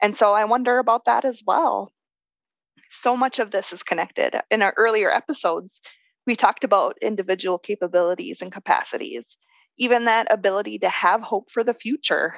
And 0.00 0.16
so 0.16 0.32
I 0.32 0.44
wonder 0.44 0.78
about 0.78 1.04
that 1.04 1.24
as 1.24 1.42
well. 1.46 1.92
So 2.90 3.16
much 3.16 3.38
of 3.38 3.50
this 3.50 3.72
is 3.72 3.82
connected. 3.82 4.40
In 4.50 4.62
our 4.62 4.74
earlier 4.76 5.12
episodes, 5.12 5.80
we 6.26 6.36
talked 6.36 6.64
about 6.64 6.98
individual 7.02 7.58
capabilities 7.58 8.42
and 8.42 8.52
capacities, 8.52 9.36
even 9.78 10.04
that 10.04 10.28
ability 10.30 10.78
to 10.80 10.88
have 10.88 11.20
hope 11.22 11.50
for 11.50 11.64
the 11.64 11.74
future, 11.74 12.36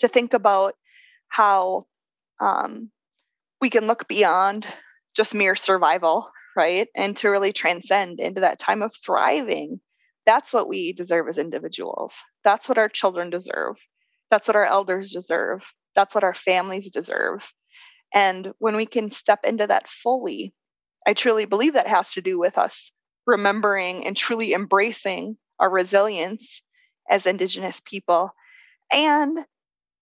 to 0.00 0.08
think 0.08 0.34
about 0.34 0.74
how 1.28 1.86
um, 2.40 2.90
we 3.60 3.70
can 3.70 3.86
look 3.86 4.08
beyond 4.08 4.66
just 5.16 5.34
mere 5.34 5.56
survival, 5.56 6.30
right? 6.56 6.88
And 6.96 7.16
to 7.18 7.30
really 7.30 7.52
transcend 7.52 8.20
into 8.20 8.42
that 8.42 8.58
time 8.58 8.82
of 8.82 8.94
thriving. 8.94 9.80
That's 10.26 10.52
what 10.52 10.68
we 10.68 10.92
deserve 10.92 11.28
as 11.28 11.38
individuals. 11.38 12.16
That's 12.44 12.68
what 12.68 12.78
our 12.78 12.88
children 12.88 13.30
deserve. 13.30 13.76
That's 14.30 14.48
what 14.48 14.56
our 14.56 14.66
elders 14.66 15.12
deserve. 15.12 15.62
That's 15.94 16.14
what 16.14 16.24
our 16.24 16.34
families 16.34 16.90
deserve. 16.90 17.52
And 18.14 18.52
when 18.58 18.76
we 18.76 18.86
can 18.86 19.10
step 19.10 19.40
into 19.44 19.66
that 19.66 19.88
fully, 19.88 20.52
I 21.06 21.14
truly 21.14 21.44
believe 21.44 21.74
that 21.74 21.86
has 21.86 22.12
to 22.12 22.22
do 22.22 22.38
with 22.38 22.58
us 22.58 22.92
remembering 23.26 24.06
and 24.06 24.16
truly 24.16 24.52
embracing 24.52 25.36
our 25.58 25.70
resilience 25.70 26.62
as 27.10 27.26
Indigenous 27.26 27.80
people. 27.80 28.30
And 28.92 29.44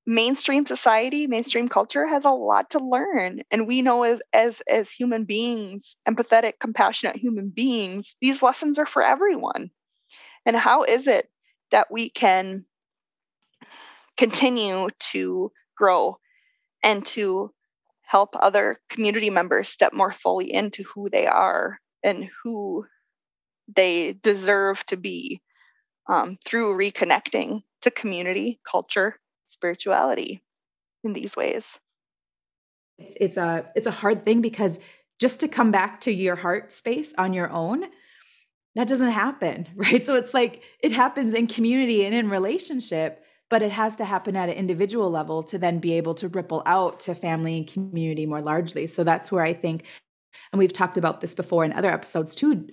mainstream 0.07 0.67
society, 0.67 1.27
mainstream 1.27 1.69
culture 1.69 2.07
has 2.07 2.25
a 2.25 2.31
lot 2.31 2.71
to 2.71 2.79
learn. 2.79 3.43
And 3.51 3.67
we 3.67 3.83
know 3.83 4.03
as, 4.03 4.21
as, 4.33 4.63
as 4.69 4.91
human 4.91 5.25
beings, 5.25 5.97
empathetic, 6.09 6.55
compassionate 6.61 7.17
human 7.17 7.51
beings, 7.51 8.17
these 8.21 8.43
lessons 8.43 8.79
are 8.79 8.87
for 8.87 9.03
everyone. 9.03 9.71
And 10.47 10.57
how 10.57 10.85
is 10.85 11.07
it 11.07 11.29
that 11.71 11.91
we 11.91 12.11
can 12.11 12.65
continue 14.17 14.89
to 15.13 15.53
grow 15.77 16.19
and 16.83 17.05
to 17.07 17.53
help 18.03 18.35
other 18.35 18.81
community 18.89 19.31
members 19.31 19.69
step 19.69 19.93
more 19.93 20.13
fully 20.13 20.53
into 20.53 20.83
who 20.83 21.09
they 21.09 21.27
are 21.27 21.79
and 22.03 22.29
who 22.43 22.85
they 23.75 24.13
deserve 24.13 24.85
to 24.87 24.97
be 24.97 25.41
um, 26.09 26.37
through 26.45 26.77
reconnecting 26.77 27.63
to 27.83 27.91
community, 27.91 28.61
culture, 28.71 29.17
spirituality 29.47 30.43
in 31.05 31.13
these 31.13 31.37
ways. 31.37 31.79
It's, 32.99 33.17
it's 33.21 33.37
a 33.37 33.71
it's 33.75 33.87
a 33.87 33.93
hard 33.93 34.25
thing 34.25 34.41
because 34.41 34.79
just 35.21 35.41
to 35.41 35.49
come 35.49 35.71
back 35.71 36.01
to 36.03 36.13
your 36.13 36.37
heart 36.37 36.73
space 36.73 37.15
on 37.17 37.33
your 37.33 37.51
own, 37.51 37.85
that 38.75 38.89
doesn't 38.89 39.11
happen, 39.11 39.67
right? 39.75 40.05
So 40.05 40.15
it's 40.15 40.35
like 40.35 40.63
it 40.83 40.93
happens 40.93 41.35
in 41.35 41.47
community 41.47 42.05
and 42.05 42.15
in 42.15 42.29
relationship, 42.29 43.25
but 43.49 43.63
it 43.63 43.73
has 43.73 43.97
to 43.97 44.05
happen 44.05 44.37
at 44.37 44.49
an 44.49 44.55
individual 44.55 45.11
level 45.11 45.43
to 45.45 45.59
then 45.59 45.79
be 45.79 45.95
able 45.95 46.15
to 46.17 46.29
ripple 46.29 46.63
out 46.67 47.01
to 47.01 47.15
family 47.15 47.59
and 47.59 47.67
community 47.67 48.27
more 48.27 48.43
largely. 48.43 48.87
So 48.87 49.05
that's 49.05 49.33
where 49.33 49.45
I 49.45 49.53
think, 49.53 49.85
and 50.53 50.59
we've 50.59 50.73
talked 50.73 50.97
about 50.97 51.21
this 51.21 51.35
before 51.35 51.65
in 51.65 51.73
other 51.73 51.91
episodes 51.91 52.35
too, 52.35 52.69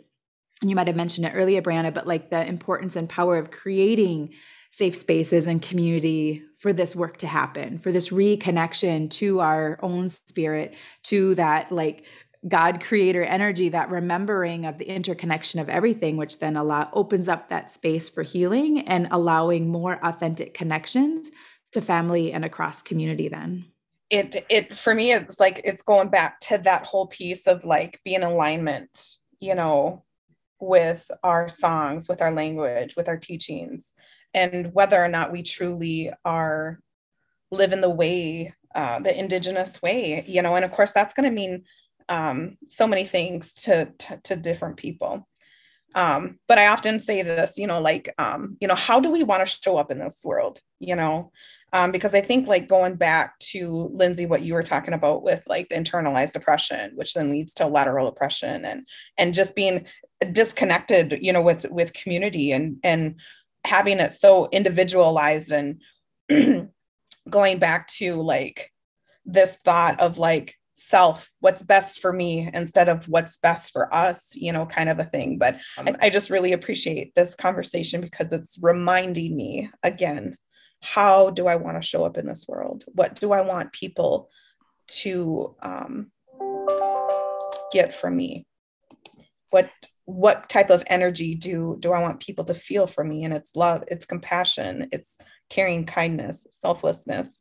and 0.61 0.69
you 0.69 0.75
might 0.75 0.87
have 0.87 0.95
mentioned 0.95 1.27
it 1.27 1.33
earlier, 1.35 1.61
Brianna, 1.61 1.93
but 1.93 2.07
like 2.07 2.29
the 2.29 2.45
importance 2.45 2.95
and 2.95 3.07
power 3.07 3.37
of 3.37 3.51
creating 3.51 4.33
safe 4.71 4.95
spaces 4.95 5.47
and 5.47 5.61
community 5.61 6.43
for 6.59 6.73
this 6.73 6.95
work 6.95 7.17
to 7.17 7.27
happen, 7.27 7.77
for 7.77 7.91
this 7.91 8.09
reconnection 8.09 9.09
to 9.09 9.39
our 9.39 9.79
own 9.81 10.09
spirit, 10.09 10.73
to 11.03 11.35
that 11.35 11.71
like 11.71 12.05
God 12.47 12.81
creator 12.81 13.23
energy, 13.23 13.69
that 13.69 13.89
remembering 13.89 14.65
of 14.65 14.77
the 14.77 14.87
interconnection 14.87 15.59
of 15.59 15.69
everything, 15.69 16.17
which 16.17 16.39
then 16.39 16.55
allow 16.55 16.89
opens 16.93 17.27
up 17.27 17.49
that 17.49 17.71
space 17.71 18.09
for 18.09 18.23
healing 18.23 18.79
and 18.87 19.07
allowing 19.11 19.67
more 19.69 19.99
authentic 20.03 20.53
connections 20.53 21.29
to 21.71 21.81
family 21.81 22.31
and 22.31 22.45
across 22.45 22.81
community 22.81 23.27
then. 23.27 23.65
It 24.09 24.45
it 24.49 24.75
for 24.75 24.95
me 24.95 25.11
it's 25.11 25.39
like 25.39 25.59
it's 25.65 25.81
going 25.81 26.09
back 26.09 26.39
to 26.41 26.57
that 26.59 26.85
whole 26.85 27.07
piece 27.07 27.45
of 27.45 27.65
like 27.65 27.99
being 28.05 28.23
alignment, 28.23 29.17
you 29.39 29.53
know, 29.53 30.05
with 30.59 31.09
our 31.23 31.49
songs, 31.49 32.07
with 32.07 32.21
our 32.21 32.31
language, 32.31 32.95
with 32.95 33.07
our 33.07 33.17
teachings, 33.17 33.93
and 34.33 34.73
whether 34.73 35.01
or 35.01 35.07
not 35.07 35.31
we 35.31 35.43
truly 35.43 36.11
are 36.25 36.79
living 37.51 37.81
the 37.81 37.89
way, 37.89 38.53
uh, 38.75 38.99
the 38.99 39.17
indigenous 39.17 39.81
way, 39.81 40.23
you 40.27 40.41
know, 40.41 40.55
and 40.55 40.65
of 40.65 40.71
course 40.71 40.91
that's 40.91 41.13
going 41.13 41.29
to 41.29 41.35
mean 41.35 41.63
um, 42.09 42.57
so 42.67 42.87
many 42.87 43.05
things 43.05 43.53
to, 43.53 43.85
to, 43.99 44.19
to 44.23 44.35
different 44.35 44.77
people. 44.77 45.27
Um, 45.95 46.39
but 46.47 46.59
I 46.59 46.67
often 46.67 46.99
say 46.99 47.21
this, 47.21 47.57
you 47.57 47.65
know, 47.65 47.81
like, 47.81 48.13
um, 48.17 48.57
you 48.59 48.67
know, 48.67 48.75
how 48.75 48.99
do 48.99 49.09
we 49.11 49.23
want 49.23 49.47
to 49.47 49.57
show 49.63 49.77
up 49.77 49.89
in 49.89 49.99
this 49.99 50.21
world, 50.23 50.59
you 50.79 50.95
know? 50.95 51.31
Um, 51.73 51.91
because 51.91 52.13
I 52.13 52.21
think 52.21 52.47
like 52.47 52.67
going 52.67 52.95
back 52.95 53.37
to 53.39 53.89
Lindsay, 53.93 54.25
what 54.25 54.41
you 54.41 54.53
were 54.53 54.63
talking 54.63 54.93
about 54.93 55.23
with 55.23 55.43
like 55.47 55.69
the 55.69 55.75
internalized 55.75 56.35
oppression, 56.35 56.91
which 56.95 57.13
then 57.13 57.29
leads 57.29 57.53
to 57.55 57.67
lateral 57.67 58.07
oppression 58.07 58.63
and 58.63 58.87
and 59.17 59.33
just 59.33 59.55
being 59.55 59.85
disconnected, 60.31 61.19
you 61.21 61.31
know, 61.33 61.41
with 61.41 61.65
with 61.69 61.93
community 61.93 62.51
and 62.51 62.77
and 62.83 63.15
having 63.63 63.99
it 63.99 64.13
so 64.13 64.47
individualized 64.51 65.51
and 65.51 65.81
going 67.29 67.59
back 67.59 67.87
to 67.87 68.15
like 68.15 68.71
this 69.25 69.57
thought 69.65 69.99
of 69.99 70.17
like 70.17 70.55
self 70.73 71.29
what's 71.39 71.63
best 71.63 71.99
for 71.99 72.13
me 72.13 72.49
instead 72.53 72.87
of 72.87 73.07
what's 73.09 73.37
best 73.37 73.73
for 73.73 73.91
us 73.91 74.29
you 74.35 74.51
know 74.51 74.65
kind 74.65 74.89
of 74.89 74.99
a 74.99 75.05
thing. 75.05 75.37
But 75.37 75.57
I, 75.77 75.95
I 76.03 76.09
just 76.09 76.29
really 76.29 76.53
appreciate 76.53 77.13
this 77.15 77.35
conversation 77.35 78.01
because 78.01 78.31
it's 78.31 78.57
reminding 78.61 79.35
me 79.35 79.69
again 79.83 80.37
how 80.83 81.31
do 81.31 81.47
i 81.47 81.55
want 81.55 81.75
to 81.81 81.87
show 81.87 82.05
up 82.05 82.17
in 82.17 82.25
this 82.25 82.45
world? 82.47 82.85
What 82.93 83.15
do 83.15 83.31
i 83.31 83.41
want 83.41 83.73
people 83.73 84.29
to 84.87 85.55
um, 85.61 86.11
get 87.71 87.95
from 87.95 88.15
me? 88.15 88.45
What 89.49 89.69
what 90.07 90.47
type 90.47 90.69
of 90.69 90.83
energy 90.87 91.35
do 91.35 91.75
do 91.79 91.91
i 91.91 92.01
want 92.01 92.19
people 92.19 92.45
to 92.45 92.53
feel 92.53 92.87
from 92.87 93.09
me 93.09 93.23
and 93.23 93.33
it's 93.33 93.51
love 93.55 93.83
it's 93.87 94.05
compassion 94.05 94.87
it's 94.91 95.17
caring 95.49 95.85
kindness 95.85 96.47
selflessness 96.49 97.35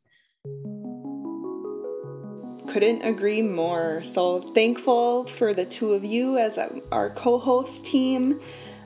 couldn't 2.67 3.01
agree 3.01 3.41
more. 3.41 4.03
So 4.03 4.41
thankful 4.53 5.25
for 5.25 5.53
the 5.53 5.65
two 5.65 5.93
of 5.93 6.03
you 6.03 6.37
as 6.37 6.59
our 6.91 7.09
co 7.11 7.39
host 7.39 7.85
team, 7.85 8.39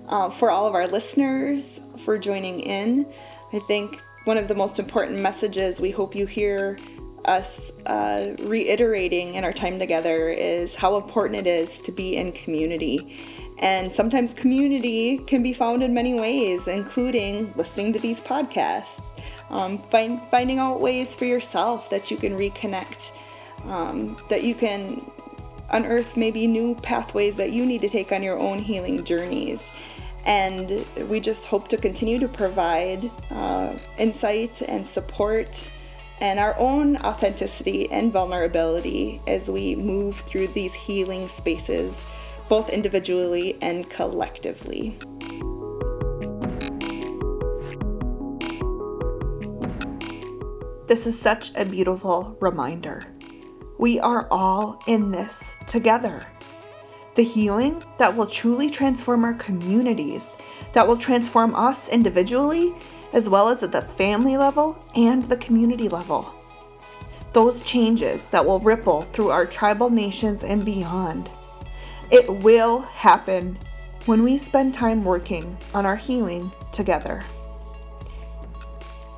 uh, 0.07 0.29
for 0.29 0.51
all 0.51 0.67
of 0.67 0.75
our 0.75 0.87
listeners 0.87 1.81
for 2.05 2.17
joining 2.17 2.59
in. 2.61 3.11
I 3.53 3.59
think 3.67 4.01
one 4.25 4.37
of 4.37 4.47
the 4.47 4.55
most 4.55 4.79
important 4.79 5.19
messages 5.19 5.81
we 5.81 5.91
hope 5.91 6.15
you 6.15 6.25
hear 6.25 6.77
us 7.25 7.71
uh, 7.85 8.35
reiterating 8.39 9.35
in 9.35 9.43
our 9.43 9.53
time 9.53 9.79
together 9.79 10.29
is 10.29 10.75
how 10.75 10.97
important 10.97 11.35
it 11.35 11.47
is 11.47 11.79
to 11.81 11.91
be 11.91 12.17
in 12.17 12.31
community. 12.31 13.17
And 13.59 13.93
sometimes 13.93 14.33
community 14.33 15.19
can 15.19 15.43
be 15.43 15.53
found 15.53 15.83
in 15.83 15.93
many 15.93 16.13
ways, 16.13 16.67
including 16.67 17.53
listening 17.55 17.93
to 17.93 17.99
these 17.99 18.19
podcasts, 18.19 19.03
um, 19.49 19.77
find, 19.77 20.21
finding 20.31 20.57
out 20.57 20.81
ways 20.81 21.13
for 21.13 21.25
yourself 21.25 21.89
that 21.89 22.09
you 22.09 22.17
can 22.17 22.37
reconnect 22.37 23.11
um, 23.65 24.17
that 24.29 24.43
you 24.43 24.55
can 24.55 25.05
unearth 25.71 26.17
maybe 26.17 26.47
new 26.47 26.75
pathways 26.75 27.37
that 27.37 27.51
you 27.51 27.65
need 27.65 27.81
to 27.81 27.89
take 27.89 28.11
on 28.11 28.23
your 28.23 28.37
own 28.37 28.59
healing 28.59 29.03
journeys. 29.03 29.71
And 30.25 30.85
we 31.09 31.19
just 31.19 31.45
hope 31.45 31.67
to 31.69 31.77
continue 31.77 32.19
to 32.19 32.27
provide 32.27 33.09
uh, 33.31 33.73
insight 33.97 34.61
and 34.61 34.85
support 34.85 35.71
and 36.21 36.39
our 36.39 36.57
own 36.59 36.97
authenticity 36.97 37.91
and 37.91 38.13
vulnerability 38.13 39.19
as 39.27 39.49
we 39.49 39.75
move 39.75 40.19
through 40.21 40.47
these 40.49 40.73
healing 40.73 41.27
spaces, 41.27 42.05
both 42.47 42.69
individually 42.69 43.57
and 43.61 43.89
collectively. 43.89 44.97
This 50.87 51.07
is 51.07 51.19
such 51.19 51.51
a 51.55 51.65
beautiful 51.65 52.37
reminder 52.39 53.03
we 53.79 53.99
are 53.99 54.27
all 54.29 54.79
in 54.85 55.09
this 55.09 55.53
together. 55.65 56.23
The 57.15 57.23
healing 57.23 57.83
that 57.97 58.15
will 58.15 58.27
truly 58.27 58.69
transform 58.69 59.25
our 59.25 59.33
communities, 59.33 60.33
that 60.73 60.87
will 60.87 60.97
transform 60.97 61.55
us 61.55 61.89
individually, 61.89 62.75
as 63.13 63.29
well 63.29 63.49
as 63.49 63.63
at 63.63 63.71
the 63.71 63.81
family 63.81 64.37
level 64.37 64.77
and 64.95 65.23
the 65.23 65.37
community 65.37 65.89
level. 65.89 66.33
Those 67.33 67.61
changes 67.61 68.27
that 68.29 68.45
will 68.45 68.59
ripple 68.59 69.03
through 69.03 69.29
our 69.29 69.45
tribal 69.45 69.89
nations 69.89 70.43
and 70.43 70.65
beyond. 70.65 71.29
It 72.09 72.29
will 72.41 72.79
happen 72.81 73.57
when 74.05 74.23
we 74.23 74.37
spend 74.37 74.73
time 74.73 75.03
working 75.03 75.57
on 75.73 75.85
our 75.85 75.95
healing 75.95 76.51
together. 76.71 77.23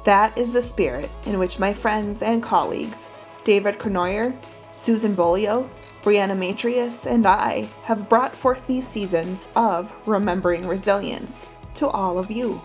That 0.05 0.37
is 0.37 0.53
the 0.53 0.61
spirit 0.61 1.09
in 1.25 1.39
which 1.39 1.59
my 1.59 1.73
friends 1.73 2.21
and 2.21 2.43
colleagues, 2.43 3.09
David 3.45 3.79
Cournoyer, 3.79 4.35
Susan 4.73 5.15
Beaulieu, 5.15 5.69
Brianna 6.03 6.37
Matrius, 6.37 7.05
and 7.05 7.25
I 7.25 7.69
have 7.83 8.09
brought 8.09 8.35
forth 8.35 8.67
these 8.67 8.87
seasons 8.87 9.47
of 9.55 9.93
Remembering 10.05 10.67
Resilience 10.67 11.47
to 11.75 11.87
all 11.87 12.19
of 12.19 12.29
you. 12.29 12.61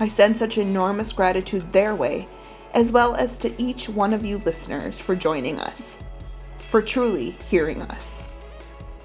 I 0.00 0.08
send 0.08 0.34
such 0.34 0.56
enormous 0.56 1.12
gratitude 1.12 1.72
their 1.72 1.94
way, 1.94 2.26
as 2.72 2.90
well 2.90 3.14
as 3.14 3.36
to 3.38 3.62
each 3.62 3.86
one 3.86 4.14
of 4.14 4.24
you 4.24 4.38
listeners 4.38 4.98
for 4.98 5.14
joining 5.14 5.60
us, 5.60 5.98
for 6.70 6.80
truly 6.80 7.32
hearing 7.50 7.82
us. 7.82 8.24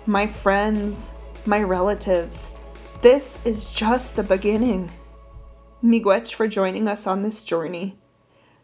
My 0.06 0.26
friends, 0.26 1.12
my 1.46 1.62
relatives, 1.62 2.50
this 3.02 3.46
is 3.46 3.70
just 3.70 4.16
the 4.16 4.24
beginning. 4.24 4.90
Miigwech 5.84 6.34
for 6.34 6.48
joining 6.48 6.88
us 6.88 7.06
on 7.06 7.24
this 7.24 7.44
journey. 7.44 7.98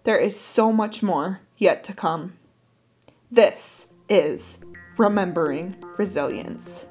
There 0.03 0.17
is 0.17 0.39
so 0.39 0.71
much 0.71 1.03
more 1.03 1.41
yet 1.57 1.83
to 1.83 1.93
come. 1.93 2.37
This 3.29 3.87
is 4.07 4.57
Remembering 4.97 5.75
Resilience. 5.97 6.85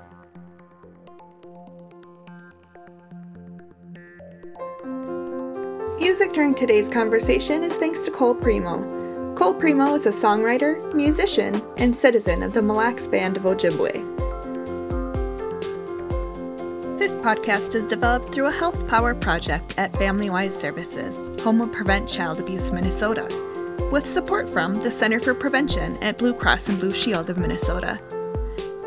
Music 6.10 6.32
during 6.32 6.56
today's 6.56 6.88
conversation 6.88 7.62
is 7.62 7.76
thanks 7.76 8.00
to 8.00 8.10
Cole 8.10 8.34
Primo. 8.34 9.34
Cole 9.36 9.54
Primo 9.54 9.94
is 9.94 10.06
a 10.06 10.10
songwriter, 10.10 10.92
musician, 10.92 11.62
and 11.76 11.96
citizen 11.96 12.42
of 12.42 12.52
the 12.52 12.60
Mille 12.60 12.78
Lacs 12.78 13.06
Band 13.06 13.36
of 13.36 13.44
Ojibwe. 13.44 13.92
This 16.98 17.12
podcast 17.12 17.76
is 17.76 17.86
developed 17.86 18.34
through 18.34 18.46
a 18.46 18.50
Health 18.50 18.88
Power 18.88 19.14
project 19.14 19.78
at 19.78 19.96
Family 19.98 20.30
Wise 20.30 20.52
Services, 20.58 21.16
home 21.44 21.60
of 21.60 21.70
Prevent 21.70 22.08
Child 22.08 22.40
Abuse 22.40 22.72
Minnesota 22.72 23.28
with 23.92 24.04
support 24.04 24.48
from 24.48 24.82
the 24.82 24.90
Center 24.90 25.20
for 25.20 25.32
Prevention 25.32 25.96
at 26.02 26.18
Blue 26.18 26.34
Cross 26.34 26.70
and 26.70 26.80
Blue 26.80 26.92
Shield 26.92 27.30
of 27.30 27.38
Minnesota 27.38 28.00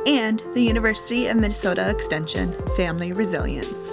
and 0.05 0.43
the 0.53 0.61
University 0.61 1.27
of 1.27 1.37
Minnesota 1.37 1.89
Extension 1.89 2.53
Family 2.75 3.13
Resilience. 3.13 3.92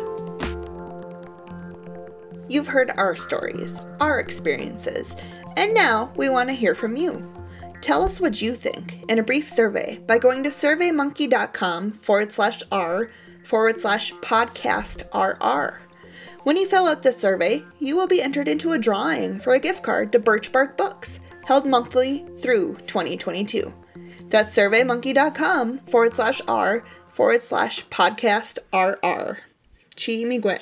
You've 2.51 2.67
heard 2.67 2.91
our 2.97 3.15
stories, 3.15 3.81
our 4.01 4.19
experiences, 4.19 5.15
and 5.57 5.73
now 5.73 6.13
we 6.17 6.29
want 6.29 6.49
to 6.49 6.55
hear 6.55 6.75
from 6.75 6.97
you. 6.97 7.33
Tell 7.81 8.03
us 8.03 8.21
what 8.21 8.43
you 8.43 8.57
think 8.57 9.05
in 9.09 9.21
a 9.21 9.23
brief 9.23 9.49
survey 9.49 10.01
by 10.05 10.19
going 10.19 10.43
to 10.43 10.51
surveymonkey.com 10.51 11.93
forward 11.93 12.33
slash 12.33 12.61
r 12.73 13.09
forward 13.45 13.79
slash 13.79 14.13
podcast 14.15 15.05
rr. 15.15 15.81
When 16.43 16.57
you 16.57 16.67
fill 16.67 16.89
out 16.89 17.05
the 17.05 17.13
survey, 17.13 17.63
you 17.79 17.95
will 17.95 18.09
be 18.09 18.21
entered 18.21 18.49
into 18.49 18.73
a 18.73 18.79
drawing 18.79 19.39
for 19.39 19.55
a 19.55 19.61
gift 19.61 19.85
card 19.85 20.11
to 20.11 20.19
Birch 20.19 20.51
Bark 20.51 20.77
Books, 20.77 21.21
held 21.45 21.67
monthly 21.67 22.27
through 22.41 22.79
2022. 22.89 23.73
That's 24.27 24.57
surveymonkey.com 24.57 25.79
forward 25.79 26.17
slash 26.17 26.43
r 26.49 26.83
forward 27.11 27.43
slash 27.43 27.87
podcast 27.87 28.59
rr. 28.73 29.39
Chi 29.95 30.25
Miigwech. 30.25 30.59